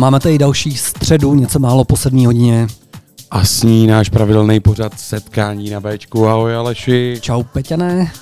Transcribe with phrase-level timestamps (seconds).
[0.00, 2.66] Máme tady další středu, něco málo po sedmý hodině.
[3.30, 6.28] A s ní náš pravidelný pořad setkání na Bčku.
[6.28, 7.18] Ahoj Aleši.
[7.20, 8.12] Čau Peťané.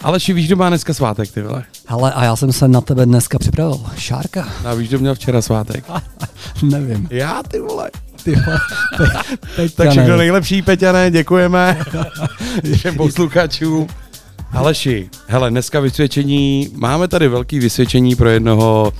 [0.00, 1.64] Aleši, víš, kdo má dneska svátek, ty vole?
[1.86, 3.80] Hele, a já jsem se na tebe dneska připravil.
[3.96, 4.48] Šárka.
[4.64, 5.84] A víš, kdo měl včera svátek?
[6.62, 7.08] Nevím.
[7.10, 7.90] Já, ty vole.
[8.24, 8.58] Ty vole.
[8.96, 9.68] Pe, Peťané.
[9.76, 11.78] Tak všechno nejlepší, Peťané, děkujeme
[12.74, 13.86] všem posluchačům.
[14.52, 18.92] Aleši, hele, dneska vysvědčení, máme tady velký vysvědčení pro jednoho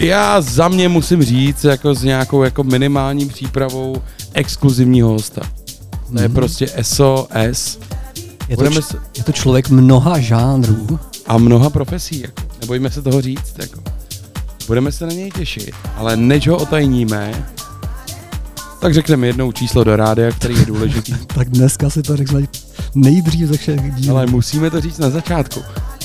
[0.00, 4.02] já za mě musím říct, jako s nějakou jako minimální přípravou
[4.32, 5.40] exkluzivního hosta.
[6.12, 6.34] To je Mhm.
[6.34, 7.78] prostě SOS
[8.48, 10.98] Je to, Budeme č- je to člověk mnoha žánrů.
[11.26, 12.20] a mnoha profesí.
[12.20, 12.42] Jako.
[12.60, 13.54] Nebojíme se toho říct.
[13.58, 13.80] Jako.
[14.66, 17.44] Budeme se na něj těšit, ale než ho otajníme,
[18.80, 21.14] tak řekneme jednou číslo do rádia, který je důležitý.
[21.34, 22.40] Tak dneska si to řekl
[22.94, 24.16] nejdřív ze všech dílů.
[24.16, 25.60] Ale musíme to říct na začátku.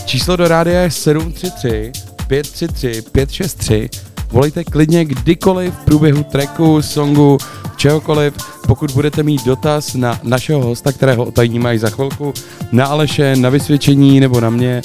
[0.05, 1.91] Číslo do rádia je 733
[2.31, 3.89] 533 563.
[4.31, 7.37] Volejte klidně kdykoliv v průběhu tracku, songu,
[7.75, 8.33] čehokoliv.
[8.67, 12.33] Pokud budete mít dotaz na našeho hosta, kterého otajníme až za chvilku,
[12.71, 14.81] na Aleše, na vysvědčení nebo na mě,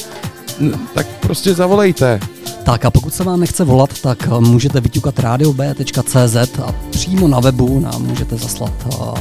[0.94, 2.20] tak prostě zavolejte.
[2.64, 7.40] Tak a pokud se vám nechce volat, tak eh, můžete vyťukat radiob.cz a přímo na
[7.40, 9.18] webu nám můžete zaslat uh,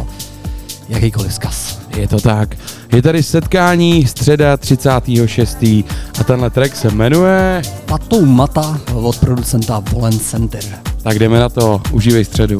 [0.89, 1.84] jakýkoliv vzkaz.
[1.95, 2.55] Je to tak.
[2.93, 5.63] Je tady setkání středa 36.
[6.19, 7.61] a tenhle track se jmenuje...
[7.85, 10.63] Patou Mata od producenta Volen Center.
[11.03, 12.57] Tak jdeme na to, užívej středu.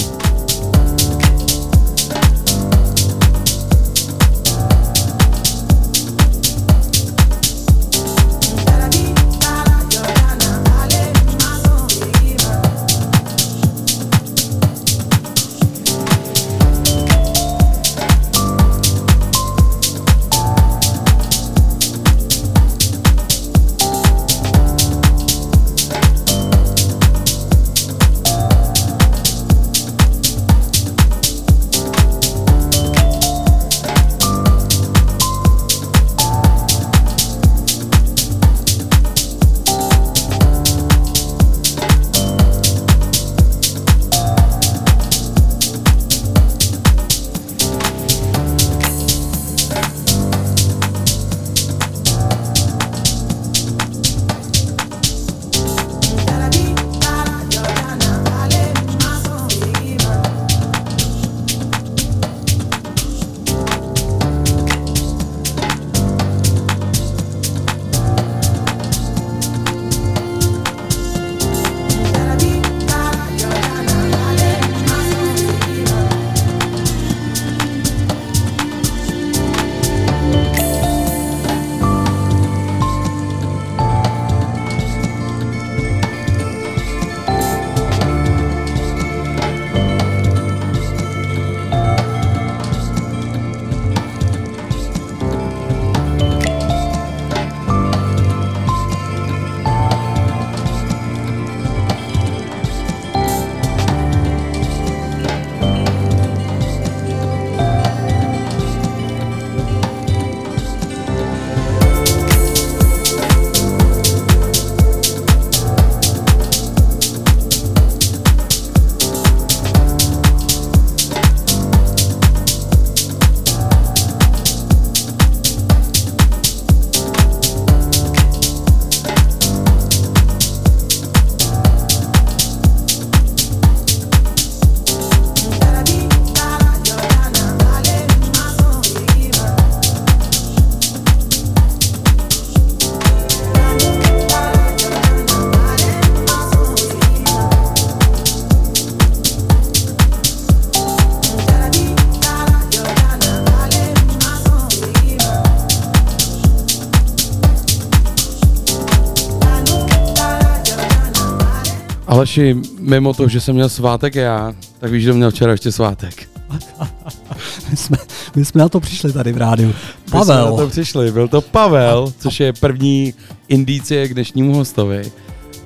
[162.38, 166.30] Aleši, mimo to, že jsem měl svátek já, tak víš, kdo měl včera ještě svátek.
[167.70, 167.98] My jsme,
[168.36, 169.68] my jsme na to přišli tady v rádiu.
[169.68, 169.74] My
[170.10, 170.70] jsme na to Pavel.
[170.70, 173.14] přišli, byl to Pavel, což je první
[173.48, 175.12] indicie k dnešnímu hostovi.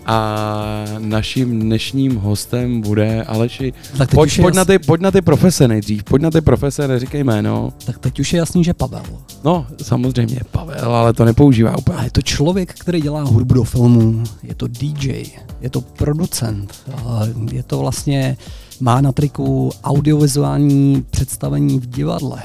[0.06, 3.74] A naším dnešním hostem bude Aleši.
[3.98, 6.88] Tak Pojď, pojď, na jas, ty, pojď na ty profese nejdřív, pojď na ty profese,
[6.88, 7.74] neříkej jméno.
[7.86, 9.04] tak teď už je jasný, že Pavel.
[9.44, 11.98] No, samozřejmě Pavel, ale to nepoužívá A úplně.
[12.04, 15.24] je to člověk, který dělá hudbu do filmů, je to DJ,
[15.62, 16.74] je to producent,
[17.52, 18.38] je to vlastně,
[18.80, 22.42] má na triku audiovizuální představení v divadle.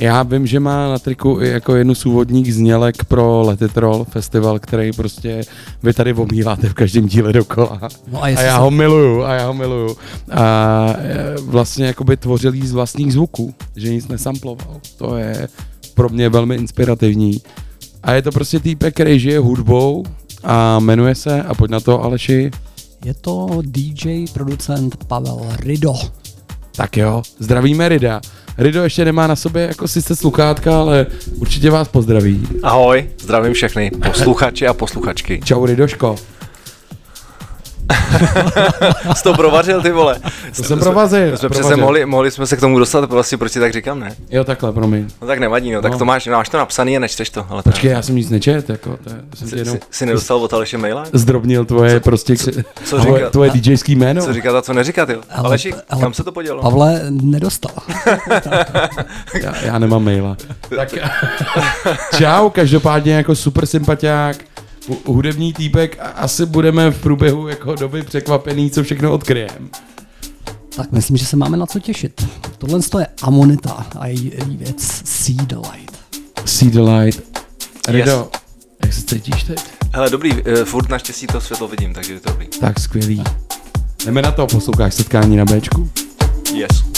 [0.00, 4.58] Já vím, že má na triku i jako jednu z úvodních znělek pro Letitrol festival,
[4.58, 5.42] který prostě
[5.82, 7.80] vy tady omíláte v každém díle dokola.
[8.12, 9.96] No a, A já se- ho miluju, a já ho miluju.
[10.30, 14.80] A e, vlastně jakoby tvořil jí z vlastních zvuků, že nic nesamploval.
[14.96, 15.48] To je
[15.94, 17.40] pro mě velmi inspirativní.
[18.02, 20.04] A je to prostě týpek, který žije hudbou
[20.44, 22.50] a jmenuje se, a pojď na to Aleši,
[23.04, 25.92] Je to DJ, producent Pavel Rido.
[26.76, 28.20] tak jo, zdravíme Rida.
[28.58, 31.06] Rido ještě nemá na sobě jako sice sluchátka, ale
[31.36, 32.48] určitě vás pozdraví.
[32.62, 35.40] Ahoj, zdravím všechny posluchači a posluchačky.
[35.44, 36.16] Čau Ridoško.
[39.16, 40.16] Jsi to provařil, ty vole.
[40.56, 41.28] To jsem provazil.
[41.36, 41.76] Jsme přece provazil.
[41.84, 44.16] mohli, mohli jsme se k tomu dostat, vlastně proč si tak říkám, ne?
[44.30, 45.08] Jo, takhle, promiň.
[45.20, 45.98] No tak nevadí, no, tak No.
[45.98, 48.70] to máš, máš to napsaný a nečteš to, ale to Počkej, já jsem nic nečet,
[48.70, 51.04] jako, to je, jsem jsi, jenom jsi, jsi nedostal od Aleše maila?
[51.12, 54.22] zdrobnil tvoje prostě, kři- co tvoje, říká- tvoje DJský jméno.
[54.22, 55.20] Co říkat a co neříkat, jo?
[55.30, 56.62] Ale- Aleši, ale- kam se to podělo?
[56.62, 57.72] Pavle nedostal.
[59.42, 60.36] Já, já nemám maila.
[60.76, 60.94] Tak
[62.18, 64.36] čau, každopádně jako super sympatiák,
[65.04, 69.70] hudební týpek a asi budeme v průběhu jako doby překvapený, co všechno odkryjem.
[70.76, 72.26] Tak myslím, že se máme na co těšit.
[72.58, 75.98] Tohle je Amonita a její její věc See the Light.
[76.44, 77.22] See the light.
[77.88, 78.30] Rido,
[78.84, 79.58] jak se cítíš teď?
[79.92, 82.46] Hele, dobrý, eh, furt naštěstí to světlo vidím, takže je to dobrý.
[82.60, 83.24] Tak skvělý.
[84.06, 85.90] Jdeme na to, posloucháš setkání na Bčku?
[86.54, 86.97] Yes.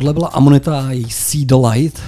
[0.00, 2.00] tohle byla Amonita a její See the Light.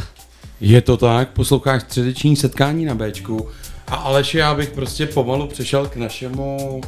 [0.61, 3.49] Je to tak, posloucháš středeční setkání na Bčku.
[3.88, 6.80] A Aleši, já bych prostě pomalu přešel k našemu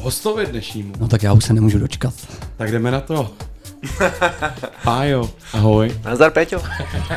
[0.00, 0.92] hostovi dnešnímu.
[1.00, 2.14] No tak já už se nemůžu dočkat.
[2.56, 3.30] Tak jdeme na to.
[4.84, 5.92] Pájo, ahoj.
[6.04, 6.62] Nazdar Péťo.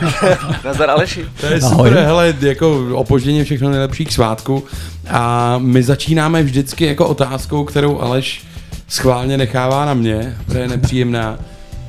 [0.65, 1.25] Nazdar Aleši.
[1.39, 1.89] To je Ahoj.
[1.89, 4.63] super, hele, jako opožděně všechno nejlepší k svátku.
[5.09, 8.43] A my začínáme vždycky jako otázkou, kterou Aleš
[8.87, 11.39] schválně nechává na mě, protože je nepříjemná.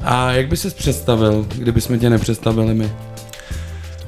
[0.05, 2.93] A jak by ses představil, kdyby jsme tě nepředstavili my?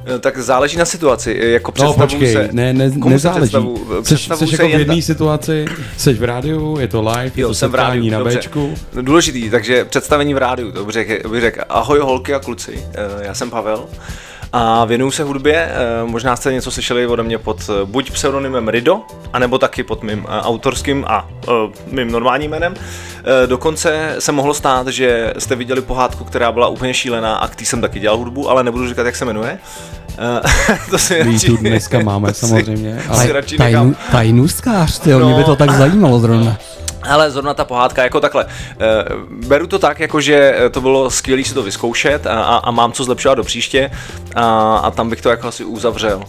[0.06, 1.38] Eh, Tak záleží na situaci.
[1.42, 3.40] eh, Jako No představu počkej, se, ne, ne, komu se nezáleží.
[3.40, 3.76] představu?
[4.02, 5.64] Seš, Představu seš se jako v jedné ta- situaci,
[5.96, 8.38] seš v rádiu, je to live, je Jo, to jsem v rádiu, na dobře.
[8.38, 8.74] Bčku.
[8.94, 12.84] No, Důležitý, takže představení v rádiu, to bych řekl, bych řekl ahoj holky a kluci,
[12.94, 13.84] eh, já jsem Pavel
[14.52, 18.68] a věnuju se hudbě, eh, možná jste něco slyšeli ode mě pod eh, buď pseudonymem
[18.68, 19.00] Rido,
[19.32, 21.28] anebo taky pod mým eh, autorským a
[21.86, 22.74] mým normálním jménem.
[23.46, 27.66] Dokonce se mohlo stát, že jste viděli pohádku, která byla úplně šílená a k tý
[27.66, 29.58] jsem taky dělal hudbu, ale nebudu říkat, jak se jmenuje.
[30.90, 33.72] To si radši- tu dneska máme to samozřejmě, ale si radši nechám.
[33.72, 35.36] Tajnu, tajnůstkář, tyjo, mě No.
[35.38, 36.56] by to tak zajímalo zrovna.
[37.02, 38.46] Ale zrovna ta pohádka jako takhle.
[38.48, 42.70] Eh, Beru to tak, jako že to bylo skvělé si to vyzkoušet a, a, a
[42.70, 43.90] mám co zlepšovat do příště
[44.34, 46.24] a, a tam bych to jako asi uzavřel.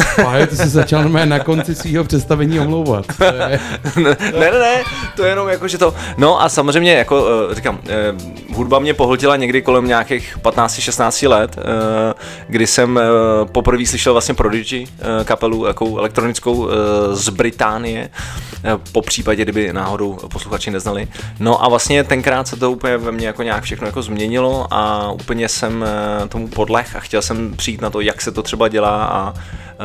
[0.24, 3.06] Pájo, ty jsi začal normálně na konci svého představení omlouvat.
[3.48, 3.60] Je-
[4.02, 4.82] ne, ne, ne,
[5.16, 5.94] to je jenom jako, že to...
[6.16, 8.14] No a samozřejmě, jako eh, říkám, eh,
[8.54, 12.14] hudba mě pohltila někdy kolem nějakých 15-16 let, eh,
[12.48, 13.00] kdy jsem
[13.52, 14.86] poprvé slyšel vlastně Prodigy,
[15.24, 16.68] kapelu jakou elektronickou
[17.12, 18.10] z Británie,
[18.92, 21.08] po případě, kdyby náhodou posluchači neznali.
[21.40, 25.12] No a vlastně tenkrát se to úplně ve mně jako nějak všechno jako změnilo a
[25.12, 25.84] úplně jsem
[26.28, 29.34] tomu podlech a chtěl jsem přijít na to, jak se to třeba dělá a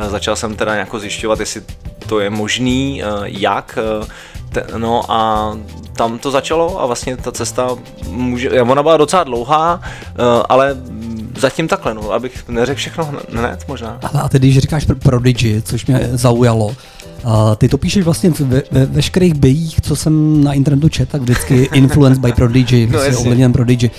[0.08, 1.62] začal jsem teda jako zjišťovat, jestli
[2.06, 3.78] to je možný, eh, jak.
[4.02, 4.06] eh,
[4.76, 5.52] no a
[5.92, 7.68] tam to začalo a vlastně ta cesta
[8.08, 10.12] může, ona byla docela dlouhá, eh,
[10.48, 10.76] ale
[11.38, 13.98] zatím takhle, no, abych neřekl všechno hned možná.
[14.14, 16.76] A, ty když říkáš pr- Prodigy, což mě zaujalo,
[17.24, 21.20] a ty to píšeš vlastně ve, ve veškerých bejích, co jsem na internetu četl, tak
[21.22, 23.90] vždycky influenced by Prodigy, No, ovlivněn Prodigy.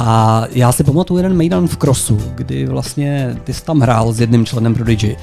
[0.00, 4.20] A já si pamatuju jeden mejdan v Crossu, kdy vlastně ty jsi tam hrál s
[4.20, 5.16] jedným členem Prodigy.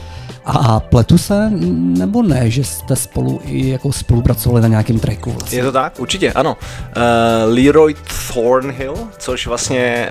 [0.46, 5.58] A pletu se, nebo ne, že jste spolu i jako spolupracovali na nějakém tracku vlastně?
[5.58, 6.00] Je to tak?
[6.00, 6.58] Určitě, ano.
[6.98, 7.96] Uh, Leroy
[8.34, 10.10] Thornhill, což vlastně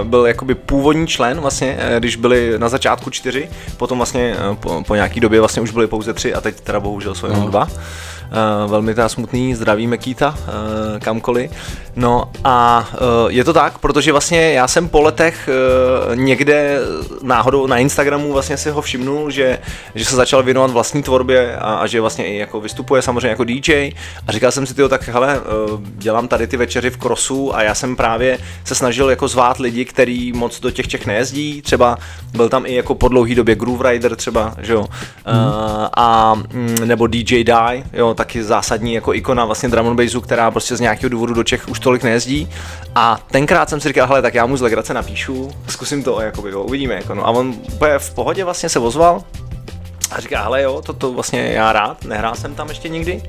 [0.00, 4.56] uh, byl jakoby původní člen vlastně, uh, když byli na začátku čtyři, potom vlastně uh,
[4.56, 7.40] po, po nějaký době vlastně už byli pouze tři a teď teda bohužel jsou jenom
[7.40, 7.48] no.
[7.48, 7.68] dva.
[8.34, 11.50] Uh, velmi teda smutný, zdravíme Kýta, uh, kamkoliv.
[11.96, 15.48] No a uh, je to tak, protože vlastně já jsem po letech
[16.14, 16.78] někde
[17.22, 19.58] náhodou na Instagramu vlastně si ho všimnul, že,
[19.94, 23.44] že se začal věnovat vlastní tvorbě a, a že vlastně i jako vystupuje samozřejmě jako
[23.44, 23.90] DJ
[24.26, 25.40] a říkal jsem si, tyjo, tak hele,
[25.78, 29.84] dělám tady ty večery v Krosu a já jsem právě se snažil jako zvát lidi,
[29.84, 31.98] který moc do těch Čech nejezdí, třeba
[32.32, 34.86] byl tam i jako po dlouhý době Groove Rider třeba, že jo, mm.
[34.86, 40.20] uh, a mm, nebo DJ Die, jo, taky zásadní jako ikona vlastně drum and bassu,
[40.20, 42.48] která prostě z nějakého důvodu do Čech už tolik nejezdí.
[42.94, 46.50] A tenkrát jsem si říkal, hele, tak já mu z legrace napíšu, zkusím to, jakoby,
[46.50, 46.94] jo, uvidíme.
[46.94, 47.26] Jako, no.
[47.26, 49.22] A on úplně v pohodě vlastně se ozval
[50.10, 53.22] a říká, hele jo, to, to vlastně já rád, nehrál jsem tam ještě nikdy.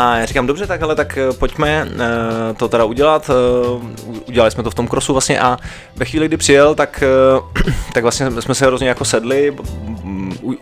[0.00, 3.30] A já říkám, dobře, tak ale tak eh, pojďme uh, to teda udělat.
[3.74, 3.84] Uh,
[4.28, 5.58] udělali jsme to v tom krosu vlastně a
[5.96, 7.02] ve chvíli, kdy přijel, tak,
[7.94, 9.56] tak vlastně jsme se hrozně jako sedli,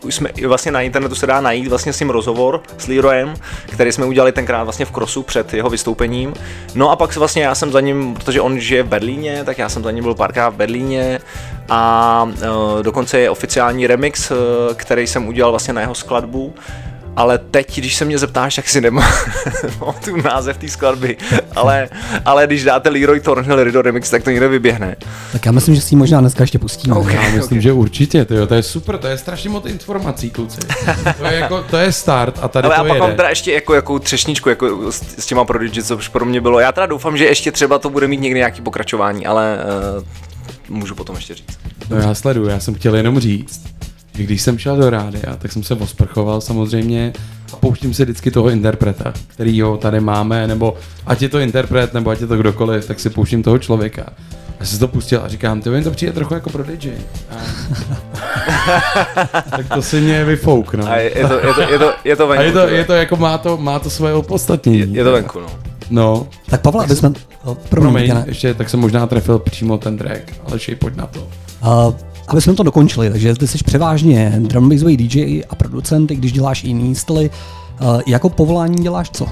[0.03, 3.35] už jsme, vlastně na internetu se dá najít vlastně s tím rozhovor s Leroyem,
[3.67, 6.35] který jsme udělali tenkrát vlastně v Krosu před jeho vystoupením.
[6.75, 9.69] No a pak vlastně já jsem za ním, protože on žije v Berlíně, tak já
[9.69, 11.21] jsem za ním byl párkrát v Berlíně
[11.69, 12.33] a
[12.83, 14.33] dokonce je oficiální remix,
[14.75, 16.55] který jsem udělal vlastně na jeho skladbu
[17.19, 19.13] ale teď, když se mě zeptáš, tak si nemám
[20.05, 21.17] tu název té skladby,
[21.57, 21.89] ale,
[22.25, 24.97] ale když dáte Leroy Thornhill Rido Remix, tak to někde vyběhne.
[25.33, 26.97] Tak já myslím, že si ji možná dneska ještě pustíme.
[26.97, 27.61] Okay, já myslím, okay.
[27.61, 30.59] že určitě, tyjo, to je super, to je strašně moc informací, kluci.
[31.19, 33.53] To je, jako, to je start a tady ale to a pak mám teda ještě
[33.53, 36.61] jako, jako třešničku jako s, s těma Prodigy, co už pro mě bylo.
[36.61, 39.59] Já teda doufám, že ještě třeba to bude mít někdy nějaký pokračování, ale
[39.99, 41.59] uh, můžu potom ještě říct.
[41.91, 43.63] No já sleduju, já jsem chtěl jenom říct,
[44.25, 47.13] když jsem šel do rádia, tak jsem se osprchoval samozřejmě
[47.53, 50.77] a pouštím si vždycky toho interpreta, který ho tady máme, nebo
[51.07, 54.07] ať je to interpret, nebo ať je to kdokoliv, tak si pouštím toho člověka.
[54.61, 56.93] Já jsem to pustil a říkám, ty to přijde trochu jako pro DJ.
[57.31, 57.35] A...
[59.51, 60.89] tak to si mě vyfouk, no.
[60.89, 62.43] A je to, je to, je to, je to venku.
[62.43, 64.95] A je to, je to jako má to, má to svoje opodstatnění.
[64.95, 65.47] Je, je to venku, no.
[65.91, 66.29] No.
[66.47, 67.13] Tak Pavla, aby jsme...
[67.69, 71.29] Promiň, ještě, tak jsem možná trefil přímo ten track, ale šej, pojď na to.
[71.63, 71.95] Uh,
[72.29, 76.95] aby jsme to dokončili, takže ty jsi převážně drum DJ a producent, když děláš jiný
[76.95, 77.31] styly.
[77.81, 79.29] Uh, jako povolání děláš co?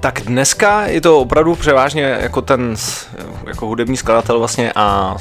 [0.00, 2.76] Tak dneska je to opravdu převážně jako ten
[3.46, 5.16] jako hudební skladatel vlastně a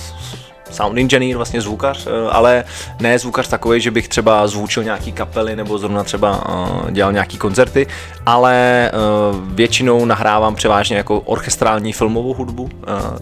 [0.71, 2.63] sound engineer, vlastně zvukař, eh, ale
[2.99, 7.37] ne zvukař takový, že bych třeba zvučil nějaký kapely nebo zrovna třeba uh, dělal nějaký
[7.37, 7.87] koncerty,
[8.25, 12.69] ale uh, většinou nahrávám převážně jako orchestrální filmovou hudbu,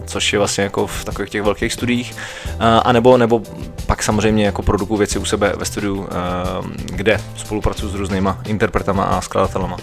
[0.06, 2.16] což je vlastně jako v takových těch velkých studiích,
[2.82, 3.42] a nebo, nebo
[3.86, 6.08] pak samozřejmě jako produkuju věci u sebe ve studiu,
[6.84, 9.76] kde spolupracuju s různýma interpretama a skladatelama.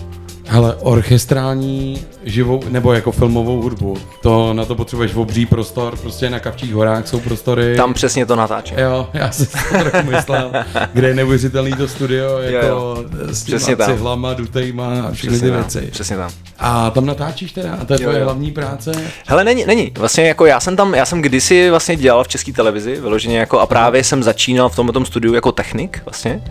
[0.48, 6.40] Hele, orchestrální živou, nebo jako filmovou hudbu, to na to potřebuješ obří prostor, prostě na
[6.40, 7.76] Kavčích horách jsou prostory.
[7.76, 8.80] Tam přesně to natáčím.
[8.80, 10.52] Jo, já si to trochu myslel,
[10.94, 13.04] kde je neuvěřitelný to studio, jako jo, jo.
[13.34, 15.88] s těma přesně cihlama, dutejma a všechny ty věci.
[15.92, 16.32] Přesně tam.
[16.60, 17.78] A tam natáčíš teda?
[17.82, 18.92] A to je tvoje hlavní práce?
[19.28, 19.92] Hele, není, není.
[19.98, 23.60] Vlastně jako já jsem tam, já jsem kdysi vlastně dělal v české televizi, vyloženě jako
[23.60, 26.42] a právě jsem začínal v tomto studiu jako technik vlastně.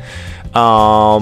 [0.55, 1.19] A,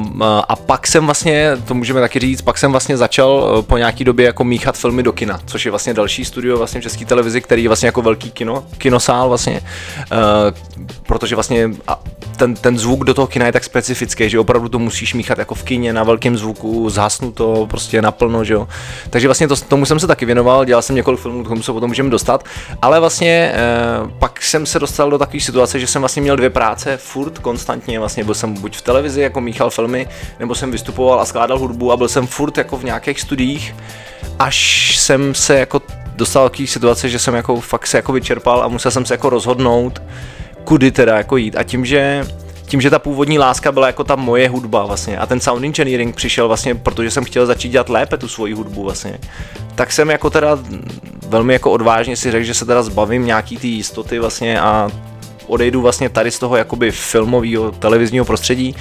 [0.48, 4.04] a pak jsem vlastně, to můžeme taky říct, pak jsem vlastně začal eh, po nějaký
[4.04, 7.40] době jako míchat filmy do kina, což je vlastně další studio vlastně v české televizi,
[7.40, 9.60] který je vlastně jako velký kino, kinosál vlastně,
[10.12, 10.18] uh,
[11.06, 11.70] protože vlastně
[12.36, 15.54] ten, ten zvuk do toho kina je tak specifický, že opravdu to musíš míchat jako
[15.54, 16.90] v kině na velkém zvuku,
[17.34, 18.68] to prostě naplno, že jo.
[19.10, 21.72] Takže vlastně to, tomu jsem se taky věnoval, dělal jsem několik filmů, k tomu se
[21.72, 22.44] potom můžeme dostat,
[22.82, 23.54] ale vlastně
[24.02, 27.38] uh, pak jsem se dostal do takové situace, že jsem vlastně měl dvě práce furt
[27.38, 30.08] konstantně, vlastně byl jsem buď v televizi, jako míchal filmy,
[30.40, 33.74] nebo jsem vystupoval a skládal hudbu a byl jsem furt jako v nějakých studiích,
[34.38, 35.82] až jsem se jako
[36.16, 39.30] dostal do situace, že jsem jako fakt se jako vyčerpal a musel jsem se jako
[39.30, 40.02] rozhodnout,
[40.64, 41.56] kudy teda jako jít.
[41.56, 42.26] A tím, že
[42.66, 46.16] tím, že ta původní láska byla jako ta moje hudba vlastně a ten sound engineering
[46.16, 49.18] přišel vlastně, protože jsem chtěl začít dělat lépe tu svoji hudbu vlastně,
[49.74, 50.58] tak jsem jako teda
[51.28, 54.90] velmi jako odvážně si řekl, že se teda zbavím nějaký ty jistoty vlastně a
[55.46, 58.76] odejdu vlastně tady z toho jakoby filmového, televizního prostředí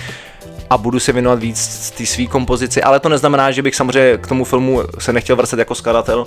[0.72, 4.28] a budu se věnovat víc té své kompozici, ale to neznamená, že bych samozřejmě k
[4.28, 6.26] tomu filmu se nechtěl vracet jako skladatel,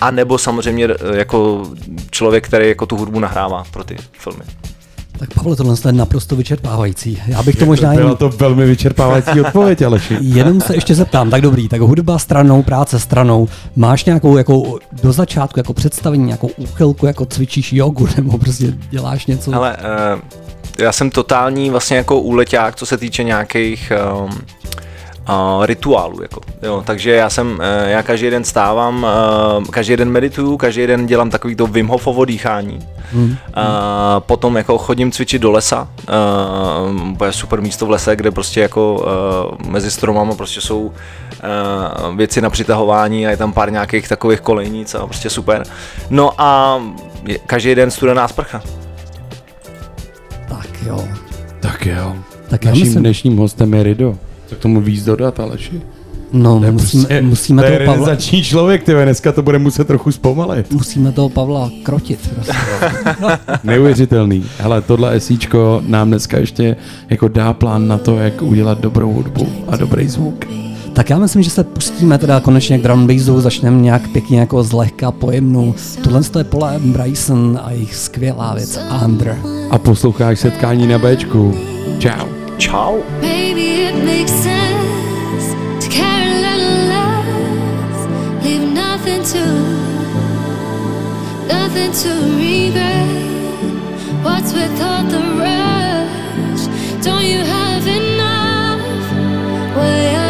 [0.00, 1.66] a nebo samozřejmě jako
[2.10, 4.44] člověk, který jako tu hudbu nahrává pro ty filmy.
[5.18, 7.22] Tak Pavle, tohle je naprosto vyčerpávající.
[7.26, 8.16] Já bych to možná Byla jen...
[8.16, 10.16] to velmi vyčerpávající odpověď, Aleši.
[10.20, 13.48] Jenom se ještě zeptám, tak dobrý, tak hudba stranou, práce stranou.
[13.76, 19.26] Máš nějakou jako do začátku jako představení, nějakou úchylku, jako cvičíš jogu, nebo prostě děláš
[19.26, 19.54] něco?
[19.54, 19.76] Ale
[20.14, 20.20] uh,
[20.78, 23.92] já jsem totální vlastně jako úleťák, co se týče nějakých
[24.24, 24.30] um,
[25.28, 26.22] uh, rituálů.
[26.22, 26.82] Jako, jo.
[26.86, 29.06] Takže já jsem, uh, já každý den stávám,
[29.58, 32.78] uh, každý den medituju, každý den dělám takový to Wim Hofovo dýchání.
[33.12, 33.30] Hmm.
[33.30, 33.36] Uh,
[34.18, 35.88] potom jako chodím cvičit do lesa,
[37.12, 38.94] uh, je super místo v lese, kde prostě jako
[39.60, 44.40] uh, mezi stromama prostě jsou uh, věci na přitahování a je tam pár nějakých takových
[44.40, 45.62] kolejnic a prostě super.
[46.10, 46.80] No a
[47.46, 48.62] každý den studená sprcha.
[50.84, 51.08] Tak jo.
[51.60, 52.16] Tak jo.
[52.48, 54.18] Tak já Naším myslím, dnešním hostem je Rido.
[54.46, 55.80] Co k tomu víc dodat, Aleši?
[56.32, 59.86] no, je musíme, prostě- musíme, to je toho Pavla, člověk, ty dneska to bude muset
[59.86, 60.72] trochu zpomalit.
[60.72, 62.30] musíme toho Pavla krotit.
[62.34, 62.52] Prostě.
[63.64, 64.44] Neuvěřitelný.
[64.58, 66.76] Hele, tohle esíčko nám dneska ještě
[67.10, 70.44] jako dá plán na to, jak udělat dobrou hudbu a dobrý zvuk.
[70.94, 74.62] Tak já myslím, že se pustíme teda konečně k drum bassu, začneme nějak pěkně jako
[74.62, 75.74] zlehka pojemnou.
[76.04, 79.38] Tohle je Paula Bryson a jejich skvělá věc Under.
[79.70, 81.54] A posloucháš setkání na Bčku.
[83.86, 88.06] It makes sense to carry a little less,
[88.44, 89.44] leave nothing to,
[91.48, 93.08] nothing to regret.
[94.22, 96.66] What's with all the rush?
[97.04, 98.80] Don't you have enough?
[99.76, 100.23] Why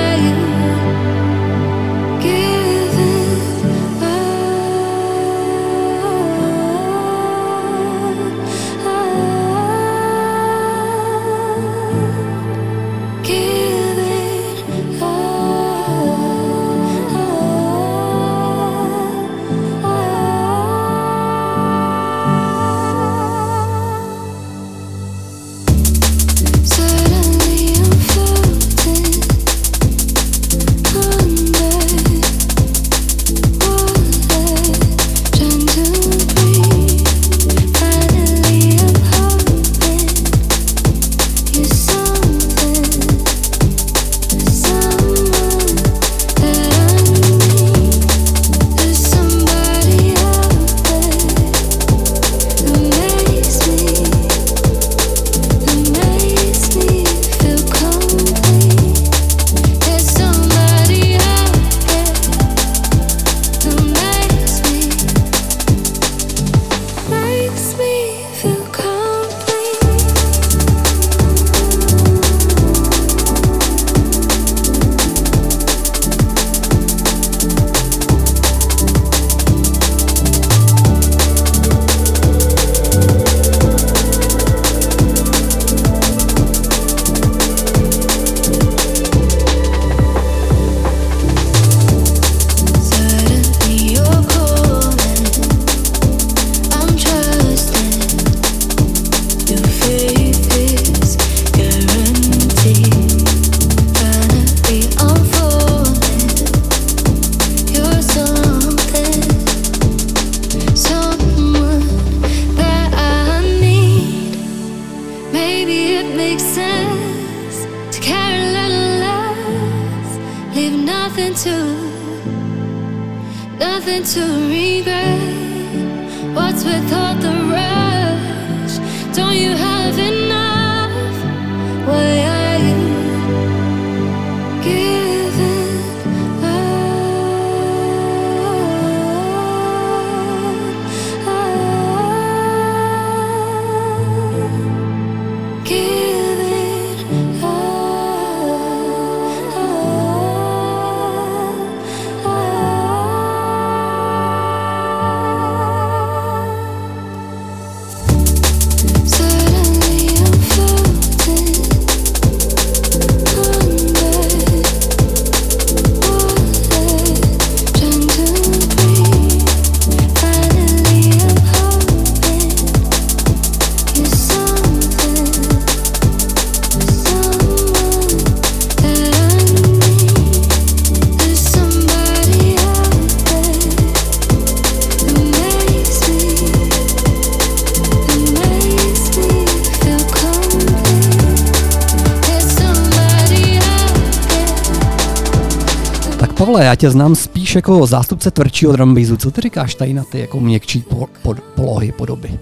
[196.55, 199.17] Pavle, já tě znám spíš jako zástupce tvrdšího drum bassu.
[199.17, 202.39] Co ty říkáš tady na ty jako měkčí po, po, polohy, podoby?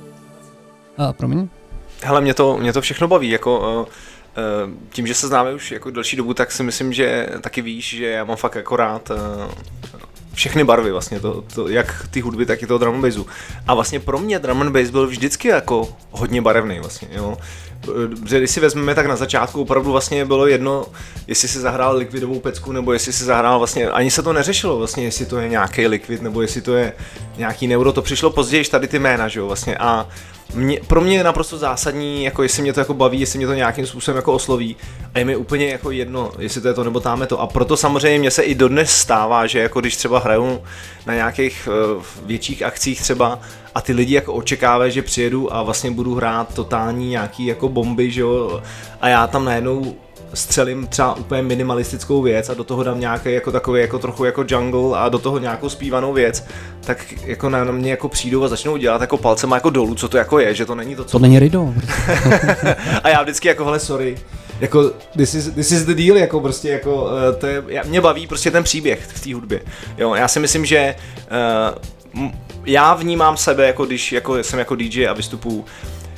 [0.98, 1.48] A, promiň?
[2.02, 3.86] Hele, mě to, mě to všechno baví, jako uh,
[4.90, 8.06] tím, že se známe už jako delší dobu, tak si myslím, že taky víš, že
[8.06, 9.16] já mám fakt jako rád uh,
[10.34, 13.26] všechny barvy vlastně, to, to, jak ty hudby, tak i toho drum and bassu.
[13.66, 17.36] A vlastně pro mě drum and bass byl vždycky jako hodně barevný vlastně, jo.
[18.20, 20.86] Protože když si vezmeme, tak na začátku opravdu vlastně bylo jedno,
[21.26, 25.04] jestli si zahrál likvidovou pecku, nebo jestli si zahrál vlastně, ani se to neřešilo vlastně,
[25.04, 26.92] jestli to je nějaký likvid, nebo jestli to je
[27.36, 29.76] nějaký neuro, to přišlo později, tady ty jména, že jo, vlastně.
[29.76, 30.08] A
[30.54, 33.54] mě, pro mě je naprosto zásadní, jako jestli mě to jako baví, jestli mě to
[33.54, 34.76] nějakým způsobem jako osloví
[35.14, 37.40] a je mi úplně jako jedno, jestli to je to nebo táme to.
[37.40, 40.62] A proto samozřejmě mě se i dodnes stává, že jako když třeba hraju
[41.06, 43.40] na nějakých uh, větších akcích třeba
[43.74, 48.10] a ty lidi jako očekávají, že přijedu a vlastně budu hrát totální nějaký jako bomby,
[48.10, 48.62] že jo,
[49.00, 49.94] a já tam najednou
[50.34, 54.44] střelím třeba úplně minimalistickou věc a do toho dám nějaký jako takový jako trochu jako
[54.48, 56.44] jungle a do toho nějakou zpívanou věc,
[56.80, 60.16] tak jako na mě jako přijdou a začnou dělat jako palcem jako dolů, co to
[60.16, 61.10] jako je, že to není to, co...
[61.10, 61.74] To není Rido.
[63.02, 64.16] a já vždycky jako, hele, sorry,
[64.60, 68.00] jako this is, this is the deal, jako prostě jako, uh, to je, já, mě
[68.00, 69.60] baví prostě ten příběh v té hudbě.
[69.98, 70.94] Jo, já si myslím, že
[72.16, 72.28] uh,
[72.66, 75.64] já vnímám sebe, jako když jako jsem jako DJ a vystupuju,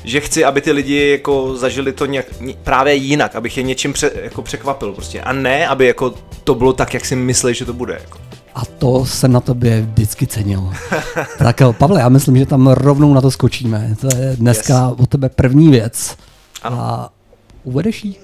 [0.04, 2.26] že chci, aby ty lidi jako zažili to nějak,
[2.64, 5.20] právě jinak, abych je něčím pře, jako překvapil prostě.
[5.20, 6.14] A ne, aby jako
[6.44, 7.98] to bylo tak, jak si myslí, že to bude.
[8.00, 8.18] Jako.
[8.54, 10.72] A to jsem na tobě vždycky cenil.
[11.38, 13.96] tak Pavle, já myslím, že tam rovnou na to skočíme.
[14.00, 15.00] To je dneska yes.
[15.02, 16.16] od tebe první věc.
[16.62, 16.80] Ano.
[16.80, 17.10] A
[17.64, 18.16] uvedeš jí?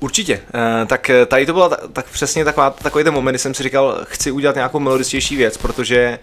[0.00, 0.40] Určitě.
[0.82, 4.00] E, tak tady to byla tak přesně taková, takový ten moment, kdy jsem si říkal,
[4.04, 6.18] chci udělat nějakou melodičtější věc, protože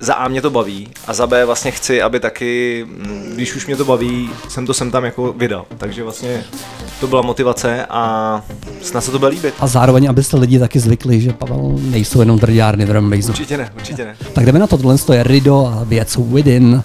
[0.00, 3.66] za A mě to baví a za B vlastně chci, aby taky, mm, když už
[3.66, 5.64] mě to baví, jsem to sem tam jako vydal.
[5.78, 6.44] Takže vlastně
[7.00, 8.42] to byla motivace a
[8.82, 9.54] snad se to bude líbit.
[9.58, 13.28] A zároveň, abyste lidi taky zvykli, že Pavel nejsou jenom drdiárny v.
[13.28, 14.16] Určitě ne, určitě ne.
[14.32, 16.82] Tak jdeme na to, tohle je Rido a věc Within.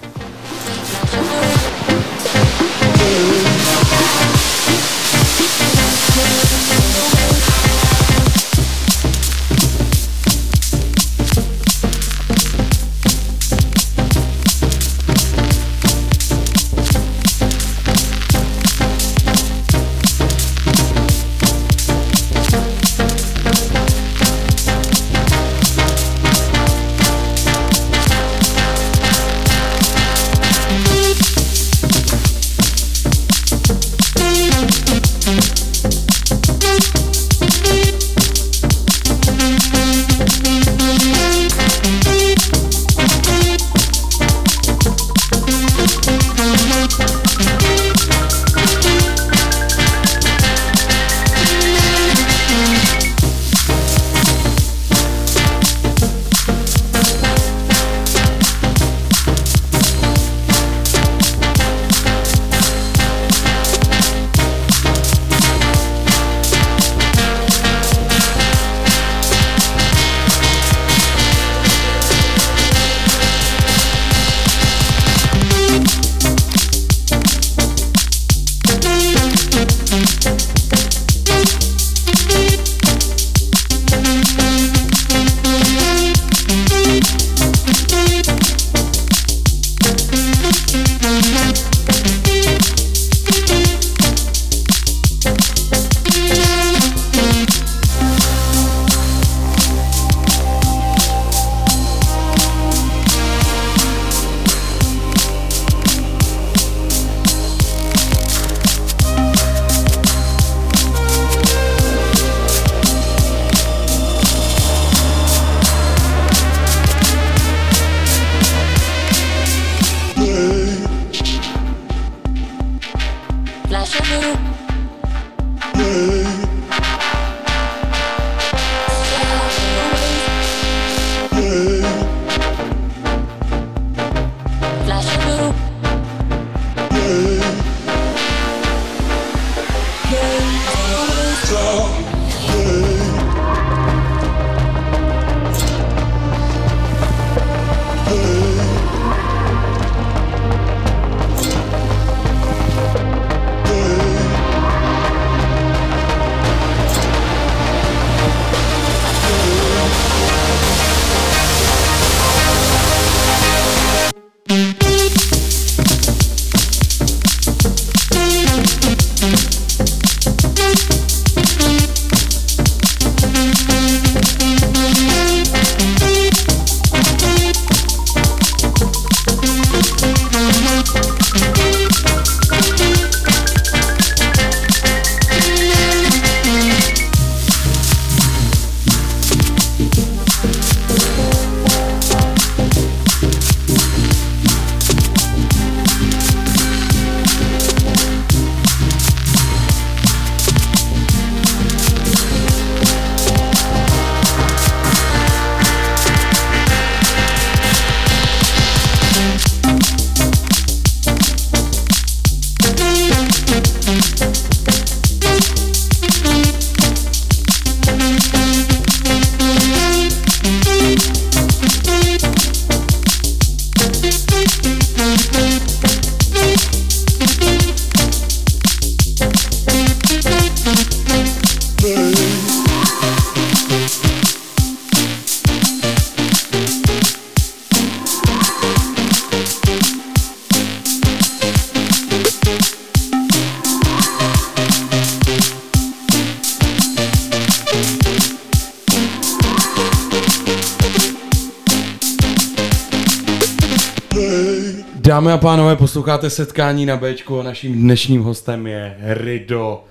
[255.96, 259.84] Posloucháte setkání na Bčku a naším dnešním hostem je Rido.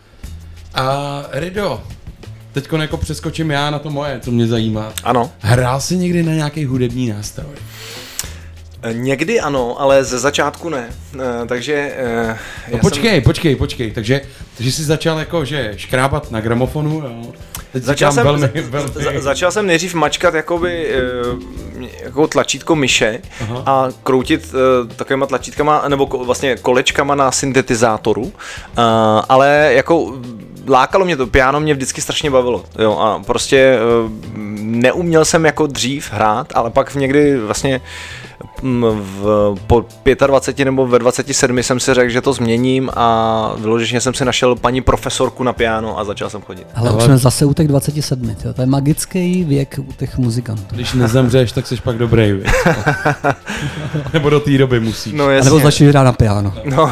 [0.74, 1.82] A Rido,
[2.52, 4.94] teď jako přeskočím já na to moje, co mě zajímá.
[5.04, 5.32] Ano.
[5.40, 7.48] Hrál jsi někdy na nějaký hudební nástroj?
[8.82, 10.90] Eh, Někdy ano, ale ze začátku ne.
[11.20, 11.94] Eh, Takže...
[11.98, 12.38] eh,
[12.72, 14.22] No počkej, jsem, počkej, počkej, takže,
[14.58, 17.34] takže jsi začal jako, že škrábat na gramofonu, jo?
[17.72, 20.96] Teď Začal jsem, velmi, velmi, za, začal jsem nejdřív mačkat jakoby,
[22.16, 23.64] jako tlačítko myše Aha.
[23.66, 28.32] a kroutit uh, takovýma tlačítkama, nebo ko, vlastně kolečkama na syntetizátoru, uh,
[29.30, 30.14] ale jako
[30.68, 34.12] lákalo mě to, piano mě vždycky strašně bavilo, jo, a prostě uh,
[34.58, 38.25] neuměl jsem jako dřív hrát, ale pak někdy vlastně mm,
[38.94, 39.86] v, po
[40.28, 44.56] 25 nebo ve 27 jsem si řekl, že to změním a vyloženě jsem si našel
[44.56, 46.68] paní profesorku na piano a začal jsem chodit.
[46.76, 48.54] Ale Ale- už jsme zase u těch 27, jo.
[48.54, 50.76] to je magický věk u těch muzikantů.
[50.76, 52.46] Když nezemřeš, tak jsi pak dobrý, viď?
[54.14, 55.14] Nebo do té doby musíš.
[55.14, 56.54] No A nebo začali hrát na piano.
[56.66, 56.92] No,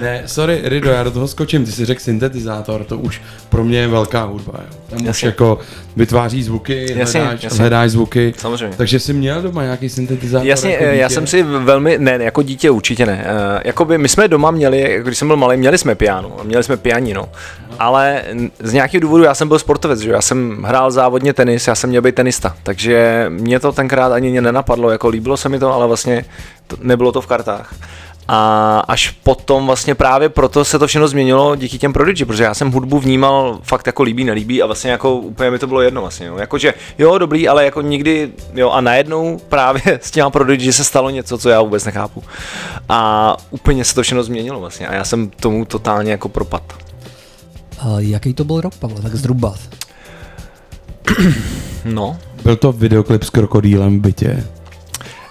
[0.00, 1.64] Ne, sorry, Rido, já do toho skočím.
[1.64, 4.52] Ty jsi řekl syntetizátor, to už pro mě je velká hudba.
[4.58, 4.76] Jo.
[4.90, 5.26] Tam už Jasně.
[5.26, 5.58] jako
[5.96, 7.58] vytváří zvuky, Jasně, hledáš, jasně.
[7.58, 8.34] hledáš zvuky.
[8.38, 8.76] samozřejmě.
[8.76, 10.46] Takže jsi měl doma nějaký syntetizátor?
[10.46, 13.24] Jasně, jako eh, já jsem si velmi, ne, jako dítě určitě ne.
[13.26, 16.76] Eh, Jakoby my jsme doma měli, když jsem byl malý, měli jsme piano, měli jsme
[16.76, 17.28] pianino,
[17.78, 18.22] ale
[18.58, 21.74] z nějakých důvodů já jsem byl sportovec, že jo, já jsem hrál závodně tenis, já
[21.74, 25.72] jsem měl být tenista, takže mě to tenkrát ani nenapadlo, jako líbilo se mi to,
[25.72, 26.24] ale vlastně
[26.66, 27.74] to, nebylo to v kartách.
[28.32, 32.54] A až potom vlastně právě proto se to všechno změnilo díky těm Prodigy, protože já
[32.54, 36.00] jsem hudbu vnímal fakt jako líbí, nelíbí a vlastně jako úplně mi to bylo jedno
[36.00, 36.36] vlastně, jo.
[36.36, 41.10] Jakože jo, dobrý, ale jako nikdy, jo, a najednou právě s těma Prodigy se stalo
[41.10, 42.22] něco, co já vůbec nechápu.
[42.88, 46.62] A úplně se to všechno změnilo vlastně a já jsem tomu totálně jako propad.
[47.78, 49.02] A jaký to byl rok, Pavle?
[49.02, 49.54] Tak zhruba.
[51.84, 54.44] No, Byl to videoklip s krokodýlem v bytě.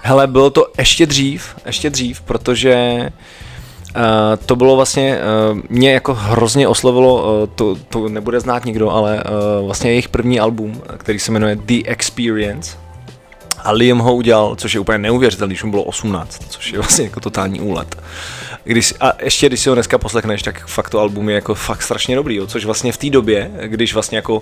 [0.02, 3.10] Hele, bylo to ještě dřív, ještě dřív, protože
[3.95, 4.02] uh,
[4.45, 5.20] to bylo vlastně,
[5.52, 10.10] uh, mě jako hrozně oslovilo, uh, to, to nebude znát nikdo, ale uh, vlastně jejich
[10.10, 12.78] první album, který se jmenuje The Experience.
[13.64, 17.06] A Liam ho udělal, což je úplně neuvěřitelný, když mu bylo 18, což je vlastně
[17.06, 17.95] jako totální úlet.
[18.64, 21.82] Když, a ještě když si ho dneska poslechneš, tak fakt to album je jako fakt
[21.82, 24.41] strašně dobrý, jo, což vlastně v té době, když vlastně jako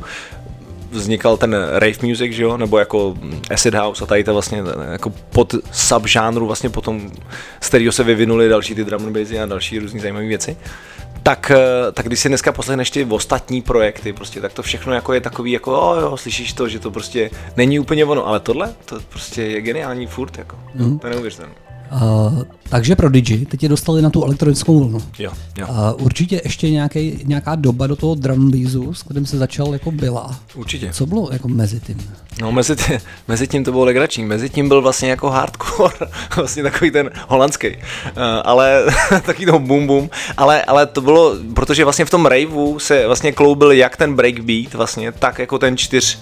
[0.97, 3.17] vznikal ten rave music, že jo, nebo jako
[3.53, 7.11] acid house a tady to vlastně jako pod subžánru vlastně potom,
[7.61, 10.57] z kterého se vyvinuly další ty drum and a další různý zajímavé věci,
[11.23, 15.13] tak, eh, tak když si dneska poslechneš ty ostatní projekty, prostě, tak to všechno jako
[15.13, 18.73] je takový, jako jo, jo, slyšíš to, že to prostě není úplně ono, ale tohle,
[18.85, 20.99] to prostě je geniální furt, jako, mm.
[20.99, 21.66] to je neuvěřitelné.
[21.91, 25.01] Uh, takže Prodigy, teď je dostali na tu elektronickou vlnu.
[25.19, 29.37] Jo, jo, Uh, určitě ještě nějaký, nějaká doba do toho drum bassu, s kterým se
[29.37, 30.35] začal jako byla.
[30.55, 30.89] určitě.
[30.93, 31.97] Co bylo jako mezi tím?
[32.41, 35.95] No, mezi, tě, mezi tím to bylo legrační, mezi tím byl vlastně jako hardcore,
[36.35, 37.81] vlastně takový ten holandský, uh,
[38.43, 38.83] ale
[39.25, 43.31] taky to boom boom, ale, ale to bylo, protože vlastně v tom raveu se vlastně
[43.31, 46.19] kloubil jak ten breakbeat vlastně, tak jako ten čtyř,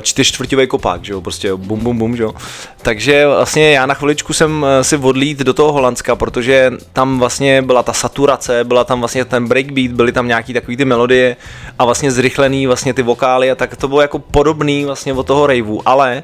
[0.00, 2.34] čtyřčtvrtivý kopák, že jo, prostě bum bum bum, že jo.
[2.82, 7.62] Takže vlastně já na chviličku jsem eh, si odlít do toho Holandska, protože tam vlastně
[7.62, 11.36] byla ta saturace, byla tam vlastně ten breakbeat, byly tam nějaký takový ty melodie
[11.78, 15.46] a vlastně zrychlený vlastně ty vokály a tak to bylo jako podobný vlastně od toho
[15.46, 16.22] raveu, ale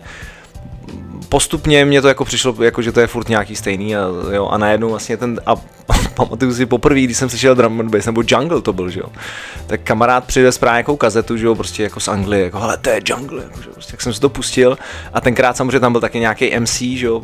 [1.31, 4.01] postupně mě to jako přišlo, jako že to je furt nějaký stejný a,
[4.33, 5.57] jo, a najednou vlastně ten, a
[6.14, 9.07] pamatuju si poprvé, když jsem slyšel drum and bass, nebo jungle to byl, že jo,
[9.66, 12.91] tak kamarád přivez právě nějakou kazetu, že jo, prostě jako z Anglie, jako hele, to
[12.91, 14.78] je jungle, jako, že jo, prostě, jak jsem si to pustil.
[15.12, 17.22] A tenkrát samozřejmě tam byl taky nějaký MC, že jo,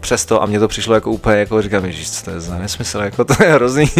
[0.00, 3.24] přesto a mně to přišlo jako úplně, jako říkám, co to je za nesmysl, jako
[3.24, 3.90] to je hrozný,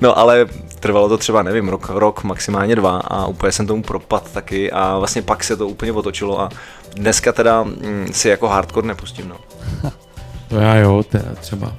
[0.00, 0.46] no ale
[0.80, 4.98] trvalo to třeba, nevím, rok, rok, maximálně dva a úplně jsem tomu propad taky a
[4.98, 6.48] vlastně pak se to úplně otočilo a
[6.94, 9.36] dneska teda mm, si jako hardcore nepustím, no.
[10.48, 11.76] To já jo, teda třeba.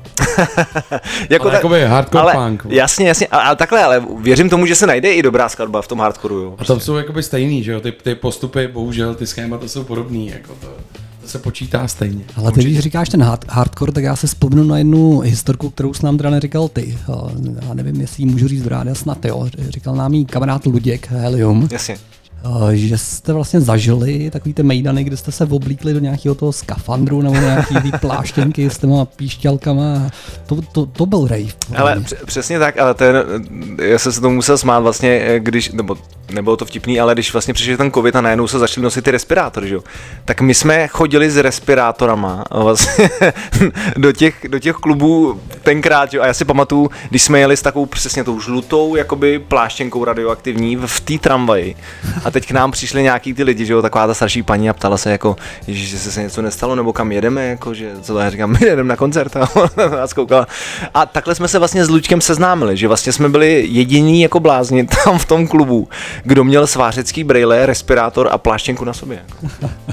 [1.29, 2.65] Jako Ale jakoby hardcore ale, punk.
[2.69, 5.87] Jasně, jasně, ale, ale takhle, ale věřím tomu, že se najde i dobrá skladba v
[5.87, 6.55] tom hardcoreu, jo.
[6.57, 10.27] A tam jsou jakoby stejný, že jo, ty, ty postupy, bohužel, ty schémata jsou podobný,
[10.27, 10.67] jako to,
[11.21, 12.23] to se počítá stejně.
[12.35, 15.93] Ale ty, když říkáš ten hard, hardcore, tak já se vzpomenu na jednu historku, kterou
[15.93, 16.97] jsi nám teda neříkal ty.
[17.09, 17.29] Jo,
[17.67, 19.47] Já nevím, jestli ji můžu říct v rádiu, snad jo.
[19.69, 21.97] Říkal nám jí kamarád Luděk Helium, Jasně.
[22.43, 26.51] Eh, že jste vlastně zažili takový ty mejdany, kde jste se oblíkli do nějakého toho
[26.51, 30.09] skafandru nebo nějaký ty pláštěnky s těma píšťalkama.
[30.45, 31.53] To, to, to byl rave.
[31.75, 33.15] Ale přesně tak, ale ten,
[33.81, 35.97] já jsem se tomu musel smát vlastně, eh, když, nebo
[36.31, 39.11] nebylo to vtipný, ale když vlastně přišel ten covid a najednou se začaly nosit ty
[39.11, 39.83] respirátory, že jo,
[40.25, 43.09] tak my jsme chodili s respirátorama vlastně
[43.97, 47.61] do, těch, do těch klubů tenkrát, jo, a já si pamatuju, když jsme jeli s
[47.61, 51.75] takovou přesně tou žlutou jakoby pláštěnkou radioaktivní v té tramvaji
[52.25, 54.73] a teď k nám přišli nějaký ty lidi, že jo, taková ta starší paní a
[54.73, 55.35] ptala se jako,
[55.67, 58.89] ježiš, že se něco nestalo, nebo kam jedeme, jako, že co já říkám, my jedeme
[58.89, 60.47] na koncert a ona na nás koukala.
[60.93, 64.87] A takhle jsme se vlastně s Luďkem seznámili, že vlastně jsme byli jediní jako blázni
[65.03, 65.89] tam v tom klubu,
[66.23, 69.19] kdo měl svářecký brejle, respirátor a pláštěnku na sobě.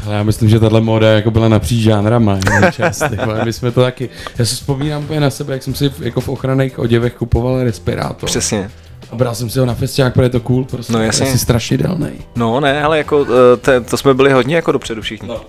[0.06, 2.38] Ale já myslím, že tahle móda jako byla napříč žánrama.
[2.72, 3.02] čas,
[3.44, 6.78] My jsme to taky, já si vzpomínám na sebe, jak jsem si jako v ochranných
[6.78, 8.28] oděvech kupoval respirátor.
[8.28, 8.70] Přesně.
[9.12, 10.92] A bral jsem si ho na festiák, protože je to cool, prostě.
[10.92, 11.26] No, jasně.
[11.26, 12.08] Jsi strašidelný.
[12.36, 15.28] No ne, ale jako eh, to, to jsme byli hodně jako dopředu všichni.
[15.28, 15.40] No.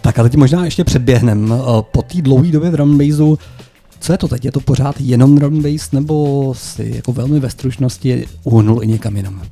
[0.00, 1.54] Tak a teď možná ještě předběhnem.
[1.54, 3.38] Eh, Po té dlouhé době drum and bassu,
[4.00, 4.44] co je to teď?
[4.44, 8.86] Je to pořád jenom drum and bass, nebo si jako velmi ve stručnosti uhnul i
[8.86, 9.42] někam jinam?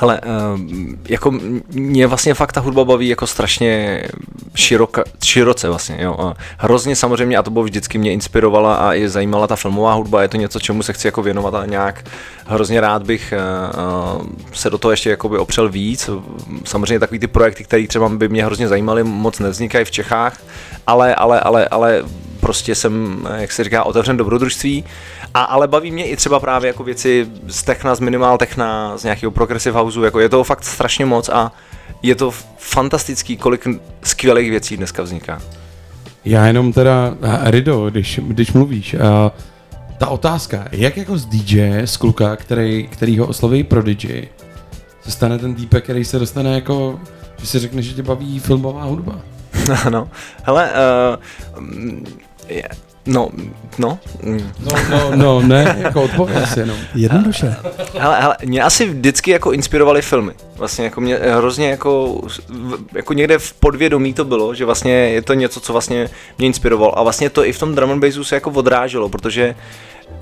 [0.00, 0.20] Hele,
[0.54, 1.30] um, jako
[1.70, 4.02] mě vlastně fakt ta hudba baví jako strašně
[4.54, 6.16] široka, široce vlastně, jo.
[6.18, 10.22] A hrozně samozřejmě, a to bylo vždycky mě inspirovala a i zajímala ta filmová hudba,
[10.22, 12.04] je to něco, čemu se chci jako věnovat a nějak
[12.46, 16.10] hrozně rád bych uh, uh, se do toho ještě jakoby opřel víc.
[16.64, 20.40] Samozřejmě takový ty projekty, které třeba by mě hrozně zajímaly, moc nevznikají v Čechách,
[20.86, 22.02] ale, ale, ale, ale
[22.40, 24.84] prostě jsem, jak se říká, otevřen dobrodružství.
[25.34, 29.04] A, ale baví mě i třeba právě jako věci z techna, z minimal techna, z
[29.04, 31.52] nějakého progressive houseu, jako je toho fakt strašně moc a
[32.02, 33.66] je to fantastický, kolik
[34.02, 35.42] skvělých věcí dneska vzniká.
[36.24, 39.32] Já jenom teda, Rido, když, když mluvíš, a
[39.98, 44.28] ta otázka, jak jako z DJ, z kluka, který, který ho osloví Prodigy,
[45.02, 47.00] se stane ten týpek, který se dostane jako,
[47.40, 49.20] že si řekne, že tě baví filmová hudba.
[49.90, 50.10] no,
[50.42, 50.70] hele,
[51.58, 51.66] uh,
[52.48, 52.68] je,
[53.10, 53.28] no,
[53.78, 54.52] no, mm.
[54.60, 56.76] No, no, no, ne, jako odpověď si jenom.
[56.94, 57.56] Jednoduše.
[57.98, 60.32] Hele, hele, mě asi vždycky jako inspirovaly filmy.
[60.56, 62.20] Vlastně jako mě hrozně jako,
[62.94, 66.08] jako někde v podvědomí to bylo, že vlastně je to něco, co vlastně
[66.38, 66.98] mě inspirovalo.
[66.98, 69.54] A vlastně to i v tom drum and bassu se jako odráželo, protože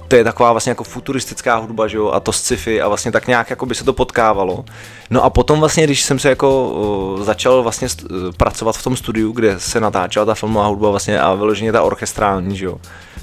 [0.08, 3.26] to je taková vlastně jako futuristická hudba, že jo, a to sci-fi a vlastně tak
[3.26, 4.64] nějak jako by se to potkávalo.
[5.10, 8.84] No a potom vlastně, když jsem se jako uh, začal vlastně st- uh, pracovat v
[8.84, 12.80] tom studiu, kde se natáčela ta filmová hudba vlastně a vyloženě ta orchestrální, že jo,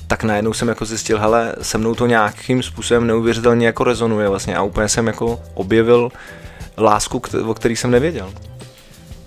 [0.07, 4.55] tak najednou jsem jako zjistil, hele, se mnou to nějakým způsobem neuvěřitelně jako rezonuje vlastně
[4.55, 6.11] a úplně jsem jako objevil
[6.77, 8.33] lásku, o který jsem nevěděl.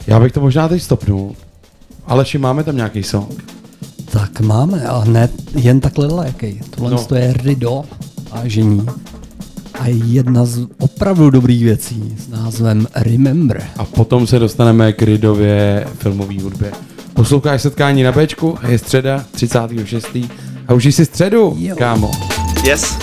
[0.07, 1.37] Já bych to možná teď stopnul.
[2.07, 3.58] Aleši, máme tam nějaký song?
[4.11, 6.61] Tak máme, a hned jen takhle lehkej.
[6.71, 7.07] Tohle No.
[7.17, 7.85] je Rido
[8.33, 8.87] a žení.
[9.81, 13.63] A je jedna z opravdu dobrých věcí s názvem Remember.
[13.77, 16.73] A potom se dostaneme k Ridově filmové hudbě.
[17.15, 20.17] Posloucháš setkání na Bčku, je středa 36.
[20.69, 21.77] A už jsi středu, Jo.
[21.77, 22.11] kámo.
[22.65, 22.99] Yes.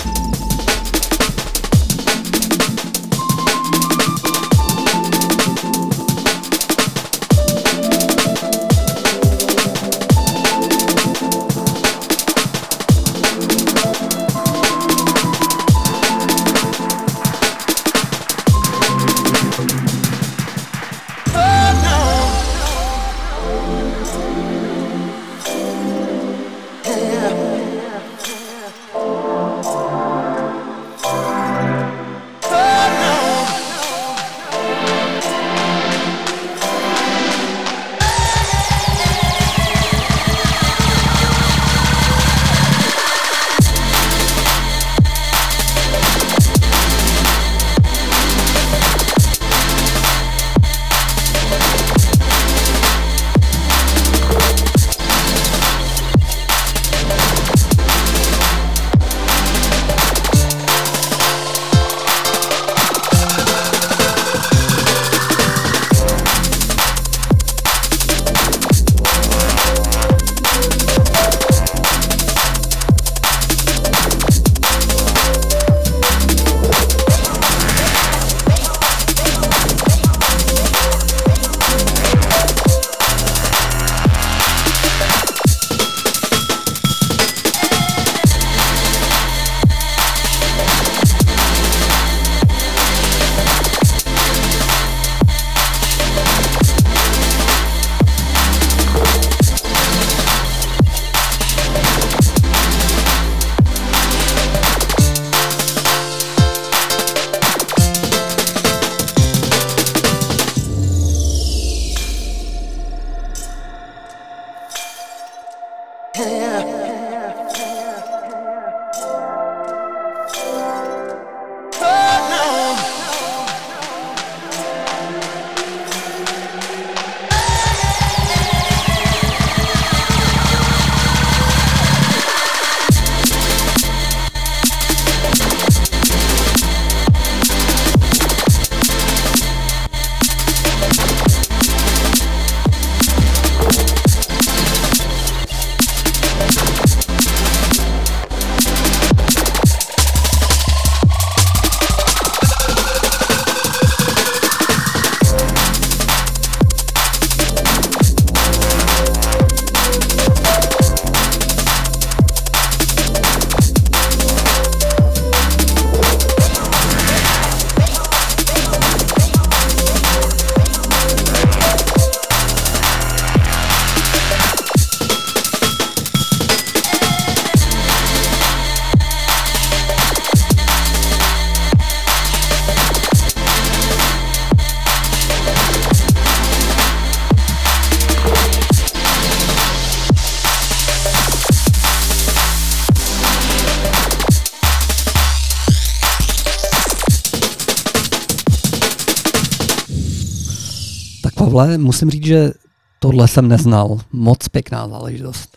[201.56, 202.50] Pavle, musím říct, že
[202.98, 203.98] tohle jsem neznal.
[204.12, 205.56] Moc pěkná záležitost.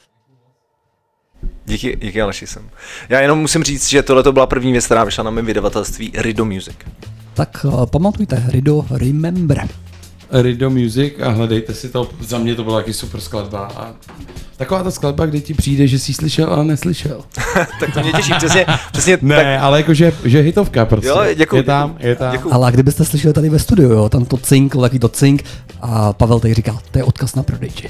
[1.65, 2.69] Díky, díky Aleši jsem.
[3.09, 6.11] Já jenom musím říct, že tohle to byla první věc, která vyšla na mém vydavatelství
[6.15, 6.75] Rido Music.
[7.33, 9.67] Tak uh, pamatujte, Rido Remember.
[10.31, 13.93] Rido Music a hledejte si to, za mě to byla taky super skladba a
[14.57, 17.23] taková ta skladba, kdy ti přijde, že jsi slyšel, ale neslyšel.
[17.79, 21.07] tak to mě těší, přesně, přesně Ne, tak, ale jakože že hitovka prostě.
[21.07, 22.31] Jo, děkuju, je tam, děkuju, je tam.
[22.31, 22.53] děkuju.
[22.53, 25.43] Ale kdybyste slyšeli tady ve studiu, jo, tam to cinkl, taky to cink
[25.81, 27.89] a Pavel tady říkal, to je odkaz na prodejči.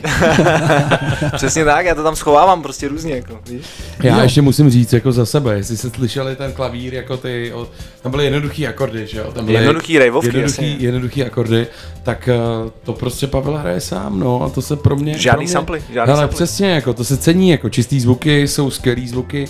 [1.36, 3.66] přesně tak, já to tam schovávám prostě různě, jako, víš?
[4.04, 4.24] Já Jo.
[4.24, 7.68] ještě musím říct jako za sebe, jestli jste slyšeli ten klavír, jako ty, o,
[8.02, 9.32] tam byly jednoduchý akordy, že jo?
[9.32, 10.86] Tam byly Jednoduchý rejvovky, jednoduchý, jasně.
[10.86, 11.68] jednoduchý akordy,
[12.04, 12.30] tak
[12.64, 15.18] uh, to prostě Pavel hraje sám, no a to se pro mě...
[15.18, 16.36] Žádný pro mě, samply, žádný Hele, samply.
[16.36, 19.47] přesně, jako to se cení, jako čistý zvuky, jsou skvělý zvuky,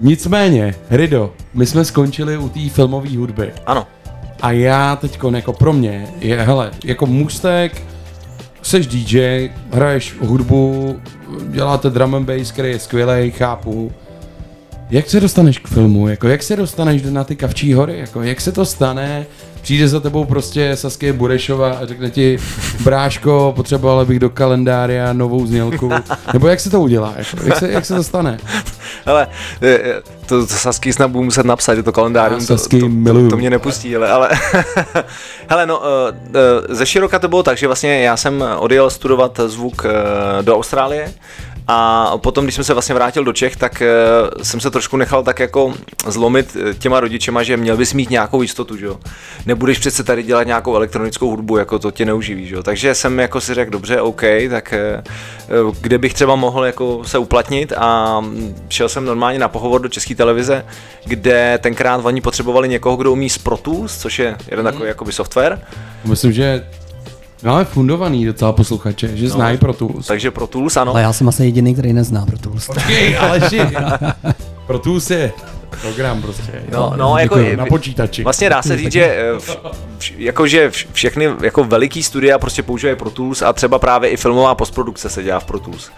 [0.00, 3.52] Nicméně, Rido, my jsme skončili u té filmové hudby.
[3.66, 3.86] Ano,
[4.42, 7.82] A já teď jako pro mě je, hele, jako můstek,
[8.62, 10.96] seš DJ, hraješ hudbu,
[11.48, 13.92] děláte drum and bass, který je skvělý, chápu.
[14.90, 16.08] Jak se dostaneš k filmu?
[16.08, 17.98] Jako, jak se dostaneš na ty Kavčí hory?
[17.98, 19.26] Jako, jak se to stane?
[19.62, 22.38] Přijde za tebou prostě Saskia Burešova a řekne ti,
[22.84, 25.90] bráško, potřeboval bych do kalendária novou znělku.
[26.32, 27.14] Nebo jak se to udělá?
[27.16, 28.38] Jako, jak, se, jak se to stane?
[29.06, 29.28] Hele,
[29.62, 32.78] eh, eh, to, to Sasky snad budu muset napsat, je to kalendárium, Já to, to,
[33.04, 34.30] to, to, mě nepustí, ale, ale
[35.48, 39.86] hele, no, eh, ze široka to bylo tak, že vlastně já jsem odjel studovat zvuk
[40.42, 41.12] do Austrálie,
[41.68, 45.22] a potom, když jsem se vlastně vrátil do Čech, tak uh, jsem se trošku nechal
[45.22, 45.74] tak jako
[46.06, 48.98] zlomit eh, těma rodičema, že měl bys mít nějakou jistotu, že jo.
[49.46, 52.62] Nebudeš přece tady dělat nějakou elektronickou hudbu, jako to tě neuživí, že jo.
[52.62, 54.74] Takže jsem jako si řekl, dobře, OK, tak
[55.64, 59.80] uh, kde bych třeba mohl jako se uplatnit a mm, šel jsem normálně na pohovor
[59.80, 60.64] do České televize,
[61.04, 65.12] kde tenkrát oni potřebovali někoho, kdo umí z Pro Tools, což je jeden takový jakoby
[65.12, 65.60] software,
[66.04, 66.66] Myslím, že
[67.42, 70.00] máme fundovaný docela posluchače, že znají pro tu.
[70.06, 70.92] takže Pro Tools, ano.
[70.92, 73.40] Ale já jsem asi jediný, který nezná pro tu Počkej, ale
[74.66, 75.32] pro tu je
[75.80, 76.62] program prostě.
[76.72, 78.22] No, no, jako je- na počítači.
[78.24, 79.38] Vlastně dá se říct, že eh,
[79.98, 84.16] vš, jakože vš, všechny jako veliký studia prostě používají Pro Tools a třeba právě i
[84.16, 85.90] filmová postprodukce se dělá v Pro Tools.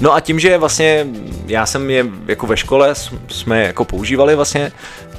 [0.00, 1.06] No a tím, že vlastně
[1.46, 2.94] já jsem je jako ve škole
[3.28, 4.72] jsme jako používali vlastně,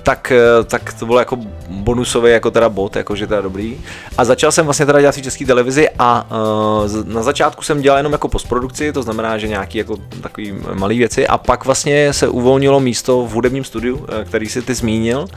[0.04, 1.38] tak, eh, tak to bylo jako
[1.70, 3.78] bonusový jako teda bod, jakože teda dobrý.
[4.18, 6.28] A začal jsem vlastně teda dělat v české televizi a
[6.84, 10.98] uh, na začátku jsem dělal jenom jako postprodukci, to znamená, že nějaký jako takový malý
[10.98, 15.28] věci a pak vlastně se uvolnilo místo v hudebním studiu, eh, který si ty zmínil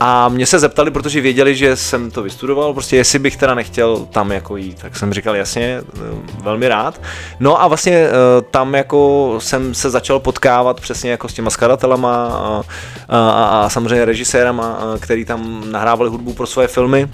[0.00, 4.06] a mě se zeptali, protože věděli, že jsem to vystudoval, prostě jestli bych teda nechtěl
[4.10, 6.00] tam jako jít, tak jsem říkal jasně, eh,
[6.42, 7.00] velmi rád.
[7.40, 8.10] No a vlastně eh,
[8.50, 12.62] tam jako jsem se začal potkávat přesně jako s těma skladatelama a,
[13.08, 17.08] a, a, samozřejmě režisérama, eh, který tam nahrávali hudbu pro svoje filmy.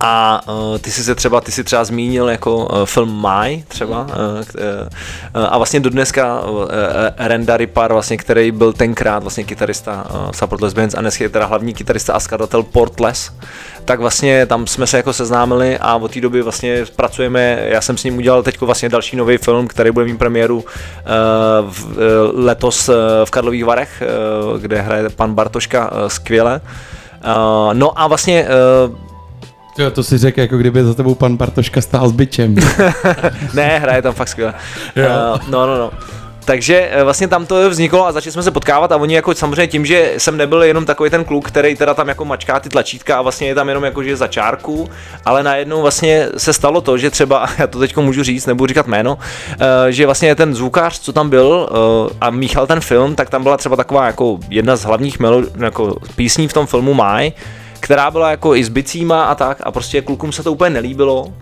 [0.00, 4.00] A uh, ty jsi se třeba, ty jsi třeba zmínil jako uh, film Mai třeba
[4.00, 6.66] uh, uh, a vlastně do dneska uh, uh,
[7.18, 11.28] Renda Ripar, vlastně, který byl tenkrát vlastně kytarista uh, Support Les Bands a dnes je
[11.28, 13.32] teda hlavní kytarista a skladatel Portless,
[13.84, 17.96] tak vlastně tam jsme se jako seznámili a od té doby vlastně pracujeme, já jsem
[17.96, 20.64] s ním udělal teď vlastně další nový film, který bude mít premiéru uh,
[21.70, 21.94] v, uh,
[22.44, 22.94] letos uh,
[23.24, 24.02] v Karlových Varech,
[24.52, 26.60] uh, kde hraje pan Bartoška uh, skvěle.
[27.24, 28.46] Uh, no a vlastně
[28.88, 29.08] uh,
[29.78, 32.54] Jo, to si řekl, jako kdyby za tebou pan Bartoška stál s byčem.
[33.54, 34.54] ne, hraje tam fakt skvěle.
[34.96, 35.90] Uh, no, no, no.
[36.48, 39.66] Takže eh, vlastně tam to vzniklo a začali jsme se potkávat a oni jako samozřejmě
[39.66, 43.18] tím, že jsem nebyl jenom takový ten kluk, který teda tam jako mačká ty tlačítka
[43.18, 44.90] a vlastně je tam jenom jako že za čárku,
[45.24, 48.86] ale najednou vlastně se stalo to, že třeba, já to teď můžu říct, nebudu říkat
[48.86, 49.18] jméno,
[49.52, 51.68] eh, že vlastně ten zvukář, co tam byl
[52.20, 55.96] a míchal ten film, tak tam byla třeba taková jako jedna z hlavních melo, jako
[56.16, 57.32] písní v tom filmu Maj,
[57.80, 61.32] která byla jako i s bicíma a tak a prostě klukům se to úplně nelíbilo.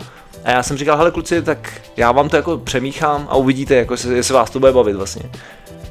[0.44, 3.94] A já jsem říkal, hele kluci, tak já vám to jako přemíchám a uvidíte, jako
[3.94, 5.22] jestli, jestli vás to bude bavit vlastně.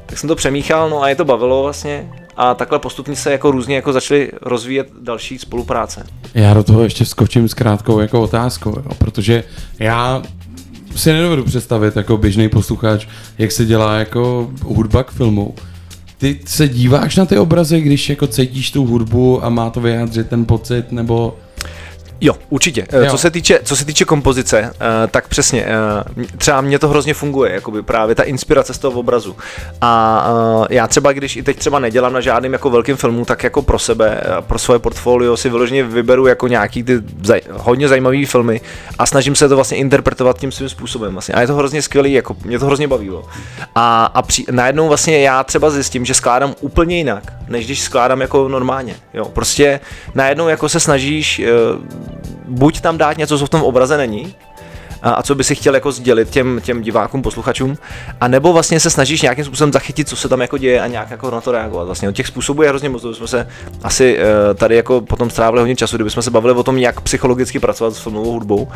[0.06, 2.10] Tak jsem to přemíchal, no a je to bavilo vlastně.
[2.36, 6.06] A takhle postupně se jako různě jako začaly rozvíjet další spolupráce.
[6.34, 9.44] Já do toho ještě vskočím s krátkou jako otázkou, jo, protože
[9.78, 10.22] já
[10.96, 13.06] si nedovedu představit jako běžný posluchač,
[13.38, 15.54] jak se dělá jako hudba k filmu.
[16.18, 20.28] Ty se díváš na ty obrazy, když jako cítíš tu hudbu a má to vyjádřit
[20.28, 21.36] ten pocit, nebo
[22.20, 22.86] Jo, určitě.
[22.92, 23.00] Jo.
[23.00, 23.10] Jo.
[23.10, 27.14] Co se týče, co se týče kompozice, eh, tak přesně, eh, třeba mně to hrozně
[27.14, 29.36] funguje, jakoby právě ta inspirace z toho obrazu.
[29.80, 30.24] A
[30.70, 33.62] eh, já třeba, když i teď třeba nedělám na žádným jako velkým filmu, tak jako
[33.62, 38.26] pro sebe, eh, pro svoje portfolio si vyloženě vyberu jako nějaký ty zaj, hodně zajímavý
[38.26, 38.60] filmy
[38.98, 41.12] a snažím se to vlastně interpretovat tím svým způsobem.
[41.12, 41.34] Vlastně.
[41.34, 43.24] A je to hrozně skvělý, jako mě to hrozně bavilo.
[43.74, 48.20] A, a při, najednou vlastně já třeba zjistím, že skládám úplně jinak, než když skládám
[48.20, 48.96] jako normálně.
[49.14, 49.80] Jo, prostě
[50.14, 51.48] najednou jako se snažíš eh,
[52.48, 54.34] buď tam dát něco, co v tom obraze není,
[55.02, 57.78] a, co by si chtěl jako sdělit těm, těm divákům, posluchačům,
[58.20, 61.10] a nebo vlastně se snažíš nějakým způsobem zachytit, co se tam jako děje a nějak
[61.10, 61.84] jako na to reagovat.
[61.84, 63.48] Vlastně těch způsobů je hrozně moc, to jsme se
[63.82, 67.58] asi eh, tady jako potom strávili hodně času, kdybychom se bavili o tom, jak psychologicky
[67.58, 68.68] pracovat s filmovou hudbou,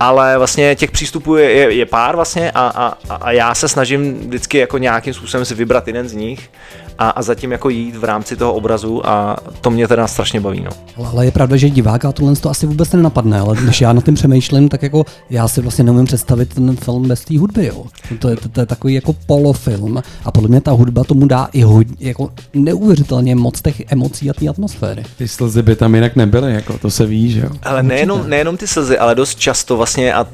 [0.00, 4.14] ale vlastně těch přístupů je, je, je pár vlastně a, a, a já se snažím
[4.14, 6.50] vždycky jako nějakým způsobem si vybrat jeden z nich
[6.98, 10.60] a, a zatím jako jít v rámci toho obrazu a to mě teda strašně baví.
[10.60, 10.70] No.
[11.06, 14.14] Ale je pravda, že diváka tohle to asi vůbec nenapadne, ale když já na tím
[14.14, 17.66] přemýšlím, tak jako já si vlastně neumím představit ten film bez té hudby.
[17.66, 17.84] Jo.
[18.18, 21.48] To, je, to, to, je takový jako polofilm a podle mě ta hudba tomu dá
[21.52, 25.02] i hodně, jako neuvěřitelně moc těch emocí a té atmosféry.
[25.18, 27.50] Ty slzy by tam jinak nebyly, jako to se ví, že jo?
[27.62, 30.26] Ale nejenom, nejenom ty slzy, ale dost často vlastně, a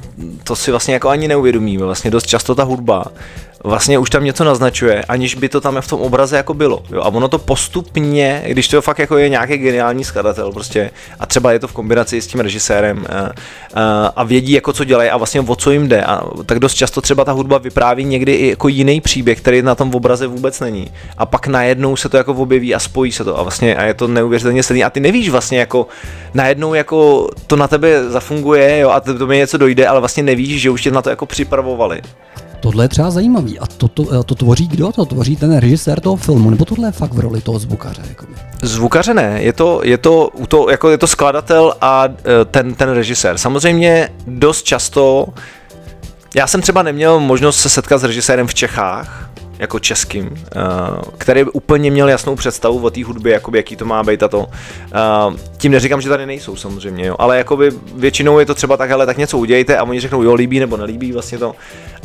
[0.44, 3.04] to si vlastně jako ani neuvědomíme, vlastně dost často ta hudba
[3.64, 6.82] vlastně už tam něco naznačuje, aniž by to tam v tom obraze jako bylo.
[6.92, 7.00] Jo?
[7.00, 10.90] A ono to postupně, když to fakt jako je nějaký geniální skladatel prostě,
[11.20, 13.30] a třeba je to v kombinaci s tím režisérem a,
[13.80, 16.74] a, a vědí jako co dělají a vlastně o co jim jde, a, tak dost
[16.74, 20.60] často třeba ta hudba vypráví někdy i jako jiný příběh, který na tom obraze vůbec
[20.60, 20.90] není.
[21.18, 23.94] A pak najednou se to jako objeví a spojí se to a vlastně a je
[23.94, 25.86] to neuvěřitelně silný a ty nevíš vlastně jako
[26.34, 30.62] najednou jako to na tebe zafunguje jo, a to mi něco dojde, ale vlastně nevíš,
[30.62, 32.02] že už tě na to jako připravovali.
[32.62, 33.58] Tohle je třeba zajímavý.
[33.58, 34.92] A to, to, to tvoří kdo?
[34.92, 36.50] To tvoří ten režisér toho filmu?
[36.50, 38.02] Nebo tohle je fakt v roli toho zvukaře?
[38.08, 38.32] Jakoby?
[38.62, 42.90] Zvukaře ne, je to, je to, to, jako je to skladatel a e, ten, ten
[42.90, 43.38] režisér.
[43.38, 45.26] Samozřejmě dost často,
[46.34, 49.31] já jsem třeba neměl možnost se setkat s režisérem v Čechách,
[49.62, 50.32] jako českým, uh,
[51.18, 54.38] který úplně měl jasnou představu o té hudbě, jakoby, jaký to má být a to.
[54.38, 58.90] Uh, tím neříkám, že tady nejsou samozřejmě, jo, ale jakoby většinou je to třeba tak,
[58.90, 61.54] ale tak něco udějte a oni řeknou, jo, líbí nebo nelíbí vlastně to.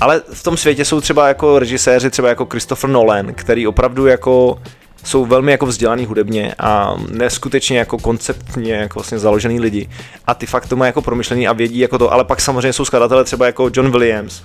[0.01, 4.60] Ale v tom světě jsou třeba jako režiséři, třeba jako Christopher Nolan, který opravdu jako
[5.03, 9.89] jsou velmi jako vzdělaný hudebně a neskutečně jako konceptně jako vlastně založený lidi.
[10.26, 12.86] A ty fakt to mají jako promyšlený a vědí jako to, ale pak samozřejmě jsou
[12.86, 14.43] skladatelé třeba jako John Williams,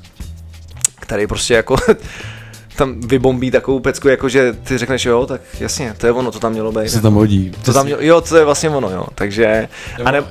[1.01, 1.77] který prostě jako
[2.77, 6.39] tam vybombí takovou pecku, jako že ty řekneš, jo, tak jasně, to je ono, to
[6.39, 6.89] tam mělo být.
[6.89, 7.53] Se tam hodí.
[7.65, 9.69] To tam mělo, jo, to je vlastně ono, jo, takže...
[9.99, 10.23] Nebo, a ne,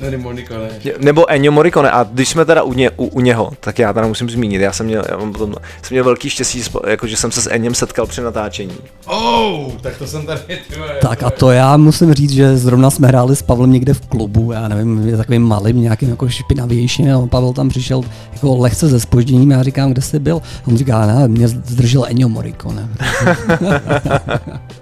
[0.00, 0.68] Ennio Morricone.
[0.98, 4.06] nebo Ennio Morricone, a když jsme teda u, ně, u, u něho, tak já teda
[4.06, 7.30] musím zmínit, já jsem měl, já mám potom, jsem měl velký štěstí, jako že jsem
[7.30, 8.76] se s Eniem setkal při natáčení.
[9.06, 13.08] Oh, tak to jsem tady, tyhle, Tak a to já musím říct, že zrovna jsme
[13.08, 17.52] hráli s Pavlem někde v klubu, já nevím, takovým malým, nějakým jako špinavějším, a Pavel
[17.52, 20.42] tam přišel jako lehce ze spožděním, já říkám, kde jsi byl?
[20.64, 21.48] A on říká, ne, mě
[21.78, 22.88] zdržel Ennio Morricone.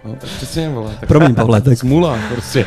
[0.04, 0.96] No, přesně, vole.
[1.00, 2.66] Tak Promiň, Pavle, tak smůla, prostě.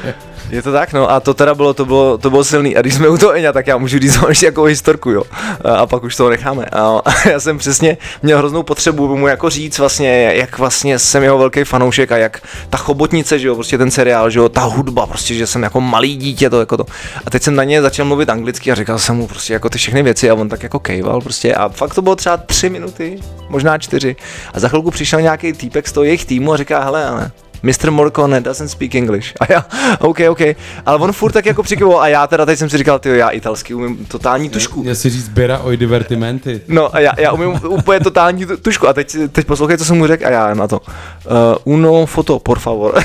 [0.50, 2.76] Je to tak, no a to teda bylo, to bylo, to bylo silný.
[2.76, 5.24] A když jsme u toho Eňa, tak já můžu říct ještě jako historku, jo.
[5.64, 6.66] A, a pak už toho necháme.
[6.66, 11.24] A, a já jsem přesně měl hroznou potřebu mu jako říct vlastně, jak vlastně jsem
[11.24, 14.62] jeho velký fanoušek a jak ta chobotnice, že jo, prostě ten seriál, že jo, ta
[14.62, 16.86] hudba, prostě, že jsem jako malý dítě, to jako to.
[17.26, 19.78] A teď jsem na ně začal mluvit anglicky a říkal jsem mu prostě jako ty
[19.78, 23.20] všechny věci a on tak jako kejval prostě a fakt to bylo třeba tři minuty,
[23.50, 24.16] možná čtyři.
[24.54, 27.32] A za chvilku přišel nějaký týpek z toho jejich týmu a říká, hele, ale
[27.64, 27.92] Mr.
[27.92, 29.34] Morcone doesn't speak English.
[29.40, 29.66] A já,
[30.00, 30.40] OK, OK.
[30.86, 33.30] Ale on furt tak jako přikyvoval a já teda teď jsem si říkal, ty já
[33.30, 34.84] italsky umím totální tušku.
[34.84, 36.62] Měl si říct Bera oj divertimenti.
[36.68, 39.98] No a já, já umím úplně totální tu- tušku a teď, teď poslouchej, co jsem
[39.98, 40.80] mu řekl a já na to.
[40.80, 43.04] Uh, uno foto, por favor.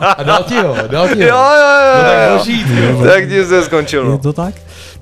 [0.00, 1.28] A dal ti ho, dal ti ho.
[1.28, 3.04] jo, jo, jo, No tak jo, boží, jo.
[3.06, 4.18] Tak tím se skončil, je no.
[4.18, 4.54] to tak?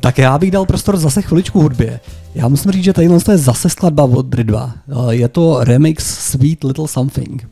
[0.03, 2.01] Tak já bych dal prostor zase chviličku hudbě.
[2.35, 4.73] Já musím říct, že tady je zase skladba od Ridva.
[5.11, 7.49] Je to remix Sweet Little Something.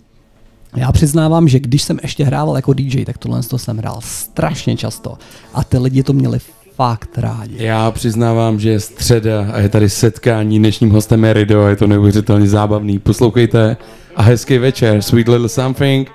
[0.77, 4.77] Já přiznávám, že když jsem ještě hrával jako DJ, tak tohle to jsem hrál strašně
[4.77, 5.19] často.
[5.55, 6.39] A ty lidi to měli
[6.75, 7.65] fakt rádi.
[7.65, 10.59] Já přiznávám, že je středa a je tady setkání.
[10.59, 12.99] Dnešním hostem je Rido a je to neuvěřitelně zábavný.
[12.99, 13.77] Poslouchejte
[14.17, 15.03] a hezký večer.
[15.03, 16.11] Sweet Little Something.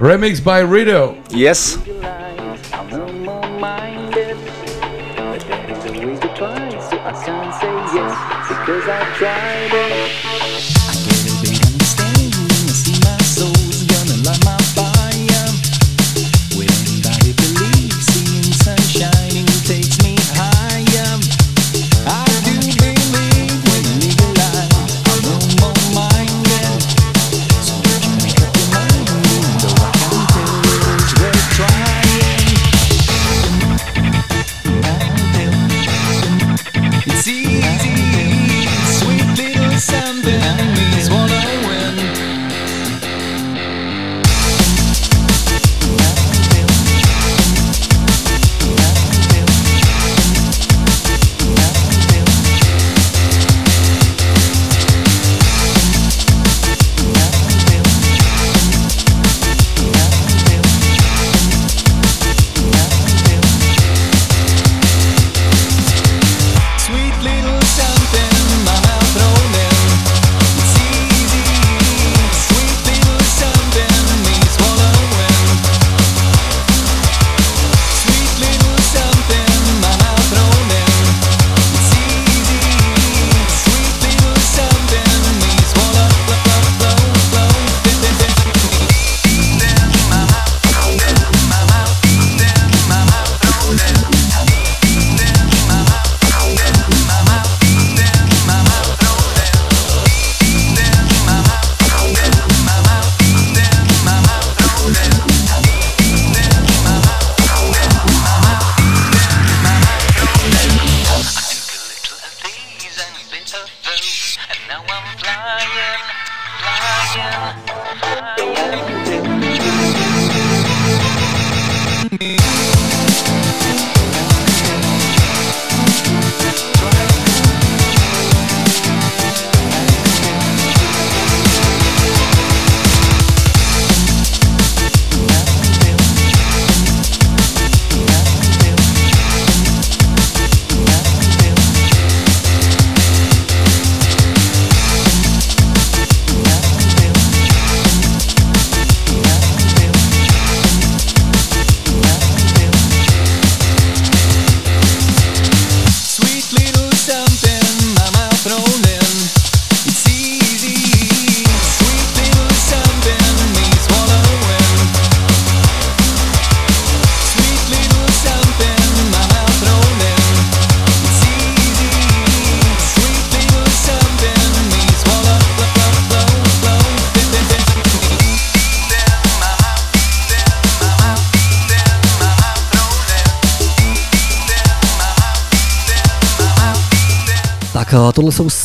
[0.00, 1.14] Remix by Rido.
[1.34, 1.78] Yes.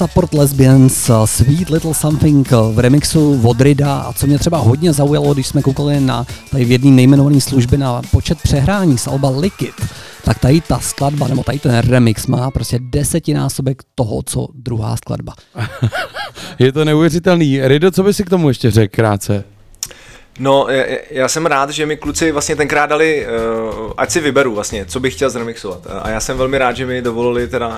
[0.06, 4.94] Support Lesbians, eh, Sweet Little Something eh, v remixu Vodrida a co mě třeba hodně
[4.94, 9.30] zaujalo, když jsme koukali na tady v jedné nejmenované služby na počet přehrání z Alba
[9.30, 9.74] Liquid,
[10.24, 15.34] tak tady ta skladba, nebo tady ten remix má prostě desetinásobek toho, co druhá skladba.
[16.60, 17.68] Je to neuvěřitelný.
[17.68, 19.44] Rido, co by si k tomu ještě řekl krátce?
[20.40, 23.28] No, já, já jsem rád, že mi kluci vlastně tenkrát dali,
[23.86, 25.88] uh, ať si vyberu vlastně, co bych chtěl zremixovat.
[26.02, 27.76] A já jsem velmi rád, že mi dovolili teda uh,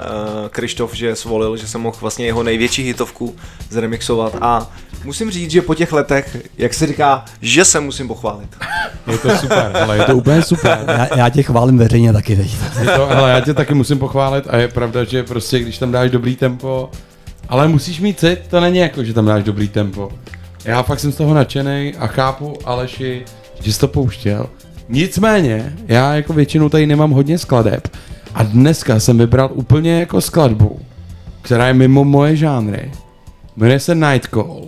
[0.50, 3.36] Krištof, že svolil, že jsem mohl vlastně jeho největší hitovku
[3.70, 4.36] zremixovat.
[4.42, 4.72] A
[5.04, 8.50] musím říct, že po těch letech, jak se říká, že se musím pochválit.
[9.12, 10.80] Je to super, ale je to úplně super.
[10.88, 12.52] Já, já tě chválím veřejně taky teď.
[12.80, 15.92] Je to, hele, já tě taky musím pochválit a je pravda, že prostě když tam
[15.92, 16.90] dáš dobrý tempo,
[17.50, 20.12] ale musíš mít cit, to není jako, že tam dáš dobrý tempo.
[20.66, 23.26] Já fakt jsem z toho nadšený a chápu Aleši,
[23.62, 24.50] že jsi to pouštěl.
[24.90, 27.88] Nicméně, já jako většinou tady nemám hodně skladeb
[28.34, 30.80] a dneska jsem vybral úplně jako skladbu,
[31.42, 32.92] která je mimo moje žánry.
[33.58, 34.62] Jmenuje se Night Call.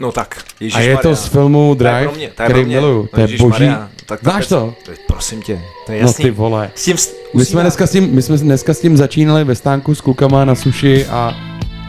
[0.00, 0.42] No tak,
[0.74, 2.76] A je to z filmu To je Drive, pro mě, to je který pro mě.
[2.76, 3.08] miluju.
[3.14, 3.70] To je boží.
[4.06, 4.74] Tak Znáš to?
[4.86, 4.92] to?
[5.06, 6.22] Prosím tě, to je No jasný.
[6.24, 6.70] ty vole.
[6.74, 9.54] S tím s- My jsme, dneska s tím, my jsme dneska s tím začínali ve
[9.54, 11.34] stánku s klukama na suši a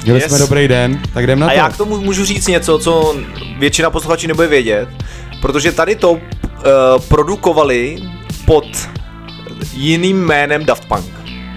[0.03, 0.29] měli Yes.
[0.29, 1.55] jsme dobrý den, tak jdem na A to.
[1.55, 3.15] já k tomu můžu říct něco, co
[3.59, 4.89] většina posluchačů nebude vědět,
[5.41, 6.19] protože tady to uh,
[7.07, 7.97] produkovali
[8.45, 8.65] pod
[9.73, 11.05] jiným jménem Daft Punk.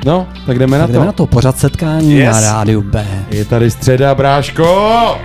[0.05, 1.07] No, tak jdeme na Tak jdeme to.
[1.07, 2.35] na to, pořad setkání Yes.
[2.35, 3.07] na rádiu B.
[3.31, 5.19] Je tady středa, bráško!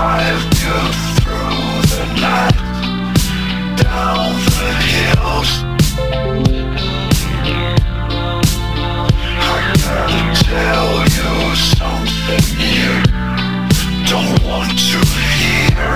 [0.00, 0.78] drive you
[1.20, 2.69] through the night,
[4.02, 4.06] I
[9.76, 12.92] gotta tell you something you
[14.08, 14.98] don't want to
[15.36, 15.92] hear.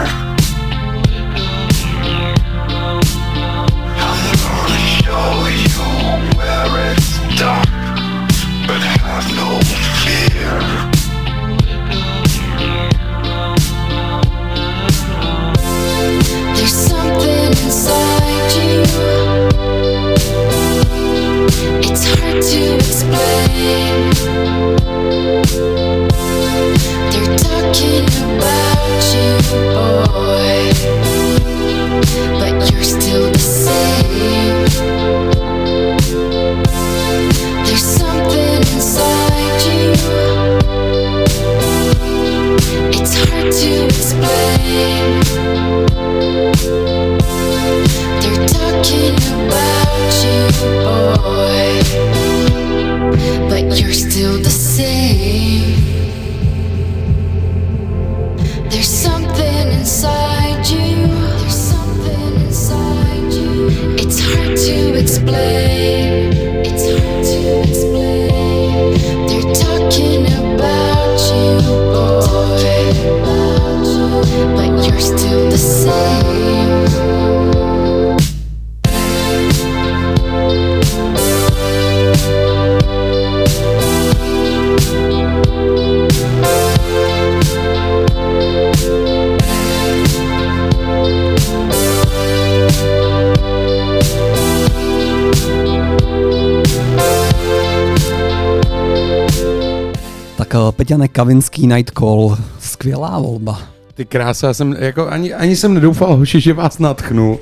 [3.97, 5.89] I'm gonna show you
[6.37, 7.69] where it's dark,
[8.67, 9.49] but have no
[10.05, 10.94] fear.
[22.35, 22.41] You're
[27.39, 29.31] talking about you
[29.71, 30.65] boy
[32.41, 34.64] but you're still the same.
[101.15, 103.59] Kavinský Night Call, skvělá volba.
[103.95, 107.39] Ty krása, já jsem, jako ani, ani jsem nedoufal, hoši, že vás natchnu,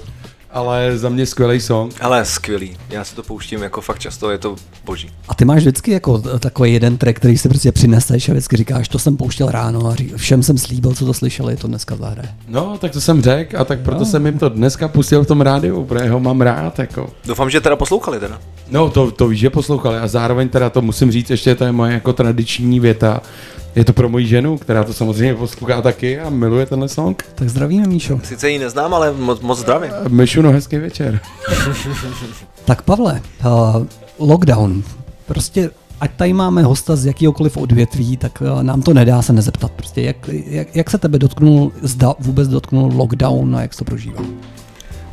[0.50, 1.94] ale za mě skvělý song.
[2.00, 5.10] Ale skvělý, já si to pouštím jako fakt často, je to boží.
[5.28, 8.88] A ty máš vždycky jako takový jeden track, který si prostě přineseš a vždycky říkáš,
[8.88, 12.28] to jsem pouštěl ráno a ří, všem jsem slíbil, co to slyšeli, to dneska zahraje.
[12.48, 15.40] No, tak to jsem řekl a tak proto jsem jim to dneska pustil v tom
[15.40, 17.10] rádiu, protože ho mám rád, jako.
[17.24, 18.38] Doufám, že teda poslouchali teda.
[18.70, 21.72] No, to, to víš, že poslouchali a zároveň teda to musím říct, ještě to je
[21.72, 23.20] moje jako tradiční věta.
[23.74, 27.24] Je to pro moji ženu, která to samozřejmě poslouchá taky a miluje tenhle song.
[27.34, 28.20] Tak zdravíme, Míšo.
[28.22, 29.90] Sice ji neznám, ale moc, moc zdravím.
[30.08, 31.20] Myšu, no hezký večer.
[32.64, 33.86] Tak Pavle, uh,
[34.18, 34.82] lockdown.
[35.26, 35.70] Prostě
[36.00, 39.72] ať tady máme hosta z jakýhokoliv odvětví, tak uh, nám to nedá se nezeptat.
[39.72, 43.84] Prostě jak, jak, jak se tebe dotknul, zda vůbec dotknul lockdown a jak jsi to
[43.84, 44.24] prožíval?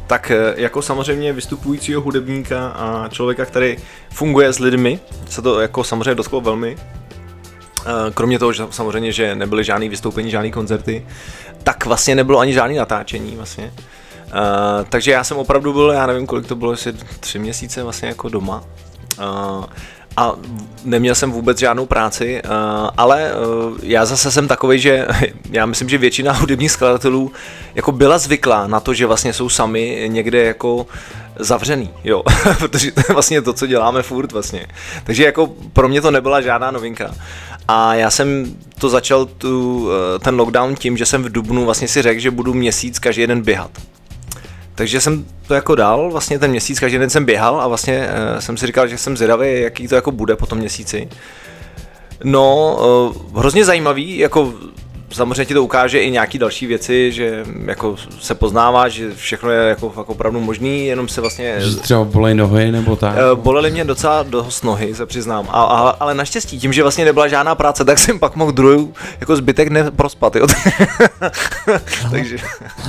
[0.07, 3.77] Tak eh, jako samozřejmě vystupujícího hudebníka a člověka, který
[4.09, 4.99] funguje s lidmi,
[5.29, 6.77] se to jako samozřejmě dotklo velmi.
[7.85, 11.05] Eh, Kromě toho, že samozřejmě, že nebyly žádný vystoupení, žádný koncerty,
[11.63, 13.73] tak vlastně nebylo ani žádný natáčení vlastně.
[14.33, 18.07] Uh, takže já jsem opravdu byl, já nevím, kolik to bylo, jestli tři měsíce vlastně
[18.07, 18.63] jako doma.
[19.19, 19.65] Uh,
[20.17, 20.33] a
[20.83, 22.51] neměl jsem vůbec žádnou práci, uh,
[22.97, 25.07] ale uh, já zase jsem takový, že
[25.51, 27.31] já myslím, že většina hudebních skladatelů
[27.75, 30.87] jako byla zvyklá na to, že vlastně jsou sami někde jako
[31.39, 32.23] zavřený, jo,
[32.59, 34.67] protože to je vlastně to, co děláme furt vlastně.
[35.03, 37.11] Takže jako pro mě to nebyla žádná novinka.
[37.71, 41.87] A já jsem to začal tu, eh, ten lockdown tím, že jsem v Dubnu vlastně
[41.87, 43.71] si řekl, že budu měsíc každý den běhat.
[44.75, 48.39] Takže jsem to jako dal, vlastně ten měsíc, každý den jsem běhal a vlastně uh,
[48.39, 51.09] jsem si říkal, že jsem zvědavý, jaký to jako bude po tom měsíci.
[52.23, 52.77] No,
[53.31, 54.53] uh, hrozně zajímavý, jako
[55.11, 59.69] samozřejmě ti to ukáže i nějaký další věci, že jako se poznává, že všechno je
[59.69, 61.55] jako fakt opravdu možný, jenom se vlastně...
[61.57, 63.15] Že třeba bolej nohy nebo tak.
[63.17, 65.47] Eh, Bolely mě docela dost nohy, se přiznám.
[65.49, 68.93] A, a, ale naštěstí, tím, že vlastně nebyla žádná práce, tak jsem pak mohl druhou
[69.19, 70.47] jako zbytek neprospat, jo.
[72.11, 72.37] Takže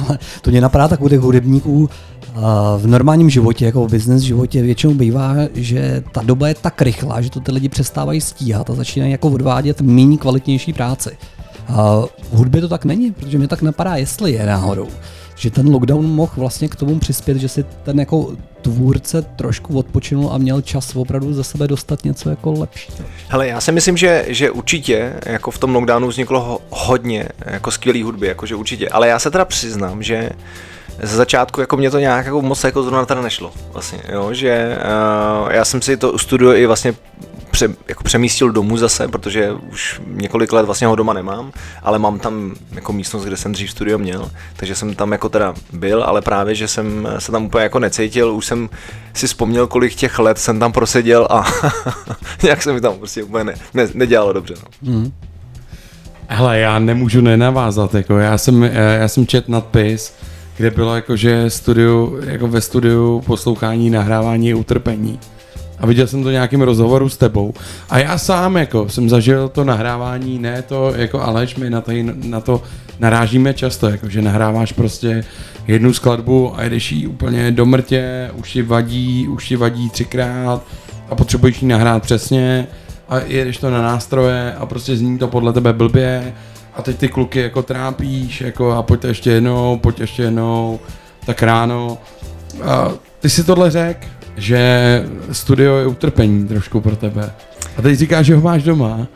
[0.08, 1.90] Ale to mě napadá tak u těch hudebníků
[2.36, 6.82] a v normálním životě, jako v business životě většinou bývá, že ta doba je tak
[6.82, 11.10] rychlá, že to ty lidi přestávají stíhat a začínají jako odvádět méně kvalitnější práci.
[11.70, 12.02] A
[12.32, 14.88] v hudbě to tak není, protože mě tak napadá, jestli je náhodou,
[15.36, 20.30] že ten lockdown mohl vlastně k tomu přispět, že si ten jako tvůrce trošku odpočinul
[20.32, 22.98] a měl čas opravdu za sebe dostat něco jako lepšího.
[23.28, 27.70] Hele, já si myslím, že, že určitě jako v tom lockdownu vzniklo ho, hodně jako
[27.70, 28.88] skvělý hudby, jakože určitě.
[28.88, 30.30] Ale já se teda přiznám, že
[31.02, 33.52] ze začátku jako mě to nějak jako moc jako zrovna teda nešlo.
[33.72, 34.78] Vlastně, jo, že
[35.42, 36.94] uh, já jsem si to studio i vlastně
[37.50, 42.18] pře, jako přemístil domů zase, protože už několik let vlastně ho doma nemám, ale mám
[42.18, 46.22] tam jako místnost, kde jsem dřív studio měl, takže jsem tam jako teda byl, ale
[46.22, 48.68] právě, že jsem se tam úplně jako necítil, už jsem
[49.14, 51.44] si vzpomněl, kolik těch let jsem tam proseděl a
[52.42, 54.54] nějak se mi tam prostě úplně ne, ne, nedělalo dobře.
[54.82, 55.10] No.
[56.28, 60.14] Hele, já nemůžu nenavázat, jako já jsem, já jsem čet nadpis,
[60.60, 65.18] kde bylo jako, že studiu, jako ve studiu poslouchání, nahrávání je utrpení.
[65.78, 67.54] A viděl jsem to nějakým rozhovoru s tebou.
[67.90, 72.02] A já sám jako jsem zažil to nahrávání, ne to jako Aleš, my na, tady,
[72.24, 72.62] na to
[72.98, 75.24] narážíme často, jako že nahráváš prostě
[75.66, 80.62] jednu skladbu a jedeš ji úplně do mrtě, už ti vadí, už ti vadí třikrát
[81.10, 82.66] a potřebuješ ji nahrát přesně
[83.08, 86.34] a jedeš to na nástroje a prostě zní to podle tebe blbě
[86.74, 90.80] a teď ty kluky jako trápíš jako a pojď ještě jednou, pojď ještě jednou,
[91.26, 91.98] tak ráno.
[92.62, 92.90] A
[93.20, 97.32] ty si tohle řek, že studio je utrpení trošku pro tebe.
[97.76, 99.06] A teď říkáš, že ho máš doma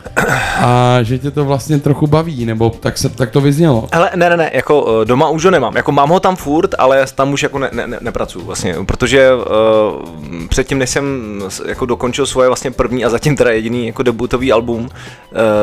[0.56, 3.88] a že tě to vlastně trochu baví, nebo tak, se, tak to vyznělo.
[3.92, 5.76] Hele, ne, ne, ne, jako eh, doma už ho nemám.
[5.76, 9.30] Jako mám ho tam furt, ale tam už jako ne, ne, ne, nepracuju vlastně, protože
[9.34, 14.52] uh, předtím, než jsem jako dokončil svoje vlastně první a zatím teda jediný jako debutový
[14.52, 14.88] album, uh,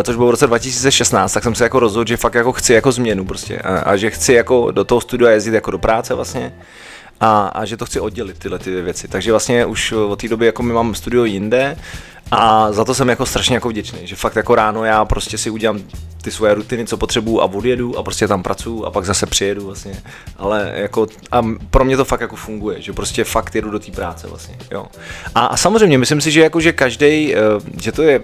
[0.04, 2.92] což bylo v roce 2016, tak jsem se jako rozhodl, že fakt jako chci jako
[2.92, 6.54] změnu prostě a, a že chci jako do toho studia jezdit jako do práce vlastně
[7.22, 9.08] a, a že to chci oddělit tyhle ty věci.
[9.08, 11.78] Takže vlastně už od té doby jako my mám studio jinde
[12.32, 15.50] a za to jsem jako strašně jako vděčný, že fakt jako ráno já prostě si
[15.50, 15.80] udělám
[16.22, 19.66] ty svoje rutiny, co potřebuju a odjedu a prostě tam pracuju a pak zase přijedu
[19.66, 20.04] vlastně.
[20.38, 23.92] Ale jako a pro mě to fakt jako funguje, že prostě fakt jedu do té
[23.92, 24.86] práce vlastně, jo.
[25.36, 27.36] A, a samozřejmě myslím si, že jako že každý,
[27.82, 28.22] že to je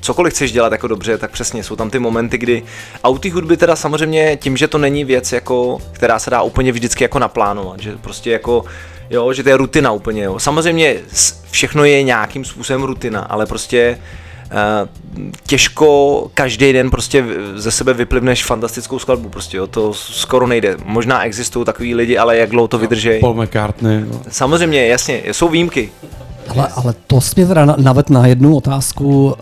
[0.00, 2.62] cokoliv chceš dělat jako dobře, tak přesně jsou tam ty momenty, kdy
[3.02, 6.42] a u té hudby teda samozřejmě tím, že to není věc jako, která se dá
[6.42, 8.64] úplně vždycky jako naplánovat, že prostě jako
[9.10, 10.38] Jo, že to je rutina úplně, jo.
[10.38, 10.96] Samozřejmě
[11.50, 13.98] všechno je nějakým způsobem rutina, ale prostě
[14.50, 14.88] eh,
[15.46, 20.76] těžko každý den prostě ze sebe vyplivneš fantastickou skladbu, prostě jo, to skoro nejde.
[20.84, 23.10] Možná existují takový lidi, ale jak dlouho to vydrží.
[23.20, 24.00] Paul McCartney.
[24.00, 24.20] No.
[24.28, 25.92] Samozřejmě, jasně, jsou výjimky.
[26.48, 29.34] Ale, ale to jsi mě teda na- naved na jednu otázku.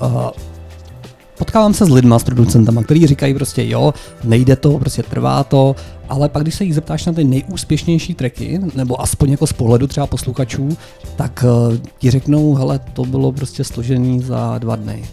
[1.39, 5.45] Uh, potkávám se s lidma, s producentama, kteří říkají prostě jo, nejde to, prostě trvá
[5.45, 5.77] to,
[6.09, 9.87] ale pak když se jich zeptáš na ty nejúspěšnější tracky, nebo aspoň jako z pohledu
[9.87, 10.69] třeba posluchačů,
[11.17, 15.05] tak uh, ti řeknou, hele, to bylo prostě složený za dva dny.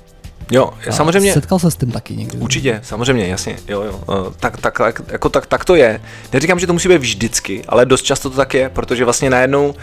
[0.51, 1.33] Jo, A samozřejmě.
[1.33, 2.37] Setkal se s tím taky někdy?
[2.37, 3.99] Určitě, samozřejmě, jasně, jo, jo.
[4.09, 6.01] Eh, Tak, tak, tak, jako tak, tak to je.
[6.33, 9.73] Neříkám, že to musí být vždycky, ale dost často to tak je, protože vlastně najednou,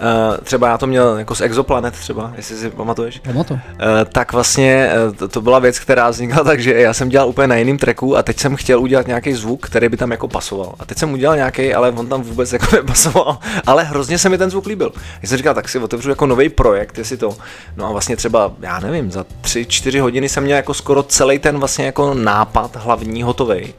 [0.00, 3.54] eh, třeba já to měl jako z Exoplanet třeba, jestli si pamatuješ, Ono to.
[3.54, 7.28] Eh, tak vlastně eh, to, to byla věc, která vznikla tak, že já jsem dělal
[7.28, 10.28] úplně na jiném tracku a teď jsem chtěl udělat nějaký zvuk, který by tam jako
[10.28, 10.74] pasoval.
[10.78, 13.38] A teď jsem udělal nějaký, ale on tam vůbec jako nepasoval.
[13.66, 14.92] Ale hrozně se mi ten zvuk líbil.
[15.22, 17.36] Já jsem říkal, tak si otevřu jako nový projekt, jestli to.
[17.76, 21.58] No a vlastně třeba, já nevím, za 3-4 hodiny jsem měl jako skoro celý ten
[21.58, 23.74] vlastně jako nápad hlavní hotový.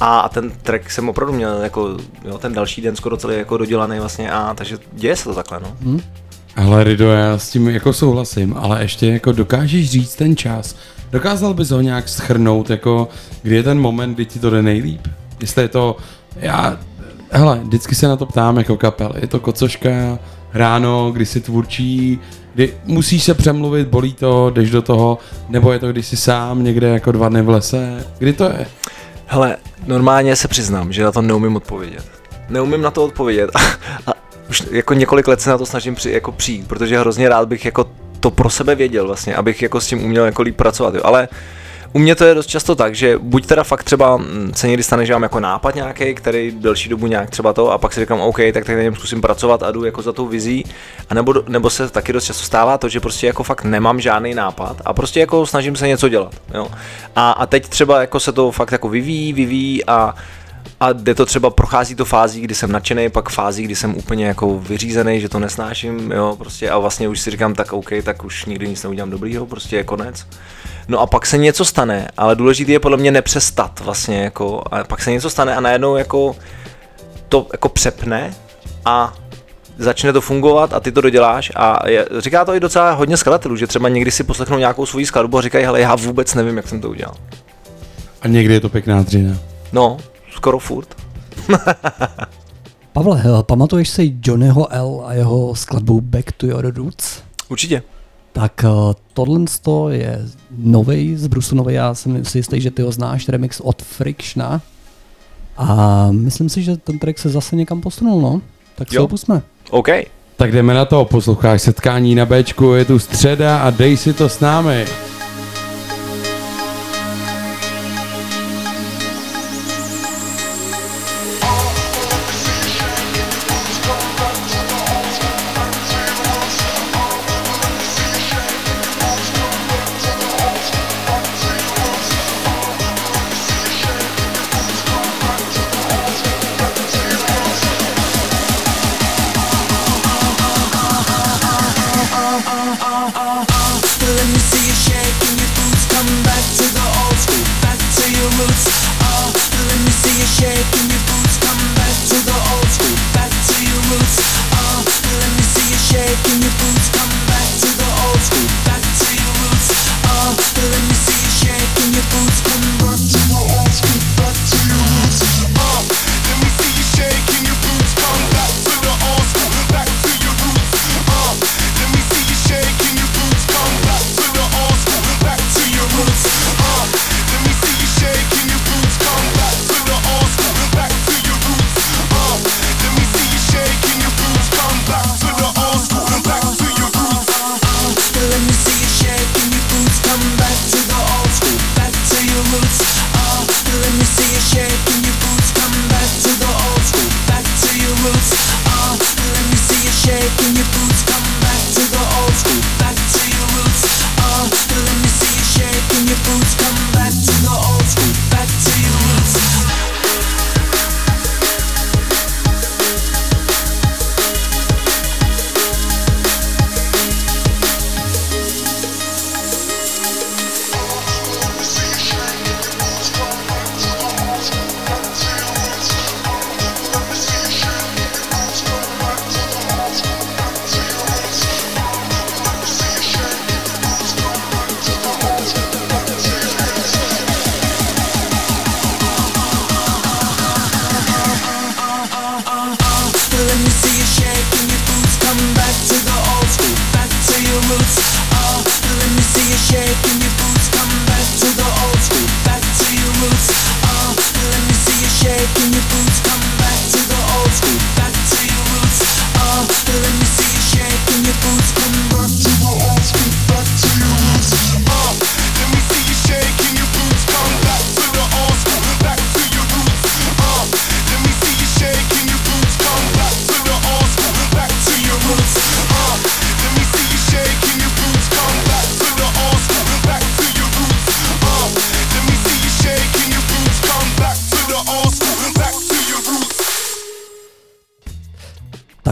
[0.00, 3.56] A, a ten track jsem opravdu měl jako, jo, ten další den skoro celý jako
[3.56, 6.00] dodělaný vlastně a takže děje se to takhle, no.
[6.56, 10.76] Ale Rido, já s tím jako souhlasím, ale ještě jako dokážeš říct ten čas.
[11.10, 13.08] Dokázal bys ho nějak schrnout, jako
[13.42, 15.08] kdy je ten moment, kdy ti to jde nejlíp?
[15.40, 15.96] Jestli je to,
[16.36, 16.78] já,
[17.30, 20.18] hele, vždycky se na to ptám jako kapel, je to kocoška,
[20.54, 22.18] ráno, kdy si tvůrčí,
[22.54, 25.18] kdy musíš se přemluvit, bolí to, jdeš do toho,
[25.48, 28.66] nebo je to, když jsi sám někde jako dva dny v lese, kdy to je?
[29.26, 29.56] Hele,
[29.86, 32.04] normálně se přiznám, že na to neumím odpovědět.
[32.48, 33.50] Neumím na to odpovědět
[34.06, 34.12] a,
[34.50, 37.64] už jako několik let se na to snažím při, jako přijít, protože hrozně rád bych
[37.64, 41.00] jako to pro sebe věděl vlastně, abych jako s tím uměl jako líp pracovat, jo.
[41.04, 41.28] ale
[41.96, 44.82] u mě to je dost často tak, že buď teda fakt třeba mm, se někdy
[44.82, 48.00] stane, že mám jako nápad nějaký, který delší dobu nějak třeba to a pak si
[48.00, 50.64] říkám, OK, tak něm zkusím pracovat a jdu jako za tou vizí,
[51.10, 54.34] a nebo, nebo se taky dost často stává to, že prostě jako fakt nemám žádný
[54.34, 56.68] nápad a prostě jako snažím se něco dělat, jo.
[57.16, 60.14] A, a teď třeba jako se to fakt jako vyvíjí, vyvíjí a
[60.80, 64.26] a jde to třeba, prochází to fází, kdy jsem nadšený, pak fází, kdy jsem úplně
[64.26, 68.24] jako vyřízený, že to nesnáším, jo, prostě a vlastně už si říkám, tak OK, tak
[68.24, 70.26] už nikdy nic neudělám dobrýho, prostě je konec.
[70.88, 74.84] No a pak se něco stane, ale důležité je podle mě nepřestat vlastně jako, a
[74.84, 76.36] pak se něco stane a najednou jako
[77.28, 78.34] to jako přepne
[78.84, 79.14] a
[79.78, 83.56] začne to fungovat a ty to doděláš a je, říká to i docela hodně skladatelů,
[83.56, 86.68] že třeba někdy si poslechnou nějakou svoji skladbu a říkají, hele, já vůbec nevím, jak
[86.68, 87.14] jsem to udělal.
[88.22, 89.38] A někdy je to pěkná dřina.
[89.72, 89.96] No,
[90.36, 90.94] skoro furt.
[92.92, 97.22] Pavle, eh, pamatuješ si Johnnyho L a jeho skladbu Back to Your Roots?
[97.48, 97.82] Určitě.
[98.32, 100.20] Tak uh, tohle to je
[100.58, 104.60] nový z Brusu nový, já jsem si jistý, že ty ho znáš, remix od Frictiona.
[105.56, 108.40] A myslím si, že ten track se zase někam posunul, no.
[108.74, 109.02] Tak si Jo.
[109.02, 109.42] ho pusme.
[109.70, 109.88] OK.
[110.36, 114.28] Tak jdeme na to, posloucháš setkání na Bčku, je tu středa a dej si to
[114.28, 114.84] s námi.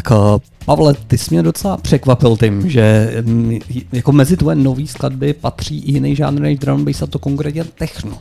[0.04, 3.58] Tak uh, Pavle, ty jsi mě docela překvapil tím, že mm,
[3.92, 7.64] jako mezi tvoje nové skladby patří i jiný žánr než drum bass a to konkrétně
[7.64, 8.18] techno.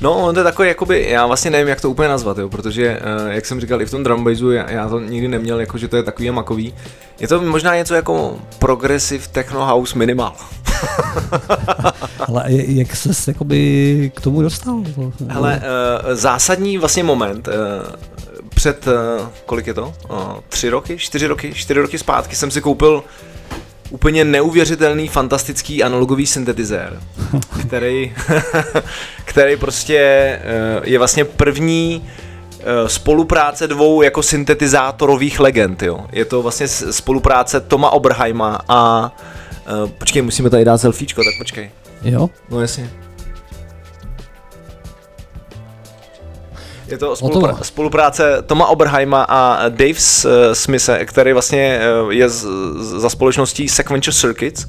[0.00, 3.00] No, on to je takový, jakoby, já vlastně nevím, jak to úplně nazvat, jo, protože,
[3.00, 5.78] uh, jak jsem říkal, i v tom drum bassu, já, já to nikdy neměl, jako,
[5.78, 6.74] že to je takový a makový.
[7.20, 10.32] Je to možná něco jako progressive techno house minimal.
[12.26, 12.88] Ale jak
[13.28, 14.82] jakoby k tomu dostal?
[15.28, 15.62] Hele,
[16.06, 17.48] uh, zásadní vlastně moment,
[18.58, 18.92] před, uh,
[19.46, 19.94] kolik je to?
[20.10, 20.18] Uh,
[20.48, 23.04] tři roky, čtyři roky, čtyři roky zpátky jsem si koupil
[23.90, 27.00] úplně neuvěřitelný, fantastický analogový syntetizér,
[27.60, 28.14] který,
[29.24, 30.40] který prostě
[30.78, 32.08] uh, je vlastně první
[32.60, 36.06] eh, spolupráce dvou jako syntetizátorových legend, jo.
[36.12, 39.12] Je to vlastně spolupráce Toma Oberheima a
[39.98, 41.70] počkej, musíme tady dát selfiečko, tak počkej.
[42.02, 42.30] Jo?
[42.50, 42.90] No jasně.
[46.90, 47.46] Je to Hotovo.
[47.46, 52.46] spolupra- spolupráce Toma Oberheima a Dave S- Smithe, který vlastně eh, je z,
[52.80, 54.66] z- za společností Sequential Circuits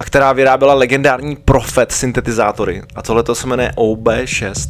[0.00, 2.82] a která vyráběla legendární Prophet syntetizátory.
[2.94, 4.68] A tohle to se jmenuje OB6.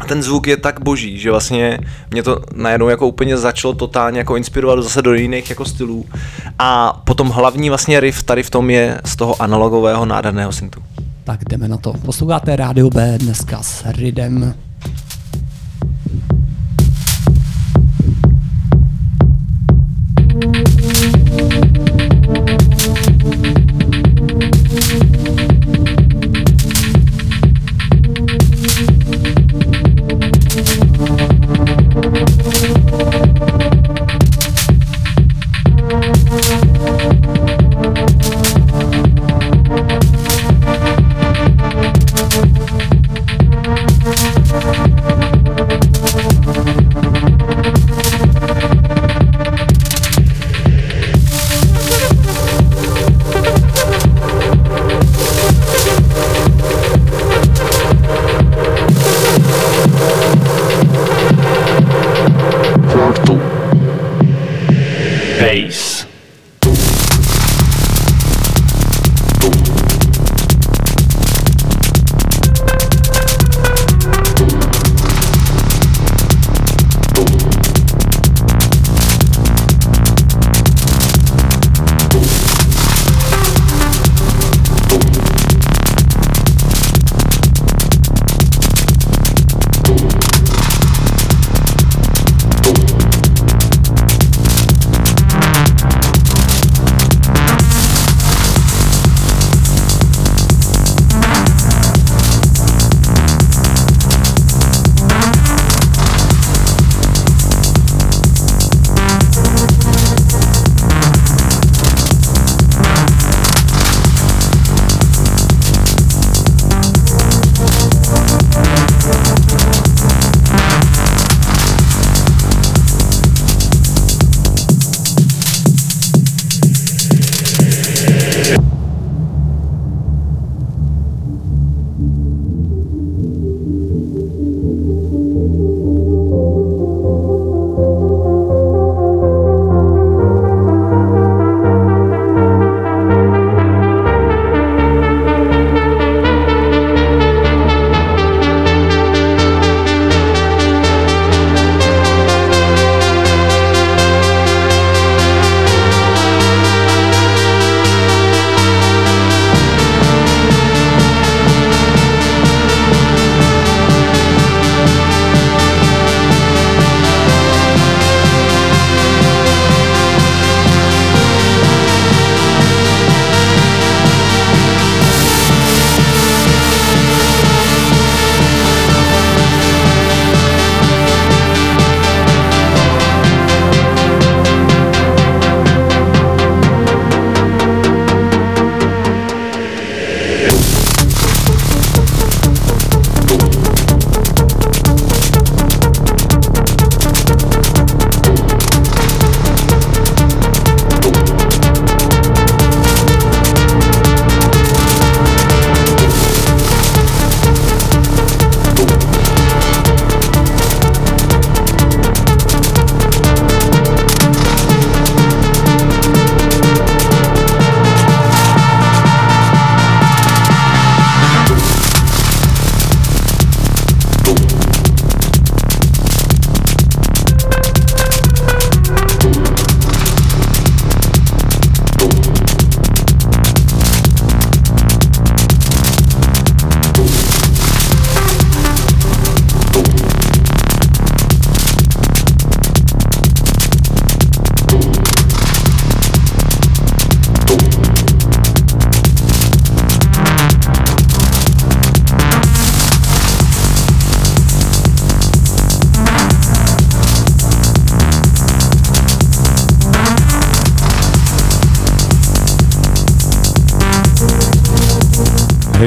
[0.00, 1.78] A ten zvuk je tak boží, že vlastně
[2.10, 6.06] mě to najednou jako úplně začalo totálně jako inspirovat zase do jiných jako stylů.
[6.58, 10.80] A potom hlavní vlastně riff tady v tom je z toho analogového nádherného syntu.
[11.24, 11.92] Tak jdeme na to.
[12.04, 14.54] Posloucháte Rádio B dneska s Ridem.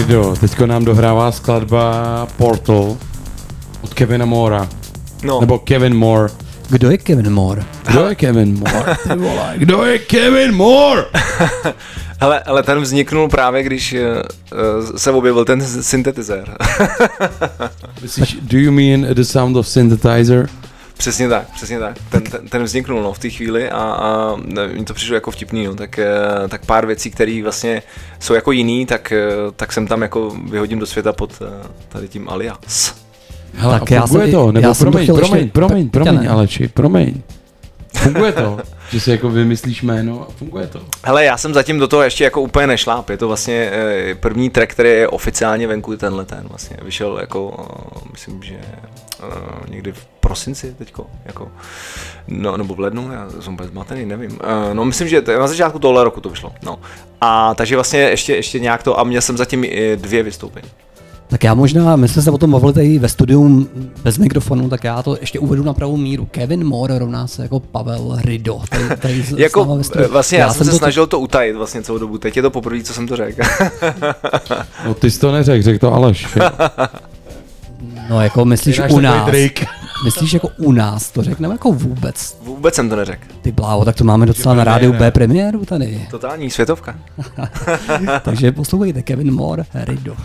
[0.09, 2.97] Rido, teďko nám dohrává skladba Portal
[3.81, 4.69] od Kevina Mora.
[5.23, 6.33] No, Nebo Kevin Moore.
[6.69, 7.63] Kdo je Kevin Moore?
[7.87, 8.95] Kdo je Kevin Moore?
[9.03, 11.05] Ty vole, kdo je Kevin Moore?
[12.21, 16.57] hele, ale ten vzniknul právě, když uh, se objevil ten syntetizer.
[18.01, 20.49] Myslíš, do you mean the sound of synthesizer?
[20.99, 21.95] Přesně tak, přesně tak.
[22.09, 24.35] Ten, ten, ten vzniknul no, v té chvíli a, a
[24.77, 25.75] mi to přišlo jako vtipný, no.
[25.75, 26.07] tak, eh,
[26.47, 27.81] tak pár věcí, které vlastně
[28.29, 32.07] jsou jako jiný, tak, eh, tak jsem tam jako vyhodím do světa pod eh, tady
[32.07, 32.95] tím alias.
[33.53, 35.89] Hele, Tak a já funguje jsem- to, nebo já jsem to promiň, promiň, ještě- promiň,
[35.89, 36.29] promiň, Peťane.
[36.29, 37.21] Aleči, promiň.
[37.95, 38.57] Funguje to,
[38.91, 40.81] že si jako vymyslíš jméno a funguje to.
[41.03, 43.09] Hele, já jsem zatím do toho ještě jako úplně nešláp.
[43.09, 46.77] Je to vlastně eh, první track, který je oficiálně venku tenhle ten vlastně.
[46.81, 49.25] Vyšel jako, eh, myslím, že eh,
[49.69, 51.51] někdy v prosinci teďko, jako,
[52.27, 54.39] no, nebo v lednu, já jsem úplně zmatený, nevím.
[54.73, 56.79] No, myslím, že to- na začátku tohle roku to vyšlo, no.
[57.21, 60.67] A takže vlastně ještě, ještě nějak to, a měl jsem zatím dvě vystoupení.
[61.29, 63.67] Tak já možná, my jsme se o tom bavili tady ve studiu
[64.03, 66.27] bez mikrofonu, tak já to ještě uvedu na pravou míru.
[66.31, 68.61] Kevin Moore rovná se jako Pavel Rido.
[68.69, 72.17] Tady, tady Jako, eh, vlastně já, jsem se to- snažil to utajit vlastně celou dobu,
[72.17, 73.41] teď je to poprvé, co jsem to řekl.
[74.85, 76.27] No ty jsi to neřekl, řekl to Aleš.
[78.09, 79.29] No jako myslíš u nás.
[80.03, 82.37] Myslíš jako u nás to řekneme jako vůbec.
[82.41, 83.25] Vůbec jsem to neřekl.
[83.41, 84.93] Ty bláho, tak to máme docela na rádiu.
[84.93, 86.07] B premiéru tady.
[86.11, 86.95] Totální světovka.
[88.23, 90.15] Takže poslouchejte Kevin Moore, Rido.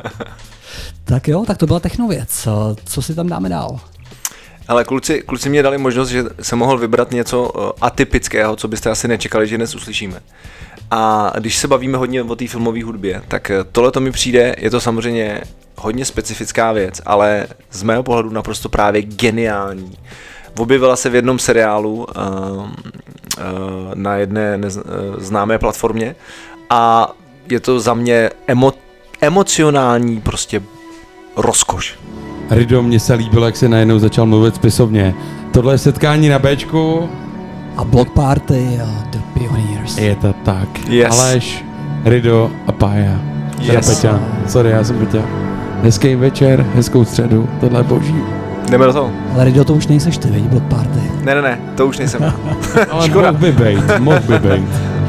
[1.04, 2.48] tak jo, tak to byla technověc.
[2.84, 3.80] Co si tam dáme dál?
[4.68, 8.90] Ale kluci, kluci mě dali možnost, že jsem mohl vybrat něco eh, atypického, co byste
[8.90, 10.20] asi nečekali, že dnes uslyšíme.
[10.90, 14.54] A když se bavíme hodně o té filmové hudbě, tak eh, tohle to mi přijde,
[14.58, 15.40] je to samozřejmě
[15.76, 19.92] hodně specifická věc, ale z mého pohledu naprosto právě geniální.
[20.58, 22.68] Objevila se v jednom seriálu uh, uh,
[23.94, 24.82] na jedné nez, uh,
[25.18, 26.16] známé platformě
[26.70, 27.12] a
[27.50, 28.72] je to za mě emo,
[29.20, 30.62] emocionální prostě
[31.36, 31.98] rozkoš.
[32.50, 35.14] Rido, mně se líbilo, jak se najednou začal mluvit spisovně.
[35.52, 37.08] Tohle je setkání na Bčku,
[37.80, 39.98] A Block Party a The Pioneers.
[39.98, 40.68] je to tak.
[40.88, 41.18] Yes.
[41.20, 41.64] Aleš,
[42.04, 43.16] Rido a Pája.
[43.56, 43.88] Teda Yes.
[43.88, 44.20] Peťa.
[44.46, 45.22] Sorry, já jsem Peťa.
[45.82, 48.14] Hezký večer, hezkou středu, tohle je boží.
[48.70, 49.10] Jdeme do toho.
[49.34, 51.00] Ale Rido, to už nejseš ty, viď, Block Party.
[51.24, 52.22] Ne, ne, ne, to už nejsem.
[52.90, 53.32] Ale Škoda.
[53.32, 54.68] mohl by být, mohl by být.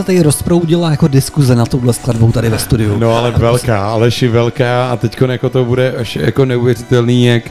[0.00, 2.98] se tady rozproudila jako diskuze na touhle skladbou tady ve studiu.
[2.98, 7.42] No ale velká, Aleši velká a teď jako to bude až jako neuvěřitelný, jak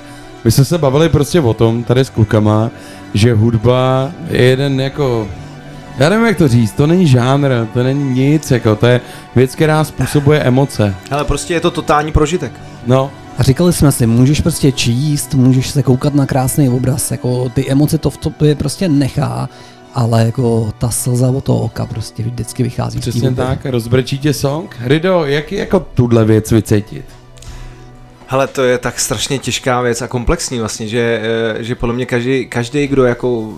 [0.44, 2.72] my jsme se bavili prostě o tom tady s klukama,
[3.14, 5.28] že hudba je jeden jako
[5.98, 9.02] já nevím, jak to říct, to není žánr, to není nic, jako to je
[9.36, 10.96] věc, která způsobuje emoce.
[11.12, 12.52] Ale prostě je to totální prožitek.
[12.88, 17.50] No, A říkali jsme si, můžeš prostě číst, můžeš se koukat na krásný obraz, jako
[17.50, 19.50] ty emoce to v tobě prostě nechá,
[19.94, 23.00] ale jako ta slza od toho oka prostě vždycky vychází.
[23.00, 24.76] přesně tak, rozbrečí tě song.
[24.82, 27.06] Rido, jak je jako tuhle věc vycítit?
[28.28, 31.22] Hele, to je tak strašně těžká věc a komplexní vlastně, že,
[31.60, 33.54] eh, že podle mě každý, každý, kdo jako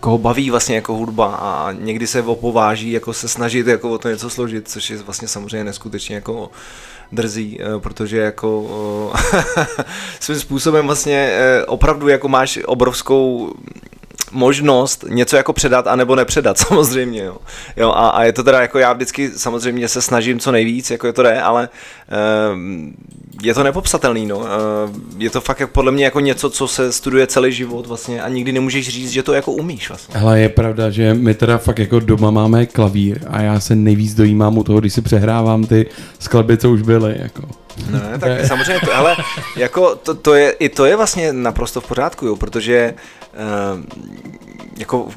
[0.00, 4.08] koho baví vlastně jako hudba a někdy se opováží jako se snažit jako o to
[4.08, 6.50] něco složit, což je vlastně samozřejmě neskutečně jako
[7.12, 8.66] drzí, eh, protože jako
[9.14, 9.66] eh,
[10.20, 13.52] svým způsobem vlastně eh, opravdu jako máš obrovskou
[14.32, 17.36] možnost něco jako předat a nebo nepředat samozřejmě, jo.
[17.76, 21.06] jo a, a, je to teda jako já vždycky samozřejmě se snažím co nejvíc, jako
[21.06, 21.68] je to jde, ale
[22.52, 22.94] um,
[23.42, 24.36] je to nepopsatelný, no.
[24.36, 24.44] Uh,
[25.18, 28.28] je to fakt jak podle mě jako něco, co se studuje celý život vlastně a
[28.28, 30.18] nikdy nemůžeš říct, že to jako umíš vlastně.
[30.18, 34.14] Hele, je pravda, že my teda fakt jako doma máme klavír a já se nejvíc
[34.14, 35.86] dojímám u toho, když si přehrávám ty
[36.18, 37.42] skladby, co už byly, jako.
[37.90, 39.16] Ne, tak samozřejmě, to, ale
[39.56, 43.00] jako to, to je, i to je vlastně naprosto v pořádku, jo, protože uh,
[44.76, 45.08] jako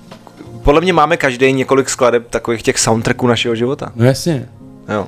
[0.64, 3.92] podle mě máme každý několik skladeb takových těch soundtracků našeho života.
[3.96, 4.50] No jasně.
[4.90, 5.08] Jo.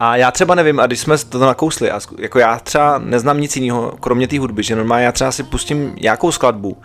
[0.00, 3.56] A já třeba nevím, a když jsme to nakousli, a jako já třeba neznám nic
[3.56, 6.76] jiného, kromě té hudby, že normálně já třeba si pustím nějakou skladbu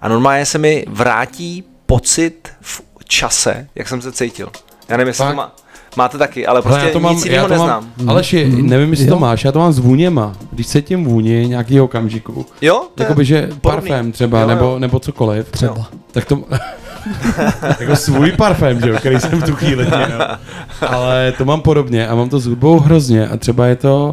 [0.00, 4.50] a normálně se mi vrátí pocit v čase, jak jsem se cítil.
[4.88, 5.32] Já nevím, jestli Fakt?
[5.32, 5.52] to má,
[5.96, 7.86] máte taky, ale Ale prostě já to mám, nic já jiného to neznám.
[7.98, 9.18] mám, Aleši, nevím, jestli to Jo.
[9.18, 10.32] máš, já to mám s vůněma.
[10.52, 12.82] Když se tím vůni nějakého okamžiku, Jo?
[12.94, 13.60] To jakoby, že podobný.
[13.60, 14.54] parfém třeba, Jo, jo.
[14.54, 15.86] nebo, nebo cokoliv, Třeba.
[16.12, 16.38] tak to...
[17.80, 20.28] jako svůj parfém, že jo, který jsem v tu chvíli měl.
[20.88, 24.12] Ale to mám podobně a mám to s hudbou hrozně a třeba je to,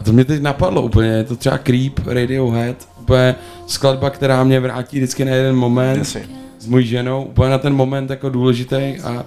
[0.00, 3.34] a to mě teď napadlo úplně, je to třeba Creep, Radiohead, úplně
[3.66, 6.22] skladba, která mě vrátí vždycky na jeden moment Jasně.
[6.58, 9.24] s mojí ženou, úplně na ten moment jako důležitý a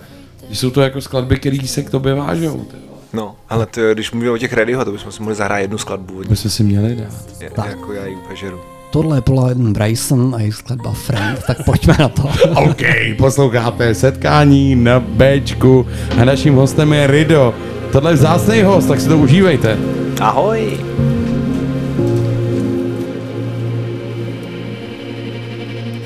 [0.52, 2.66] jsou to jako skladby, které se k tobě vážou.
[3.14, 6.14] No, ale ty, když mluvíme o těch Radiohead, to bychom si mohli zahrát jednu skladbu.
[6.14, 6.30] To nich.
[6.30, 7.14] bychom si měli dát.
[7.42, 7.70] Je, Tak.
[7.70, 8.60] jako já ji úplně žeru.
[8.92, 12.22] Tohle je Paula Bryson a jejich skladba Friend, tak pojďme na to.
[12.56, 12.82] OK,
[13.18, 15.88] posloucháte setkání na Bčku
[16.22, 17.54] a naším hostem je Rido.
[17.92, 19.78] Tohle je vzácný host, tak si to užívejte.
[20.20, 20.78] Ahoj!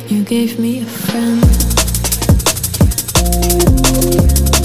[0.09, 1.74] You gave me a friend.
[3.25, 4.64] You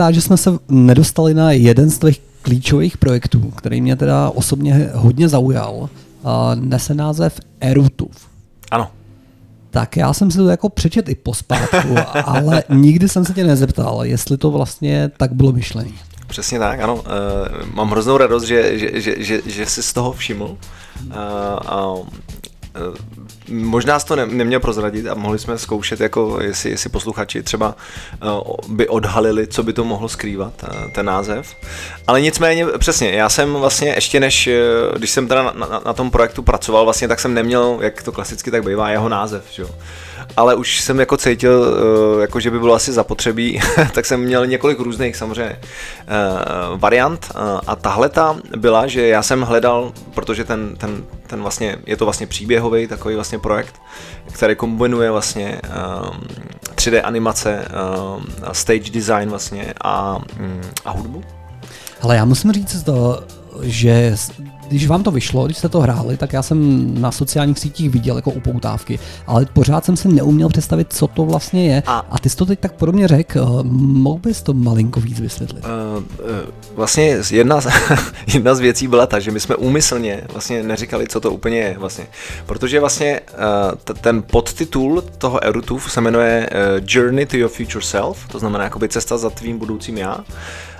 [0.00, 4.90] Napadá, že jsme se nedostali na jeden z těch klíčových projektů, který mě teda osobně
[4.94, 5.88] hodně zaujal.
[6.24, 8.28] A nese název Erutův.
[8.70, 8.90] Ano.
[9.70, 14.04] Tak já jsem si to jako přečet i pospátku, ale nikdy jsem se tě nezeptal,
[14.04, 15.94] jestli to vlastně tak bylo myšlený.
[16.26, 16.94] Přesně tak, ano.
[16.94, 17.02] Uh,
[17.74, 20.44] mám hroznou radost, že, že, že, že, že jsi z toho všiml.
[20.44, 21.16] Uh,
[21.96, 22.06] uh,
[23.50, 27.76] možná jsi to ne, neměl prozradit a mohli jsme zkoušet, jako jestli, jestli posluchači třeba
[28.22, 31.56] uh, by odhalili, co by to mohlo skrývat, uh, ten název.
[32.06, 35.92] Ale nicméně, přesně, já jsem vlastně ještě než, uh, když jsem teda na, na, na
[35.92, 39.64] tom projektu pracoval, vlastně tak jsem neměl, jak to klasicky tak bývá, jeho název, že
[40.36, 43.60] ale už jsem jako cítil, eh, jako že by bylo asi zapotřebí,
[43.94, 46.06] tak jsem měl několik různých samozřejmě eh,
[46.76, 51.78] variant eh, a tahle ta byla, že já jsem hledal, protože ten, ten, ten vlastně,
[51.86, 53.80] je to vlastně příběhový takový vlastně projekt,
[54.32, 55.60] který kombinuje vlastně
[56.74, 57.68] 3D animace,
[58.52, 61.22] stage design vlastně a, mm, a hudbu.
[62.02, 63.22] Ale já musím říct to,
[63.62, 64.16] že
[64.70, 68.16] když vám to vyšlo, když jste to hráli, tak já jsem na sociálních sítích viděl
[68.16, 71.82] jako upoutávky, ale pořád jsem si neuměl představit, co to vlastně je.
[71.86, 75.64] A- A, ty jsi to teď tak podobně řekl, mohl bys to malinko víc vysvětlit?
[75.64, 76.04] Uh, uh,
[76.76, 77.66] vlastně jedna z,
[78.34, 81.76] jedna z věcí byla ta, že my jsme úmyslně vlastně neříkali, co to úplně je
[81.78, 82.04] vlastně.
[82.46, 83.38] Protože vlastně uh,
[83.84, 88.64] t- ten podtitul toho Erutův se jmenuje uh, Journey to your future self, to znamená
[88.64, 90.18] jakoby cesta za tvým budoucím já.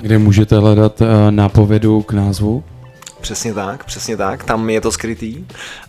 [0.01, 2.63] Kde můžete hledat uh, nápovědu k názvu?
[3.21, 5.45] Přesně tak, přesně tak, tam je to skrytý.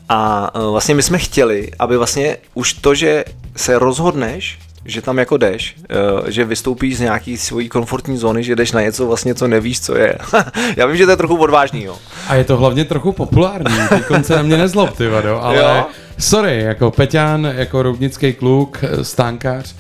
[0.10, 3.26] A uh, vlastně my jsme chtěli, aby vlastně už to, že
[3.56, 5.76] se rozhodneš, že tam jako jdeš,
[6.22, 9.82] uh, že vystoupíš z nějaký svojí komfortní zóny, že jdeš na něco vlastně, co nevíš,
[9.82, 10.18] co je.
[10.78, 11.98] Já vím, že to je trochu odvážný, jo.
[12.28, 13.78] A je to hlavně trochu populární,
[14.22, 15.86] se na mě nezlob, ty vado, ale Jo.
[16.18, 19.76] sorry, jako Peťan, jako roudnický kluk, eh, stánkař,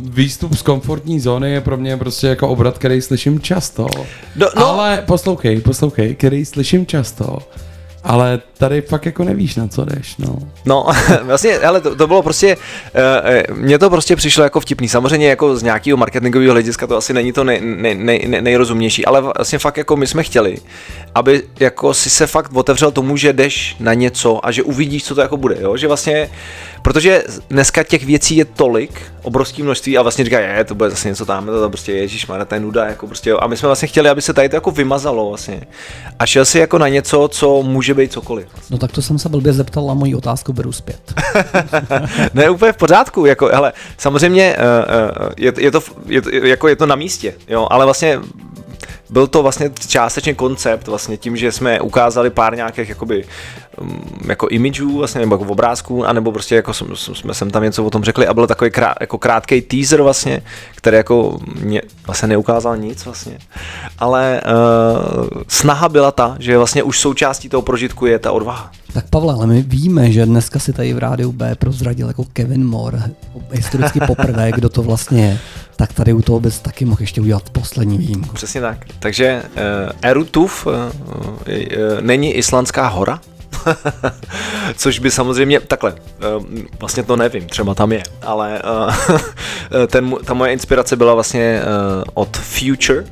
[0.00, 3.86] výstup z komfortní zóny je pro mě prostě jako obrat, který slyším často.
[4.36, 4.66] No, no.
[4.66, 7.38] Ale poslouchej, poslouchej, který slyším často.
[8.04, 10.38] Ale tady fakt jako nevíš, na co jdeš, no.
[10.64, 10.86] No,
[11.22, 12.56] vlastně, ale to, to bylo prostě,
[13.50, 14.88] uh, mně to prostě přišlo jako vtipný.
[14.88, 19.04] Samozřejmě jako z nějakého marketingového hlediska to asi není to nej, nej, nej, nej, nejrozumnější,
[19.04, 20.58] ale vlastně fakt jako my jsme chtěli,
[21.14, 25.14] aby jako si se fakt otevřel tomu, že jdeš na něco a že uvidíš, co
[25.14, 25.76] to jako bude, jo?
[25.76, 26.28] že vlastně,
[26.82, 31.08] protože dneska těch věcí je tolik, obrovské množství a vlastně říká, je, to bude zase
[31.08, 33.38] něco tam, to prostě ježíš, to je nuda, jako prostě, jo.
[33.40, 35.62] a my jsme vlastně chtěli, aby se tady to jako vymazalo vlastně
[36.18, 38.46] a šel si jako na něco, co může být cokoliv.
[38.70, 41.14] No tak to jsem se blbě zeptal a moji otázku beru zpět.
[42.34, 46.68] ne, úplně v pořádku, jako, hele, samozřejmě uh, uh, je, je, to, je, to, jako
[46.68, 48.20] je to na místě, jo, ale vlastně
[49.10, 53.24] byl to vlastně částečně koncept, vlastně tím, že jsme ukázali pár nějakých jakoby,
[53.80, 57.84] um, jako imidžů, vlastně, nebo jako obrázků, anebo prostě jako jsme, jsme sem tam něco
[57.84, 60.42] o tom řekli a byl takový krát, jako krátký teaser vlastně,
[60.76, 63.38] který jako mě vlastně neukázal nic vlastně,
[63.98, 68.70] ale uh, snaha byla ta, že vlastně už součástí toho prožitku je ta odvaha.
[68.92, 72.66] Tak Pavle, ale my víme, že dneska si tady v rádiu B prozradil jako Kevin
[72.66, 73.02] Moore,
[73.52, 75.38] historicky poprvé, kdo to vlastně je.
[75.76, 78.34] Tak tady u toho bys taky mohl ještě udělat poslední výjimku.
[78.34, 78.78] Přesně tak.
[78.98, 79.60] Takže uh,
[80.02, 83.20] Erutuf uh, uh, není islandská hora,
[84.76, 85.94] což by samozřejmě, takhle,
[86.36, 86.44] uh,
[86.80, 88.62] vlastně to nevím, třeba tam je, ale
[89.78, 93.06] uh, ten, ta moje inspirace byla vlastně uh, od Future, uh,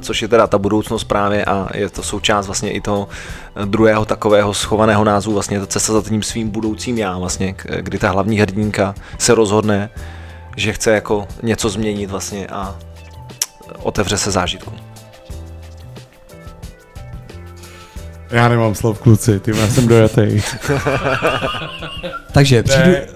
[0.00, 3.08] což je teda ta budoucnost právě a je to součást vlastně i toho
[3.56, 7.54] eh, druhého takového schovaného názvu, vlastně je to cesta za tím svým budoucím já, vlastně,
[7.80, 9.90] kdy ta hlavní hrdinka se rozhodne,
[10.56, 12.76] že chce jako něco změnit vlastně a
[13.82, 14.89] otevře se zážitku.
[18.30, 20.22] Já nemám slov, kluci, ty já jsem dojatý.
[22.32, 22.90] Takže přijdu...
[22.90, 23.06] Ne.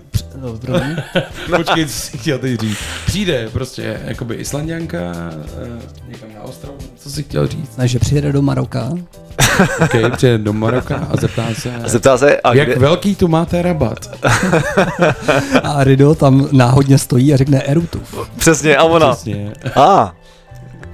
[0.42, 0.96] no, promiň.
[1.56, 2.78] Počkej, co jsi chtěl teď říct.
[3.06, 5.68] Přijde prostě jakoby Islandianka eh,
[6.08, 7.76] někam na ostrov, co jsi chtěl říct?
[7.76, 8.88] Ne, že přijede do Maroka,
[9.84, 13.28] OK, přijde do Maroka a zeptá se, A zeptá se, a jak kde, velký tu
[13.28, 13.98] máte rabat?
[15.62, 18.28] a Rido tam náhodně stojí a řekne Erutuf.
[18.38, 19.52] přesně, a ona, Přesně.
[19.76, 20.14] a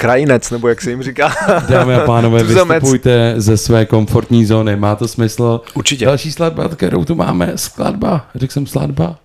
[0.00, 1.32] krajinec, nebo jak se jim říká.
[1.68, 4.76] Dámy a pánové, vystupujte ze své komfortní zóny.
[4.76, 5.60] Má to smysl?
[5.74, 6.04] Určitě.
[6.06, 8.26] Další skladba, kterou tu máme, skladba.
[8.34, 9.18] Řekl jsem skladba.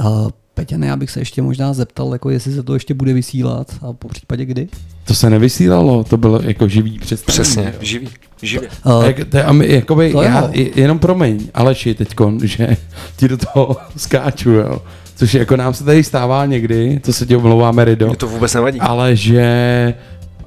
[0.00, 3.66] Uh, Peťane, já bych se ještě možná zeptal, jako jestli se to ještě bude vysílat
[3.82, 4.68] a po případě kdy.
[5.04, 7.42] To se nevysílalo, to bylo jako živý představení.
[7.42, 7.78] Přesně, jo.
[7.80, 8.08] živý,
[8.42, 8.66] živý.
[8.86, 12.76] Uh, Jak, to, je- a my, jakoby, To já, je- jenom promiň, Aleši teďkon, že
[13.16, 14.78] ti do toho skáču, jo.
[15.16, 18.54] Což jako nám se tady stává někdy, to se ti omlouváme, Rido, Mě to vůbec
[18.54, 18.80] nevadí.
[18.80, 19.94] ale že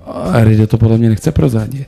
[0.05, 1.88] a Rido to podle mě nechce prozadit.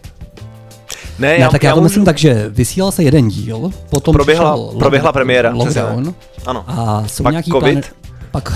[1.19, 4.53] Ne, ne, tak já to můžu- myslím tak, že vysílal se jeden díl, potom Proběhla-
[4.65, 6.13] přišel proběhla premiéra, lockdown
[6.45, 6.63] Ano.
[6.67, 7.61] a jsou Pak nějaký covid.
[7.63, 7.81] plány,
[8.31, 8.51] pak,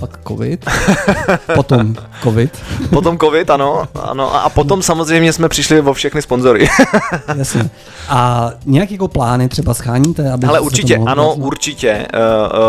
[0.00, 0.64] pak covid,
[1.54, 4.34] potom covid, Potom covid, ano, ano.
[4.44, 6.68] A potom samozřejmě jsme přišli o všechny sponzory.
[7.36, 7.70] jasně.
[8.08, 10.32] A nějaký jako plány třeba scháníte?
[10.32, 11.46] Aby Ale určitě, ano, realizovat?
[11.46, 12.06] určitě.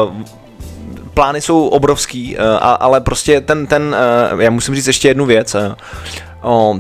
[0.08, 0.22] Uh, uh,
[1.14, 3.96] plány jsou obrovský, a, ale prostě ten, ten
[4.40, 5.56] já musím říct ještě jednu věc.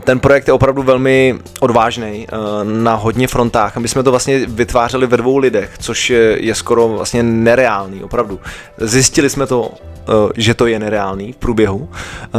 [0.04, 2.28] Ten projekt je opravdu velmi odvážný
[2.64, 3.78] na hodně frontách.
[3.78, 8.40] My jsme to vlastně vytvářeli ve dvou lidech, což je, skoro vlastně nereálný, opravdu.
[8.78, 11.90] Zjistili jsme to, eh, že to je nereálný v průběhu,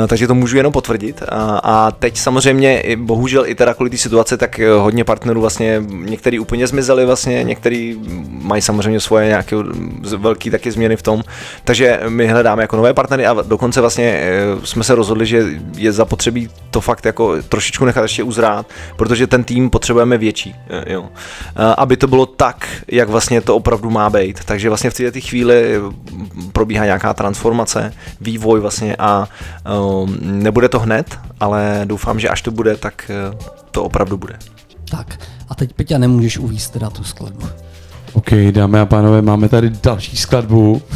[0.04, 1.22] eh, takže to můžu jenom potvrdit.
[1.62, 6.38] A, teď samozřejmě, bohužel i teda kvůli té situace, tak eh, hodně partnerů vlastně, některý
[6.38, 7.98] úplně zmizeli vlastně, některý
[8.30, 9.56] mají samozřejmě svoje nějaké
[10.16, 11.22] velké taky změny v tom,
[11.64, 15.46] takže my hledáme jako nové partnery a dokonce vlastně eh, jsme se rozhodli, že
[15.76, 17.17] je zapotřebí to fakt jako
[17.48, 18.66] trošičku nechat ještě uzrát,
[18.96, 21.08] protože ten tým potřebujeme větší, eh, jo.
[21.56, 24.44] Eh, aby to bylo tak, jak vlastně to opravdu má být.
[24.44, 25.80] Takže vlastně v této chvíli eh,
[26.52, 29.28] probíhá nějaká transformace, vývoj vlastně a
[29.78, 33.10] um, nebude to hned, ale doufám, že až to bude, tak
[33.70, 34.38] to opravdu bude.
[34.90, 37.46] Tak, a teď Peťa nemůžeš uvíct teda tu skladbu.
[38.12, 40.82] OK, dámy a pánové, máme tady další skladbu,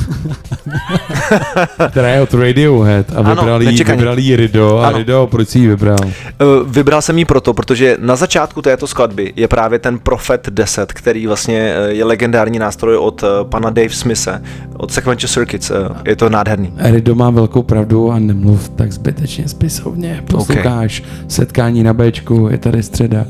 [1.91, 3.23] která je od Radiohead a
[3.65, 3.97] jí, nečekaně.
[3.97, 4.79] vybrali jí Rido.
[4.79, 4.99] A Ano.
[4.99, 5.99] Rido, proč jsi ji vybral?
[6.05, 10.93] Eh, Vybral jsem ji proto, protože na začátku této skladby je právě ten Prophet 10,
[10.93, 14.43] který vlastně eh, je legendární nástroj od eh, pana Dave Smise,
[14.77, 15.71] od Sequential Circuits.
[15.71, 15.75] eh,
[16.11, 16.73] Je to nádherný.
[16.79, 20.23] Rido má velkou pravdu a nemluv tak zbytečně spisovně.
[20.31, 23.25] Posloucháš setkání na Bčku, je tady středa.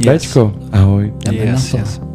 [0.00, 1.12] Bčko, ahoj.
[1.30, 2.07] Jdeme na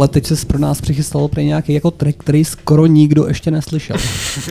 [0.00, 3.96] Pavle, teď jsi pro nás přichystal pro nějaký jako track, který skoro nikdo ještě neslyšel.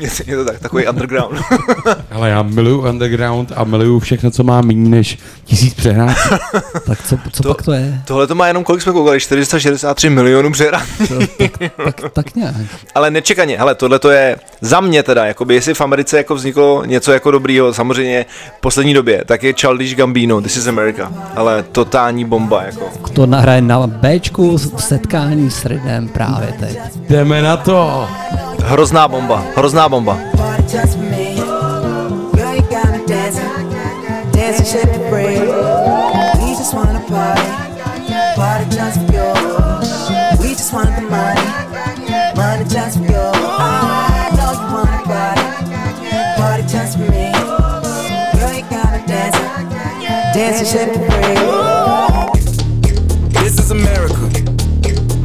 [0.02, 1.42] Je, je to tak, takový underground.
[2.12, 5.18] Ale já miluju underground a miluju všechno, co má méně než
[5.50, 6.18] tisíc přehrávek.
[6.86, 8.02] tak co, co To- pak to je?
[8.06, 10.86] Tohle to má jenom, kolik jsme koukali, 463 milionů přehrán.
[11.38, 11.52] tak,
[11.86, 12.56] tak, tak nějak.
[12.96, 16.86] Ale nečekaně, hele, tohle to je za mě teda, jakoby jestli v Americe jako vzniklo
[16.86, 18.26] něco jako dobrýho, samozřejmě
[18.58, 22.90] v poslední době, tak je Childish Gambino, This is America, ale totální bomba, jako.
[23.14, 26.80] To nahraje na Bčku v setkání s Rydem právě teď.
[27.10, 28.08] Jdeme na to.
[28.64, 30.18] Hrozná bomba, hrozná bomba.
[30.38, 30.78] Party
[38.40, 39.28] party just for you.
[40.40, 41.44] We just want the money,
[42.40, 43.20] money just for you.
[43.20, 45.44] I know you wanna party,
[46.40, 47.26] party just for me.
[48.40, 49.50] Girl, you got me dancing,
[50.34, 51.38] dancing, shake the break.
[53.44, 54.24] This is America.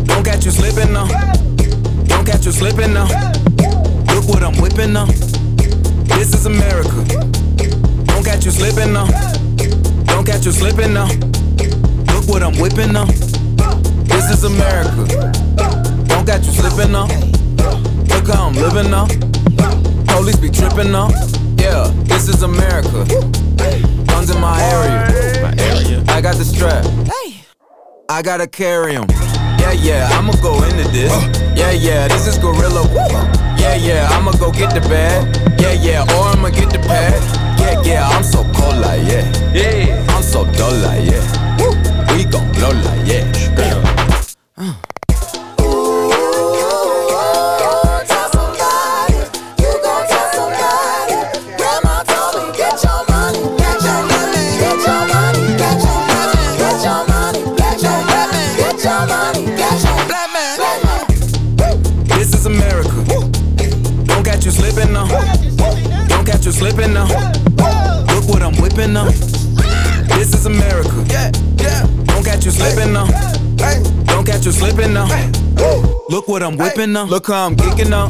[0.07, 1.07] Don't catch you slipping now.
[2.11, 3.07] Don't catch you slipping now.
[4.13, 5.07] Look what I'm whipping now.
[6.17, 7.05] This is America.
[8.07, 9.07] Don't catch you slipping now.
[10.07, 11.09] Don't catch you slipping now.
[12.25, 13.05] Look what I'm whipping now.
[14.05, 15.05] This is America.
[16.07, 17.05] Don't got you slipping now.
[17.05, 19.07] Look how I'm living now.
[20.07, 21.11] Police be tripping now.
[21.59, 23.05] Yeah, this is America.
[24.07, 25.43] Guns in my area.
[25.43, 26.03] My area.
[26.09, 26.87] I got the strap.
[28.09, 29.05] I gotta carry him.
[29.59, 31.13] Yeah, yeah, I'ma go into this.
[31.55, 32.89] Yeah, yeah, this is Gorilla.
[33.59, 35.61] Yeah, yeah, I'ma go get the bag.
[35.61, 37.21] Yeah, yeah, or I'ma get the pad.
[37.61, 39.53] Yeah, yeah, I'm so cold like yeah.
[39.53, 41.44] Yeah, I'm so dull like yeah.
[42.35, 43.34] Don Lola, yeah.
[76.35, 77.05] What I'm whipping now.
[77.05, 78.09] Look how I'm geeking now.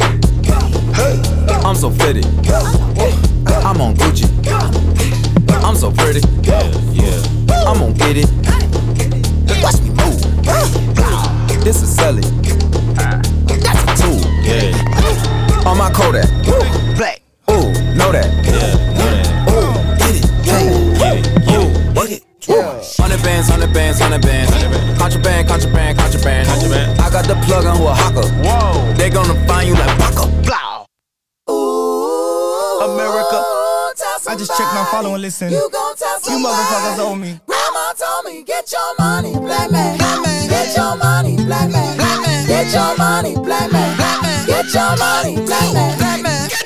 [1.62, 2.24] I'm so fitted.
[3.66, 4.24] I'm on Gucci.
[5.62, 6.20] I'm so pretty.
[6.40, 6.62] Yeah,
[6.94, 7.68] yeah.
[7.68, 8.30] I'm gonna get it.
[9.62, 10.18] Watch me move.
[11.64, 12.24] This is selling.
[12.94, 14.20] That's a tool.
[14.42, 15.68] Yeah.
[15.68, 16.26] On my Kodak.
[16.96, 17.20] Black.
[17.50, 18.43] Ooh, know that.
[23.98, 24.98] Bands, hundred bands.
[24.98, 26.48] Contraband, contraband, contraband.
[26.48, 27.00] Contraband.
[27.00, 28.28] I got the plug on who a hawker.
[28.42, 28.92] Whoa.
[28.94, 30.28] They gonna find you like Paco.
[30.42, 30.86] Blow.
[32.82, 33.42] America.
[34.26, 35.52] I just checked my follow and listen.
[35.52, 37.40] You, motherfuckers owe me.
[37.46, 39.98] Grandma told me, get your money, black man.
[40.48, 41.96] Get your money, black man.
[42.46, 44.46] Get your money, black man.
[44.46, 46.48] Get your money, black man.
[46.48, 46.63] Get down.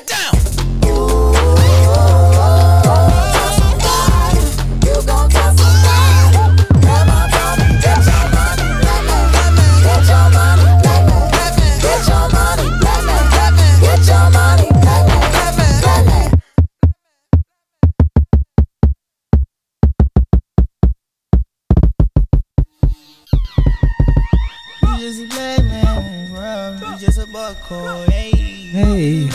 [28.72, 29.28] Hej,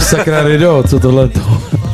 [0.00, 1.40] Sakra Rido, co tohle to?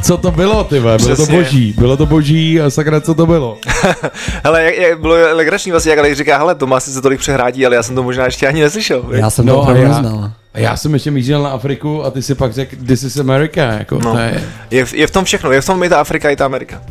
[0.03, 0.99] Co to bylo, ty vole?
[0.99, 1.75] Bylo to boží.
[1.79, 3.59] Bylo to boží a sakra, co to bylo?
[4.45, 7.67] Hele, jak, jak bylo legrační vlastně, jak Aleš říká, hele, to má sice tolik přehrádí,
[7.67, 9.05] ale já jsem to možná ještě ani neslyšel.
[9.11, 10.31] já jsem No to opravdu já, neznal.
[10.55, 13.61] a já jsem ještě mířil na Afriku a ty si pak řekl, this is America,
[13.61, 14.13] jako No.
[14.13, 14.45] to je...
[14.71, 16.83] Je, v- je v tom všechno, je v tom i ta Afrika, i ta Amerika.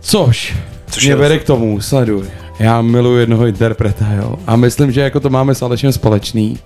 [0.00, 0.56] Což,
[0.90, 2.22] Což mě je- vede k tomu, sleduj.
[2.62, 4.36] Já miluji jednoho interpreta, jo.
[4.46, 6.58] A myslím, že jako to máme s Alešem společný.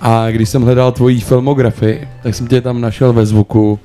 [0.00, 3.78] A když jsem hledal tvojí filmografii, tak jsem tě tam našel ve zvuku.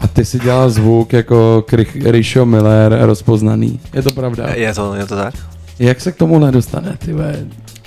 [0.00, 3.80] A ty si dělal zvuk jako Krych- Risho Miller rozpoznaný.
[3.94, 4.46] Je to pravda?
[4.54, 5.34] Je to, je to tak?
[5.78, 7.36] Jak se k tomu nedostane, ty vole?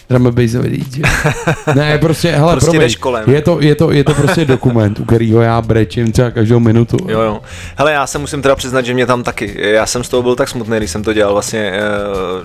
[0.10, 1.02] Drum and bassový DJ.
[1.76, 3.30] Ne, prostě, hele, Prostě promiň, jdeš kolem.
[3.30, 6.98] je to, je, to, je to prostě dokument, u kterého já brečím třeba každou minutu.
[7.10, 7.42] Jo, jo.
[7.78, 9.56] Hele, já se musím teda přiznat, že mě tam taky.
[9.62, 11.82] Já jsem z toho byl tak smutný, když jsem to dělal vlastně, eh,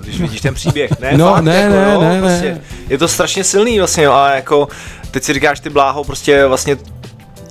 [0.03, 0.91] když vidíš ten příběh.
[0.99, 2.61] Ne, No, fakt, ne, jako, ne, jo, ne, prostě, ne.
[2.89, 4.67] Je to strašně silný vlastně, jo, a jako
[5.11, 6.77] teď si říkáš ty bláho, prostě vlastně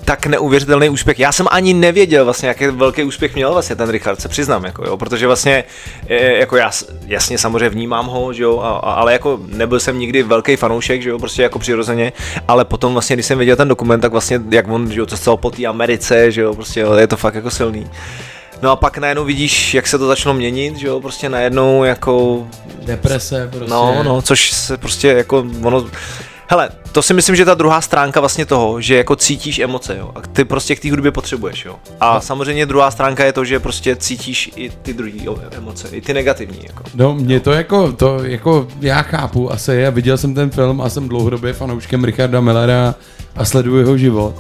[0.05, 1.19] tak neuvěřitelný úspěch.
[1.19, 4.85] Já jsem ani nevěděl vlastně, jaký velký úspěch měl vlastně ten Richard, se přiznám, jako
[4.85, 5.65] jo, protože vlastně,
[6.09, 6.71] eh, jako já
[7.07, 11.03] jasně samozřejmě vnímám ho, že jo, a, a, ale jako nebyl jsem nikdy velký fanoušek,
[11.03, 12.13] že jo, prostě jako přirozeně,
[12.49, 15.37] ale potom vlastně, když jsem viděl ten dokument, tak vlastně, jak on, že jo, cestoval
[15.37, 17.87] po té Americe, že jo, prostě jo, je to fakt jako silný.
[18.63, 22.47] No a pak najednou vidíš, jak se to začalo měnit, že jo, prostě najednou jako
[22.83, 23.71] Deprese prostě.
[23.71, 25.87] No, no, což se prostě jako ono...
[26.53, 30.11] Hele, to si myslím, že ta druhá stránka vlastně toho, že jako cítíš emoce, jo.
[30.15, 31.77] A ty prostě k té hudbě potřebuješ, jo.
[32.01, 32.21] A No.
[32.21, 35.13] samozřejmě druhá stránka je to, že prostě cítíš i ty druhé
[35.57, 36.83] emoce, i ty negativní, jako.
[36.95, 40.89] No, mě to jako, to jako, já chápu asi, já viděl jsem ten film a
[40.89, 42.95] jsem dlouhodobě fanouškem Richarda Millera
[43.37, 44.35] a sleduju jeho život.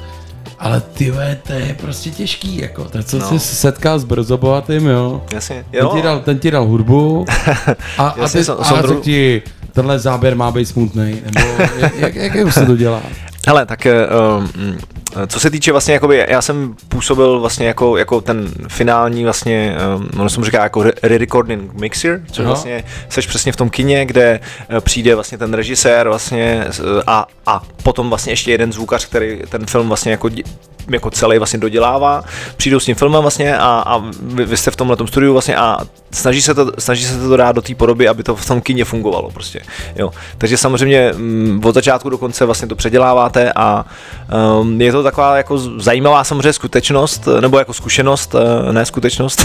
[0.58, 1.12] Ale ty
[1.46, 3.28] to je prostě těžký, jako, to co No.
[3.28, 5.22] jsi setkal s brzobohatým, jo.
[5.32, 5.92] Jasně, Ten jo.
[5.96, 7.26] ti, dal, ten ti dal hudbu
[7.98, 11.48] a, a, Jasně, ty, Son- a Sondru- řekl ti, tenhle záběr má být smutný, nebo
[11.96, 13.02] jak, jak, jak se to dělá?
[13.46, 14.78] Hele, tak um,
[15.26, 20.10] co se týče vlastně, jakoby, já jsem působil vlastně jako, jako ten finální vlastně, um,
[20.20, 22.48] ono se mu říká jako re- re-recording mixer, což Aha.
[22.48, 26.66] vlastně seš přesně v tom kině, kde eh, přijde vlastně ten režisér vlastně
[27.06, 30.30] a, a potom vlastně ještě jeden zvukař, který ten film vlastně jako
[30.90, 32.24] jako celý vlastně dodělává,
[32.56, 35.78] přijdou s tím filmem vlastně a, a vy, vy jste v tomhle studiu vlastně a
[36.10, 38.84] snaží se to, snaží se to dát do té podoby, aby to v tom kině
[38.84, 39.60] fungovalo prostě,
[39.96, 40.10] jo.
[40.38, 43.84] Takže samozřejmě mm, od začátku do konce vlastně to předěláváte a
[44.60, 49.44] um, je to taková jako zajímavá samozřejmě skutečnost, nebo jako zkušenost, eh, ne skutečnost,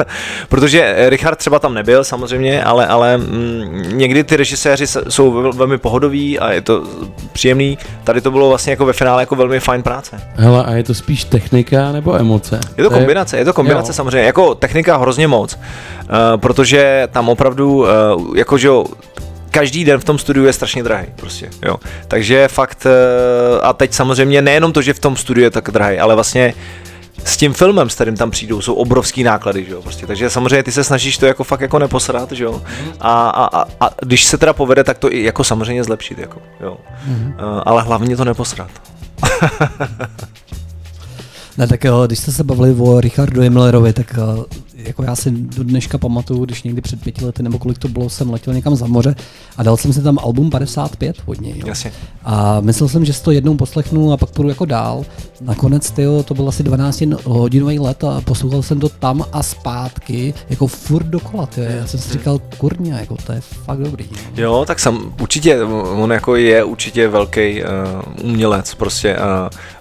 [0.48, 5.78] protože Richard třeba tam nebyl samozřejmě, ale, ale mm, někdy ty režiséři jsou vel- velmi
[5.78, 6.84] pohodoví a je to
[7.32, 10.20] příjemný, tady to bylo vlastně jako ve finále jako velmi fajn práce.
[10.34, 12.60] Hele, a je to spíš technika nebo emoce?
[12.76, 13.94] Je to kombinace, je to kombinace jo.
[13.94, 17.86] samozřejmě, jako technika hrozně moc, uh, protože tam opravdu, uh,
[18.36, 18.84] jako že jo,
[19.58, 21.76] každý den v tom studiu je strašně drahý, prostě, jo.
[22.08, 25.98] Takže fakt, uh, a teď samozřejmě nejenom to, že v tom studiu je tak drahý,
[25.98, 26.54] ale vlastně
[27.24, 30.06] s tím filmem, s kterým tam přijdou, jsou obrovský náklady, že jo, prostě.
[30.06, 32.62] Takže samozřejmě ty se snažíš to jako fakt jako neposrat, že jo.
[33.00, 36.42] A, a, a, a když se teda povede, tak to i jako samozřejmě zlepšit, jako,
[36.60, 36.76] jo.
[37.08, 38.70] Uh, ale hlavně to neposrat.
[41.58, 44.44] Ne, tak jo, když jste se bavili o Richardu Millerovi, tak eh,
[44.76, 48.10] jako já si do dneška pamatuju, když někdy před pěti lety nebo kolik to bylo,
[48.10, 49.14] jsem letěl někam za moře
[49.56, 51.54] a dal jsem si tam album 55 od něj.
[51.58, 51.66] Jo.
[51.66, 51.92] Jasně.
[52.24, 55.04] A myslel jsem, že si to jednou poslechnu a pak půjdu jako dál.
[55.40, 60.34] Nakonec tyjo, to byl asi 12 hodinový let a poslouchal jsem to tam a zpátky,
[60.50, 61.46] jako furt dokola.
[61.46, 61.66] Tyjo.
[61.70, 64.04] Já jsem si říkal, kurně, jako to je fakt dobrý.
[64.12, 64.42] No.
[64.42, 65.64] Jo, tak sam určitě,
[66.02, 67.68] on jako je určitě velký uh,
[68.30, 69.20] umělec, prostě uh,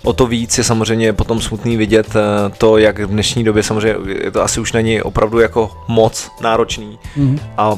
[0.03, 2.21] o to víc je samozřejmě potom smutný vidět uh,
[2.57, 6.99] to, jak v dnešní době samozřejmě je to asi už není opravdu jako moc náročný
[7.17, 7.39] Mhm.
[7.57, 7.77] a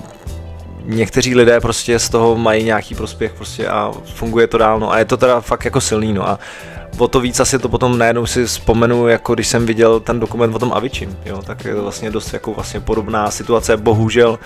[0.85, 4.99] někteří lidé prostě z toho mají nějaký prospěch prostě a funguje to dál, no a
[4.99, 6.39] je to teda fakt jako silný, no a
[6.97, 10.55] o to víc asi to potom najednou si vzpomenu, jako když jsem viděl ten dokument
[10.55, 14.39] o tom Avičím, jo, tak je to vlastně dost jako vlastně podobná situace, bohužel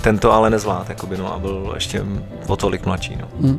[0.00, 2.02] tento ale nezvlád, jakoby, no, a byl ještě
[2.46, 3.28] o tolik mladší, no.
[3.40, 3.58] Hm.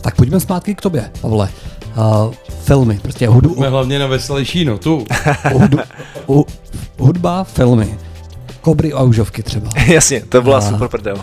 [0.00, 1.48] Tak pojďme zpátky k tobě, Pavle.
[1.96, 2.32] Uh,
[2.64, 5.04] filmy, prostě hudu, Jsme hlavně na veselější notu.
[5.52, 5.78] hudu,
[6.26, 6.46] hu,
[6.98, 7.98] hudba, filmy.
[8.60, 9.70] Kobry a užovky třeba.
[9.86, 11.16] Jasně, to byla A- super prdel.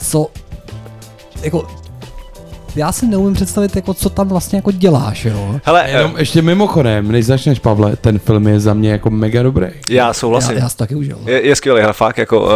[0.00, 0.26] Co,
[1.42, 1.68] jako,
[2.76, 5.60] já si neumím představit, jako, co tam vlastně jako děláš, jo.
[5.64, 9.42] Hele, A jenom ještě mimochodem, než začneš, Pavle, ten film je za mě jako mega
[9.42, 9.66] dobrý.
[9.88, 10.56] já souhlasím.
[10.56, 11.18] Já, já si taky užil.
[11.26, 12.50] Je, je skvělý, hele, fakt, jako, uh,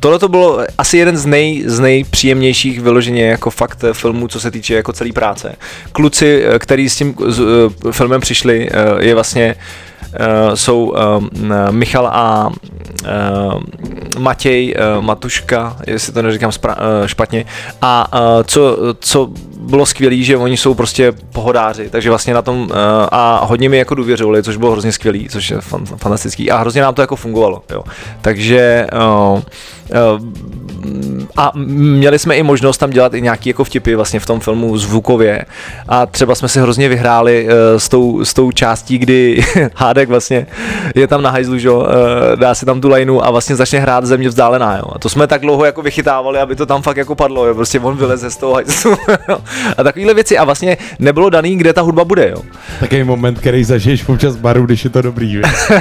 [0.00, 4.40] tohle to bylo asi jeden z, nej, z nejpříjemnějších vyloženě jako fakt eh, filmů, co
[4.40, 5.56] se týče jako celý práce.
[5.92, 9.62] Kluci, eh, který s tím s, uh, filmem přišli, uh, je vlastně Uh,
[10.54, 11.30] jsou um,
[11.70, 13.60] Michal a uh,
[14.18, 16.50] Matěj Matuška, jestli to neříkám
[17.06, 17.44] špatně.
[17.82, 18.06] A
[18.46, 19.30] co, co
[19.60, 22.68] bylo skvělé, že oni jsou prostě pohodáři, takže vlastně na tom
[23.08, 26.82] a hodně mi jako důvěřovali, což bylo hrozně skvělý, což je fan, fantastický a hrozně
[26.82, 27.62] nám to jako fungovalo.
[27.70, 27.84] Jo.
[28.20, 28.86] Takže
[31.36, 34.78] a měli jsme i možnost tam dělat i nějaký jako vtipy vlastně v tom filmu
[34.78, 35.44] zvukově
[35.88, 39.44] a třeba jsme si hrozně vyhráli uh, s, tou, s tou částí, kdy
[39.74, 40.46] Hádek vlastně
[40.94, 41.70] je tam na hajzlu, že?
[41.70, 41.84] uh,
[42.34, 44.76] dá si tam tu lineu a vlastně začne hrát země vzdálená.
[44.76, 44.84] Jo.
[44.92, 47.46] A to jsme tak dlouho jako vychytávali, aby to tam fakt jako padlo.
[47.46, 47.54] Jo.
[47.54, 48.96] Prostě on vyleze z toho hajzlu.
[49.76, 52.30] a takovéhle věci a vlastně nebylo daný, kde ta hudba bude.
[52.30, 52.42] Jo.
[52.80, 55.36] Takový moment, který zažiješ občas baru, když je to dobrý.
[55.36, 55.46] víš?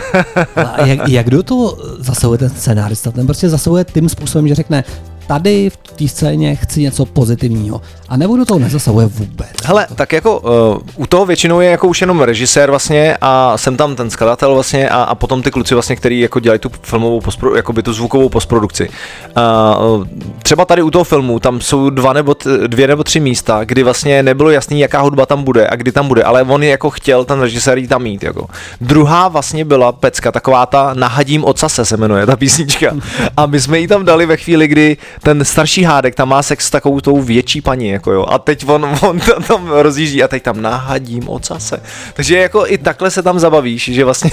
[0.56, 3.12] A jak, jak do toho zasahuje ten scénárista?
[3.12, 4.84] Ten prostě zasahuje tím způsobem, že řekne,
[5.28, 7.82] tady v té scéně chci něco pozitivního.
[8.10, 9.48] A nebo do toho nezasahuje vůbec.
[9.64, 13.78] Hele, tak jako uh, u toho většinou je jako už jenom režisér vlastně a jsem
[13.78, 17.22] tam ten skladatel vlastně a, a potom ty kluci vlastně, který jako dělají tu filmovou
[17.22, 18.90] postpro, jako by tu zvukovou postprodukci.
[18.90, 20.08] Uh,
[20.44, 23.84] třeba tady u toho filmu, tam jsou dva nebo t, dvě nebo tři místa, kdy
[23.84, 26.90] vlastně nebylo jasný, jaká hudba tam bude a kdy tam bude, ale on je jako
[26.90, 28.24] chtěl ten režisér jí tam mít.
[28.24, 28.48] Jako.
[28.82, 32.96] Druhá vlastně byla pecka, taková ta Nahadím ocase se jmenuje ta písnička.
[33.38, 36.68] A my jsme ji tam dali ve chvíli, kdy ten starší hádek tam má sex
[36.68, 38.26] s takovou tou větší paní, jako jo.
[38.30, 41.82] A teď on, on tam, tam rozjíždí a teď tam nahadím ocase.
[42.14, 44.32] Takže jako i takhle se tam zabavíš, že vlastně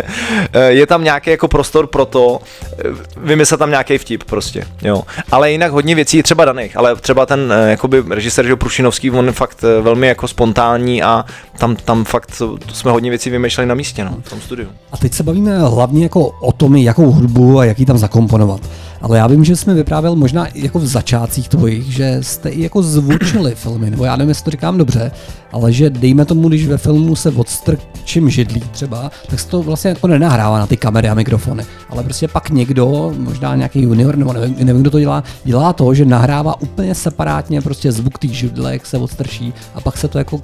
[0.68, 2.40] je tam nějaký jako prostor pro to,
[2.78, 5.02] eh, vymyslet tam nějaký vtip prostě, jo.
[5.32, 9.10] Ale jinak hodně věcí je třeba daných, ale třeba ten eh, jakoby režisér, že Prušinovský,
[9.10, 11.24] on je fakt eh, velmi jako spontánní a
[11.58, 12.42] tam, tam fakt
[12.72, 14.68] jsme hodně věcí vymýšleli na místě, no, v tom studiu.
[14.92, 18.60] A teď se bavíme hlavně jako o tom, jakou hudbu a jaký tam zakomponovat.
[19.02, 22.82] Ale já vím, že jsme vyprávěl možná jako v začátcích tvojich, že jste i jako
[22.82, 25.10] zvučili filmy, nebo já nevím, jestli to říkám dobře,
[25.52, 29.88] ale že dejme tomu, když ve filmu se odstrčím židlí třeba, tak se to vlastně
[29.88, 31.64] jako nenahrává na ty kamery a mikrofony.
[31.88, 35.94] Ale prostě pak někdo, možná nějaký junior, nebo nevím, nevím kdo to dělá, dělá to,
[35.94, 40.18] že nahrává úplně separátně prostě zvuk té židle, jak se odstrčí a pak se to
[40.18, 40.40] jako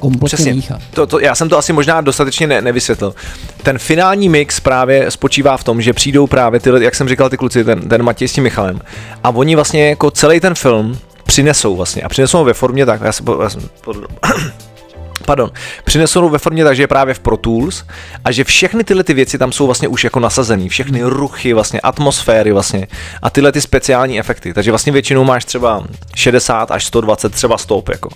[0.00, 0.54] kompletně Přesně.
[0.54, 0.78] míchá.
[0.94, 3.14] To, to, já jsem to asi možná dostatečně ne, nevysvětlil.
[3.62, 7.36] Ten finální mix právě spočívá v tom, že přijdou právě ty, jak jsem říkal, ty
[7.36, 8.80] kluci, ten, ten Matěj s tím Michalem.
[9.24, 12.02] A oni vlastně jako celý ten film přinesou vlastně.
[12.02, 13.70] A přinesou ho ve formě tak, já jsem, já jsem
[15.26, 15.50] pardon,
[15.84, 17.84] přinesou ve formě tak, že je právě v Pro Tools
[18.24, 21.80] a že všechny tyhle ty věci tam jsou vlastně už jako nasazený, všechny ruchy, vlastně
[21.80, 22.86] atmosféry vlastně
[23.22, 24.54] a tyhle ty speciální efekty.
[24.54, 25.84] Takže vlastně většinou máš třeba
[26.14, 28.08] 60 až 120 třeba stop jako.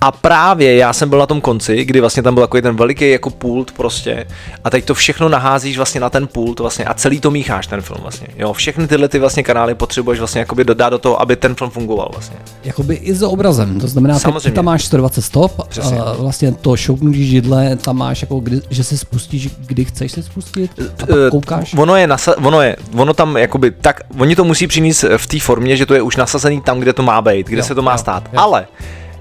[0.00, 3.10] A právě já jsem byl na tom konci, kdy vlastně tam byl takový ten veliký
[3.10, 4.26] jako pult prostě
[4.64, 7.80] a teď to všechno naházíš vlastně na ten pult vlastně a celý to mícháš ten
[7.80, 8.28] film vlastně.
[8.36, 11.70] Jo, všechny tyhle ty vlastně kanály potřebuješ vlastně jakoby dát do toho, aby ten film
[11.70, 12.36] fungoval vlastně.
[12.64, 14.50] Jakoby i s obrazem, to znamená, ty, ty Samozřejmě.
[14.50, 15.98] tam máš 120 stop, Přesně.
[16.30, 20.70] Vlastně to šoupnutí židle, tam máš jako, kdy, že si spustíš, kdy chceš se spustit
[21.02, 21.74] a pak Eh, koukáš.
[21.78, 25.40] Ono je, nasa- ono je, ono tam jakoby tak, oni to musí přinést v té
[25.40, 27.82] formě, že to je už nasazený tam, kde to má být, kde Jo, se to
[27.82, 28.22] má jo, stát.
[28.32, 28.38] jo.
[28.40, 28.66] Ale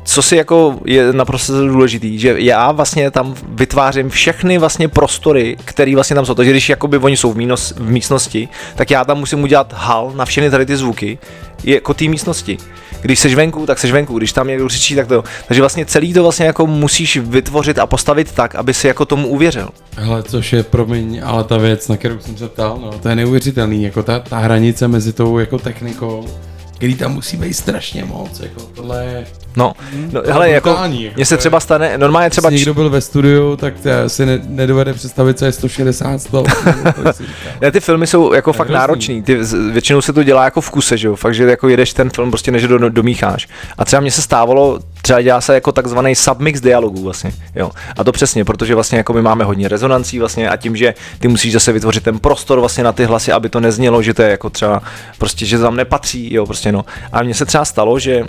[0.03, 5.95] co si jako je naprosto důležitý, že já vlastně tam vytvářím všechny vlastně prostory, které
[5.95, 6.33] vlastně tam jsou.
[6.33, 10.11] Takže když jakoby oni jsou v, mínos, v místnosti, tak já tam musím udělat hal
[10.15, 11.17] na všechny tady ty zvuky,
[11.63, 12.57] je jako té místnosti.
[13.01, 15.23] Když seš venku, tak seš venku, když tam někdo křičí, tak to.
[15.47, 19.27] Takže vlastně celý to vlastně jako musíš vytvořit a postavit tak, aby si jako tomu
[19.27, 19.69] uvěřil.
[19.97, 23.15] Hele, což je, promiň, ale ta věc, na kterou jsem se ptal, no, to je
[23.15, 26.27] neuvěřitelný, jako ta, ta hranice mezi tou jako technikou,
[26.79, 29.25] který tam musí být strašně moc, jako tohle je...
[29.57, 29.73] No,
[30.11, 30.81] no To je hele, jako, jako
[31.15, 34.39] mně se třeba stane, normálně třeba, Třeba někdo byl ve studiu, tak to si ne,
[34.47, 36.47] nedovede představit, co je 160 stop.
[36.65, 37.49] nebo kolik si říká.
[37.61, 38.79] ne, ty filmy jsou jako fakt hrozný.
[38.79, 39.35] náročný, ty,
[39.71, 42.31] většinou se to dělá jako v kuse, že jo, fakt, že jako jedeš ten film
[42.31, 43.47] prostě než do, domícháš.
[43.77, 47.71] A třeba mně se stávalo, třeba dělá se jako takzvaný submix dialogů vlastně, jo.
[47.97, 51.27] A to přesně, protože vlastně jako my máme hodně rezonancí vlastně a tím, že ty
[51.27, 54.29] musíš zase vytvořit ten prostor vlastně na ty hlasy, aby to neznělo, že to je
[54.29, 54.81] jako třeba
[55.17, 56.85] prostě, že tam nepatří, jo, prostě no.
[57.11, 58.25] A mně se třeba stalo, že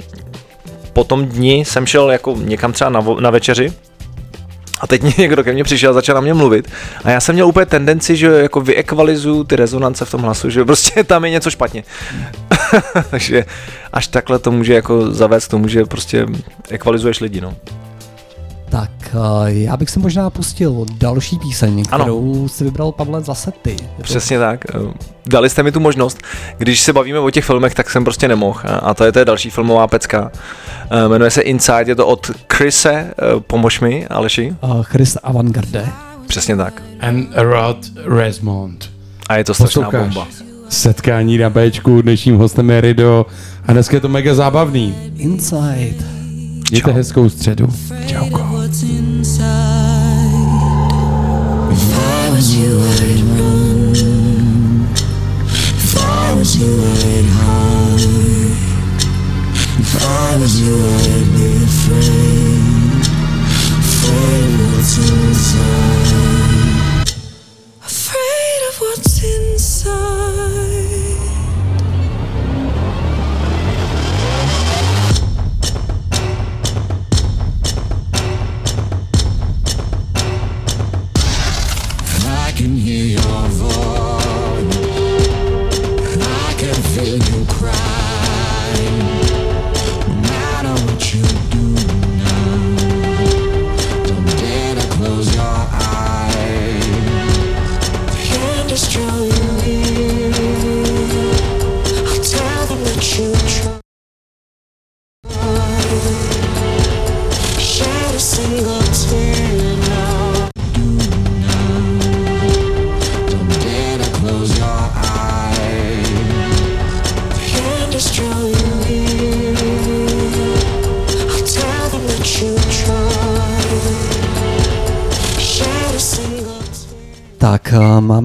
[0.93, 3.73] po tom dni jsem šel jako někam třeba na, na večeři
[4.81, 6.70] a teď někdo ke mně přišel a začal na mě mluvit.
[7.05, 10.65] A já jsem měl úplně tendenci, že jako vyekvalizuju ty rezonance v tom hlasu, že
[10.65, 11.85] prostě tam je něco špatně.
[13.11, 13.44] Takže
[13.93, 16.27] až takhle to může jako zavést tomu, že prostě
[16.70, 17.55] ekvalizuješ lidi, no.
[18.71, 22.05] Tak, eh, já bych se možná pustil další píseň, Ano.
[22.05, 23.71] kterou si vybral Pavle zase ty.
[23.71, 24.65] Je to- Přesně tak.
[24.75, 24.79] Eh,
[25.27, 26.19] Dali jste mi tu možnost.
[26.59, 28.61] Když se bavíme o těch filmech, tak jsem prostě nemohl.
[28.83, 30.31] A- to je to je další filmová pecka.
[30.91, 33.15] Eh, Jmenuje se Inside, je to od Chrise,
[33.47, 34.55] pomož mi, Aleši.
[34.63, 35.87] Uh, Chris Avantgarde.
[36.27, 36.83] Přesně tak.
[37.01, 38.91] And Rod Resmond.
[39.29, 40.27] A je to strašná Posloucháš bomba.
[40.69, 43.27] setkání na Bčku, dnešním hostem je Rido
[43.67, 44.95] a dneska je to mega zábavný.
[45.17, 46.20] Inside.
[46.71, 47.67] Mějte hezkou středu.
[48.07, 48.51] Čauko.
[64.81, 66.00] what's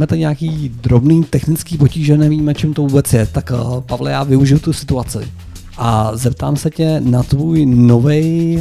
[0.06, 3.26] máme tady nějaký drobný technický potíže, nevíme, čím to vůbec je.
[3.26, 5.20] Tak eh, Pavle, já využiju tu situaci
[5.78, 8.60] a zeptám se tě na tvůj nový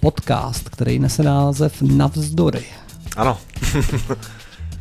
[0.00, 2.64] podcast, který nese název Navzdory.
[3.16, 3.38] Ano.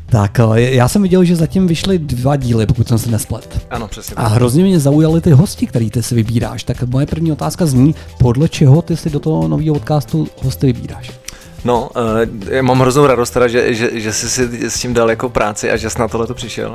[0.06, 3.68] Tak, eh, já jsem viděl, že zatím vyšly dva díly, pokud jsem se nesplet.
[3.70, 4.16] Ano, přesně.
[4.16, 6.64] A hrozně mě zaujaly ty hosti, který ty si vybíráš.
[6.64, 11.21] Tak moje první otázka zní, podle čeho ty si do toho nového podcastu hosty vybíráš?
[11.66, 12.02] No, uh,
[12.50, 15.72] já mám hroznou radost teda, že, že, že jsi si s tím dal jako práci
[15.72, 16.70] a že jsi na tohle to přišel,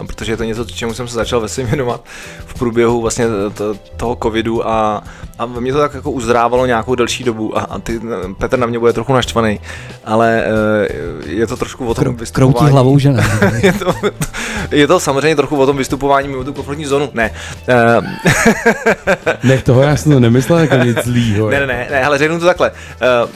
[0.00, 2.00] uh, protože je to něco, čemu jsem se začal ve svým věnovat
[2.46, 5.02] v průběhu vlastně to, toho covidu a,
[5.38, 8.00] a mě to tak jako uzdrávalo nějakou delší dobu a, a ty,
[8.38, 9.60] Petr na mě bude trochu naštvaný,
[10.04, 10.44] ale
[11.22, 12.54] uh, je to trošku o tom Krou- vystupování.
[12.54, 13.24] kroutí hlavou, že ne?
[13.62, 13.94] je, to,
[14.70, 17.10] je to samozřejmě trochu o tom vystupování mimo tu komfortní zónu.
[17.14, 17.30] Ne.
[17.98, 18.04] Uh,
[19.44, 21.50] Nech toho, já jsem to nemyslel jako nic zlýho.
[21.50, 22.70] ne, ne, ne, ne, ale řeknu to takhle.
[22.70, 22.76] Uh,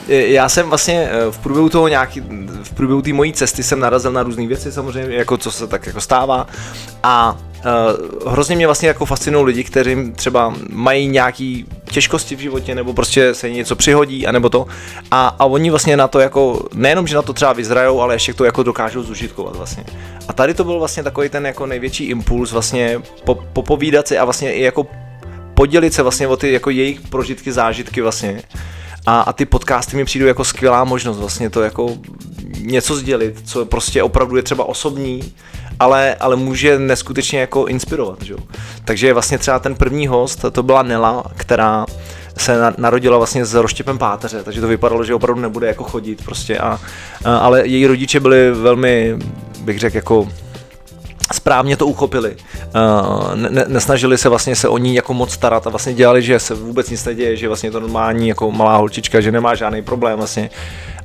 [0.09, 2.23] já jsem vlastně uh, v průběhu toho nějaký,
[2.63, 5.87] v průběhu té mojí cesty jsem narazil na různé věci samozřejmě, jako co se tak
[5.87, 6.47] jako stává.
[7.03, 12.75] A Uh, hrozně mě vlastně jako fascinují lidi, kteří třeba mají nějaký těžkosti v životě,
[12.75, 14.65] nebo prostě se něco přihodí, anebo to.
[15.11, 18.33] A, a oni vlastně na to jako, nejenom, že na to třeba vyzrajou, ale ještě
[18.33, 19.83] to jako dokážou zužitkovat vlastně.
[20.27, 24.25] A tady to byl vlastně takový ten jako největší impuls vlastně po, popovídat si a
[24.25, 24.87] vlastně i jako
[25.53, 28.41] podělit se vlastně o ty jako jejich prožitky, zážitky vlastně.
[29.07, 31.97] A, a ty podcasty mi přijdou jako skvělá možnost vlastně to jako
[32.61, 35.33] něco sdělit, co prostě opravdu je třeba osobní,
[35.79, 38.35] ale, ale může neskutečně jako inspirovat, že?
[38.85, 41.85] Takže vlastně třeba ten první host, to byla Nela, která
[42.37, 46.25] se na- narodila vlastně s rozštěpem páteře, takže to vypadalo, že opravdu nebude jako chodit
[46.25, 46.79] prostě a,
[47.25, 49.17] a ale její rodiče byli velmi,
[49.61, 50.27] bych řekl, jako
[51.33, 52.35] správně to uchopili.
[52.75, 56.39] Uh, ne, nesnažili se vlastně se o ní jako moc starat a vlastně dělali, že
[56.39, 60.17] se vůbec nic neděje, že vlastně to normální jako malá holčička, že nemá žádný problém
[60.17, 60.49] vlastně.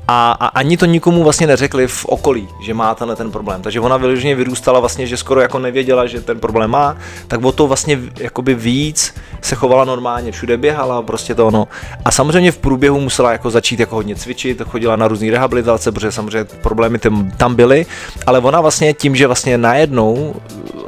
[0.08, 3.62] A, a ani to nikomu vlastně neřekli v okolí, že má tenhle ten problém.
[3.62, 6.96] Takže ona vyloženě vyrůstala vlastně, že skoro jako nevěděla, že ten problém má,
[7.28, 11.68] tak o to vlastně jakoby víc se chovala normálně, všude běhala, prostě to ono.
[12.04, 16.12] A samozřejmě v průběhu musela jako začít jako hodně cvičit, chodila na různé rehabilitace, protože
[16.12, 16.98] samozřejmě problémy
[17.36, 17.86] tam, byly,
[18.26, 20.34] ale ona vlastně tím, že vlastně najednou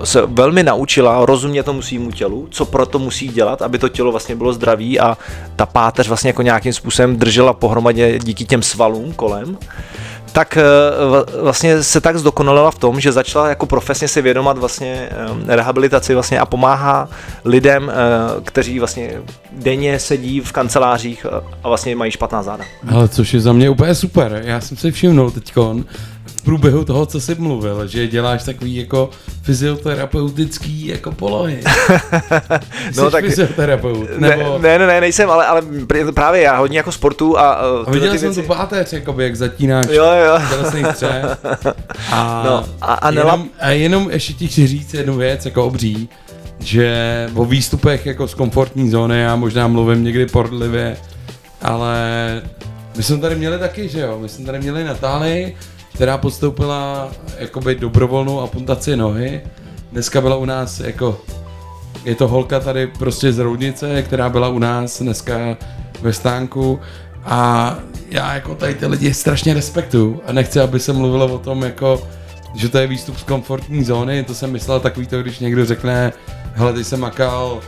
[0.04, 4.36] se velmi naučila rozumět tomu svýmu tělu, co proto musí dělat, aby to tělo vlastně
[4.36, 5.18] bylo zdravý a
[5.56, 9.58] ta páteř vlastně jako nějakým způsobem držela pohromadě díky těm svalům kolem,
[10.32, 10.62] tak eh,
[11.42, 15.08] vlastně se tak zdokonalila v tom, že začala jako profesně si vědomat vlastně
[15.46, 17.08] eh, rehabilitaci vlastně a pomáhá
[17.44, 17.94] lidem, eh,
[18.44, 19.10] kteří vlastně
[19.52, 21.26] denně sedí v kancelářích
[21.62, 22.64] a- vlastně mají špatná záda.
[22.92, 24.42] Ale což je za mě úplně super.
[24.44, 25.84] Já jsem si všimnul teďkon
[26.44, 29.10] průběhu toho, co jsi mluvil, že děláš takový jako
[29.42, 31.60] fyzioterapeutický jako polohy.
[32.92, 34.58] Jsi No, tak- fyzioterapeut, Ne, nebo...
[34.62, 37.90] ne, ne, ne, nejsem, ale, ale pr- právě já hodně jako sportu a, uh, A
[37.90, 40.38] viděl ty jsem věci- tu páteř, jakoby, jak zatínáš Jo, jo.
[40.50, 41.24] tělesný střev.
[42.12, 46.08] A, No, a- a jenom, a jenom ještě ti chci říct jednu věc, jako obří,
[46.60, 46.94] že
[47.34, 50.96] o výstupech jako z komfortní zóny, já možná mluvím někdy pordlivě,
[51.62, 51.96] ale
[52.96, 55.56] my jsme tady měli taky, že jo, my jsme tady měli Natálii,
[55.94, 57.08] která podstoupila
[57.38, 59.40] jakoby dobrovolnou amputaci nohy.
[59.92, 61.20] Dneska byla u nás jako,
[62.04, 65.56] je to holka tady prostě z Roudnice, která byla u nás dneska
[66.00, 66.80] ve stánku
[67.24, 67.74] a
[68.10, 72.08] já jako tady ty lidi strašně respektuju a nechci, aby se mluvilo o tom jako,
[72.54, 76.12] že to je výstup z komfortní zóny, to jsem myslel takový to, když někdo řekne,
[76.54, 77.60] hele, ty jsem makal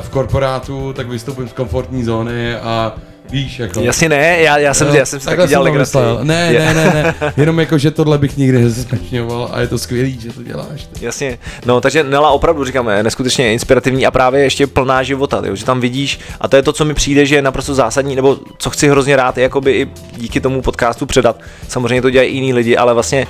[0.00, 2.94] v korporátu, tak vystoupím z komfortní zóny a
[3.32, 3.80] víš, jako...
[3.80, 5.98] Jasně ne, já, já jsem, Jo, já jsem si taky dělal legraci.
[6.22, 10.20] Ne, ne, ne, ne, jenom jako, že tohle bych nikdy nezesmečňoval a je to skvělý,
[10.20, 10.88] že to děláš.
[11.00, 15.56] Jasně, no takže Nela opravdu říkáme, je neskutečně inspirativní a právě ještě plná života, jo,
[15.56, 18.38] že tam vidíš a to je to, co mi přijde, že je naprosto zásadní, nebo
[18.58, 21.40] co chci hrozně rád, je jakoby i díky tomu podcastu předat.
[21.68, 23.26] Samozřejmě to dělají i jiní lidi, ale vlastně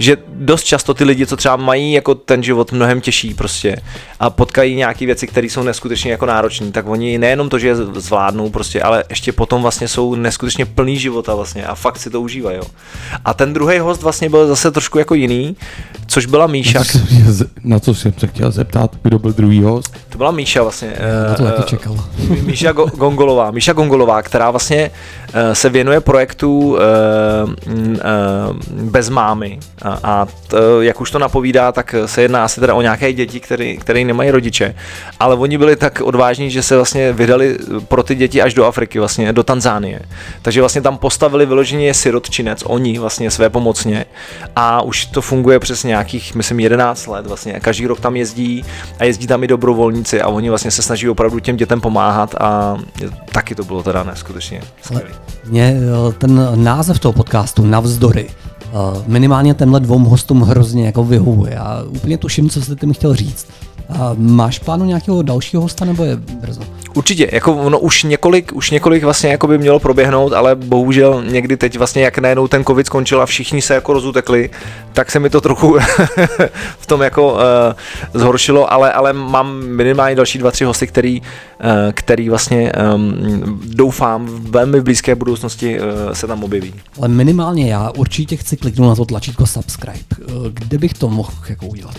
[0.00, 3.76] že dost často ty lidi, co třeba mají jako ten život mnohem těžší prostě
[4.20, 7.76] a potkají nějaké věci, které jsou neskutečně jako náročné, tak oni nejenom to, že je
[7.76, 12.20] zvládnou prostě, ale ještě potom vlastně jsou neskutečně plný života vlastně a fakt si to
[12.20, 12.56] užívají.
[12.56, 12.62] Jo.
[13.24, 15.56] A ten druhý host vlastně byl zase trošku jako jiný,
[16.06, 16.78] což byla Míša.
[16.78, 19.94] Na co jsem chtěl ze- Na co jsem se chtěl zeptat, kdo byl druhý host?
[20.08, 20.92] To byla Míša vlastně.
[21.28, 22.04] Na to eh, taky eh, čekal.
[22.42, 23.50] Míša Go- Gongolová.
[23.50, 24.90] Míša Gongolová, která vlastně
[25.34, 29.58] eh, se věnuje projektu eh, mm, eh, Bez mámy.
[30.02, 33.76] A, t, jak už to napovídá, tak se jedná asi teda o nějaké děti, které,
[33.76, 34.74] které nemají rodiče.
[35.20, 37.58] Ale oni byli tak odvážní, že se vlastně vydali
[37.88, 40.00] pro ty děti až do Afriky, vlastně do Tanzánie.
[40.42, 44.04] Takže vlastně tam postavili vyloženě sirotčinec, oni vlastně své pomocně.
[44.56, 47.60] A už to funguje přes nějakých, myslím, 11 let vlastně.
[47.60, 48.64] Každý rok tam jezdí
[48.98, 52.78] a jezdí tam i dobrovolníci a oni vlastně se snaží opravdu těm dětem pomáhat a
[53.32, 55.04] taky to bylo teda neskutečně skvělé.
[55.44, 58.30] mě eh, ten název toho podcastu Navzdory
[59.06, 61.52] minimálně tenhle dvou hostům hrozně jako vyhovuje.
[61.54, 63.46] Já úplně tuším, co jste tím chtěl říct.
[63.90, 66.62] Uh, máš plánu nějakého dalšího hosta nebo je brzo?
[66.94, 71.56] Určitě, jako ono už několik, už několik vlastně jako by mělo proběhnout, ale bohužel někdy
[71.56, 74.50] teď vlastně jak najednou ten covid skončil a všichni se jako rozutekli,
[74.92, 75.78] tak se mi to trochu
[76.78, 77.38] v tom jako uh,
[78.14, 81.26] zhoršilo, ale, ale mám minimálně další dva, tři hosty, který, uh,
[81.92, 86.74] který vlastně um, doufám v velmi blízké budoucnosti uh, se tam objeví.
[86.98, 89.98] Ale minimálně já určitě chci kliknout na to tlačítko subscribe.
[90.52, 91.96] Kde bych to mohl jako udělat?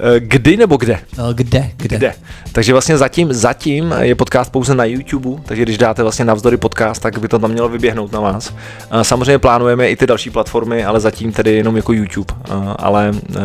[0.00, 0.98] Eh, Kdy nebo kde?
[1.18, 1.70] Uh, kde?
[1.76, 1.96] Kde?
[1.96, 2.14] Kde?
[2.52, 7.02] Takže vlastně zatím, zatím je podcast pouze na YouTube, takže když dáte vlastně navzdory podcast,
[7.02, 8.54] tak by to tam mělo vyběhnout na vás.
[8.90, 13.12] Eh, Samozřejmě plánujeme i ty další platformy, ale zatím tedy jenom jako YouTube, Eh, ale
[13.36, 13.40] eh,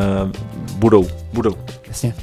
[0.75, 1.55] budou, budou.
[1.87, 2.13] Jasně.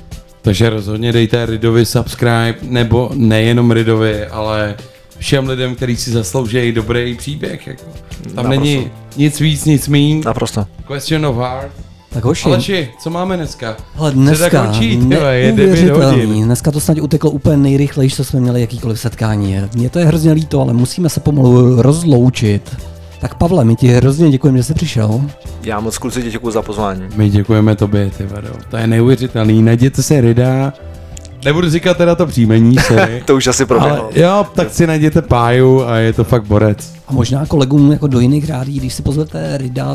[0.42, 4.74] Takže rozhodně dejte Ridovi subscribe, nebo nejenom Ridovi, ale
[5.18, 7.66] všem lidem, kteří si zaslouží dobrý příběh.
[7.66, 7.82] Jako.
[7.84, 8.48] Tam Naprosto.
[8.50, 10.22] není nic víc, nic míň.
[10.24, 10.66] Naprosto.
[10.94, 11.72] Question of heart.
[12.12, 13.76] Tak hoši, Aleši, co máme dneska?
[13.96, 15.52] ale Řada dneska končí, tyhle, je.
[16.44, 19.56] Dneska to snad uteklo úplně nejrychleji, co jsme měli jakýkoliv setkání.
[19.74, 22.76] Mně to je hrozně líto, ale musíme se pomalu rozloučit.
[23.20, 25.20] Tak Pavle, my ti hrozně děkujeme, že jsi přišel.
[25.62, 27.02] Já moc kluci děkuji za pozvání.
[27.16, 28.48] My děkujeme tobě, ty vado.
[28.70, 29.62] To je neuvěřitelný.
[29.62, 30.72] Najděte si Rida.
[31.44, 33.22] Nebudu říkat teda to příjmení, sorry.
[33.26, 34.10] To už asi proběhlo.
[34.14, 36.92] jo, tak si najděte páju a je to fakt borec.
[37.08, 39.94] A možná kolegům jako do jiných rádí, když si pozvete Rida,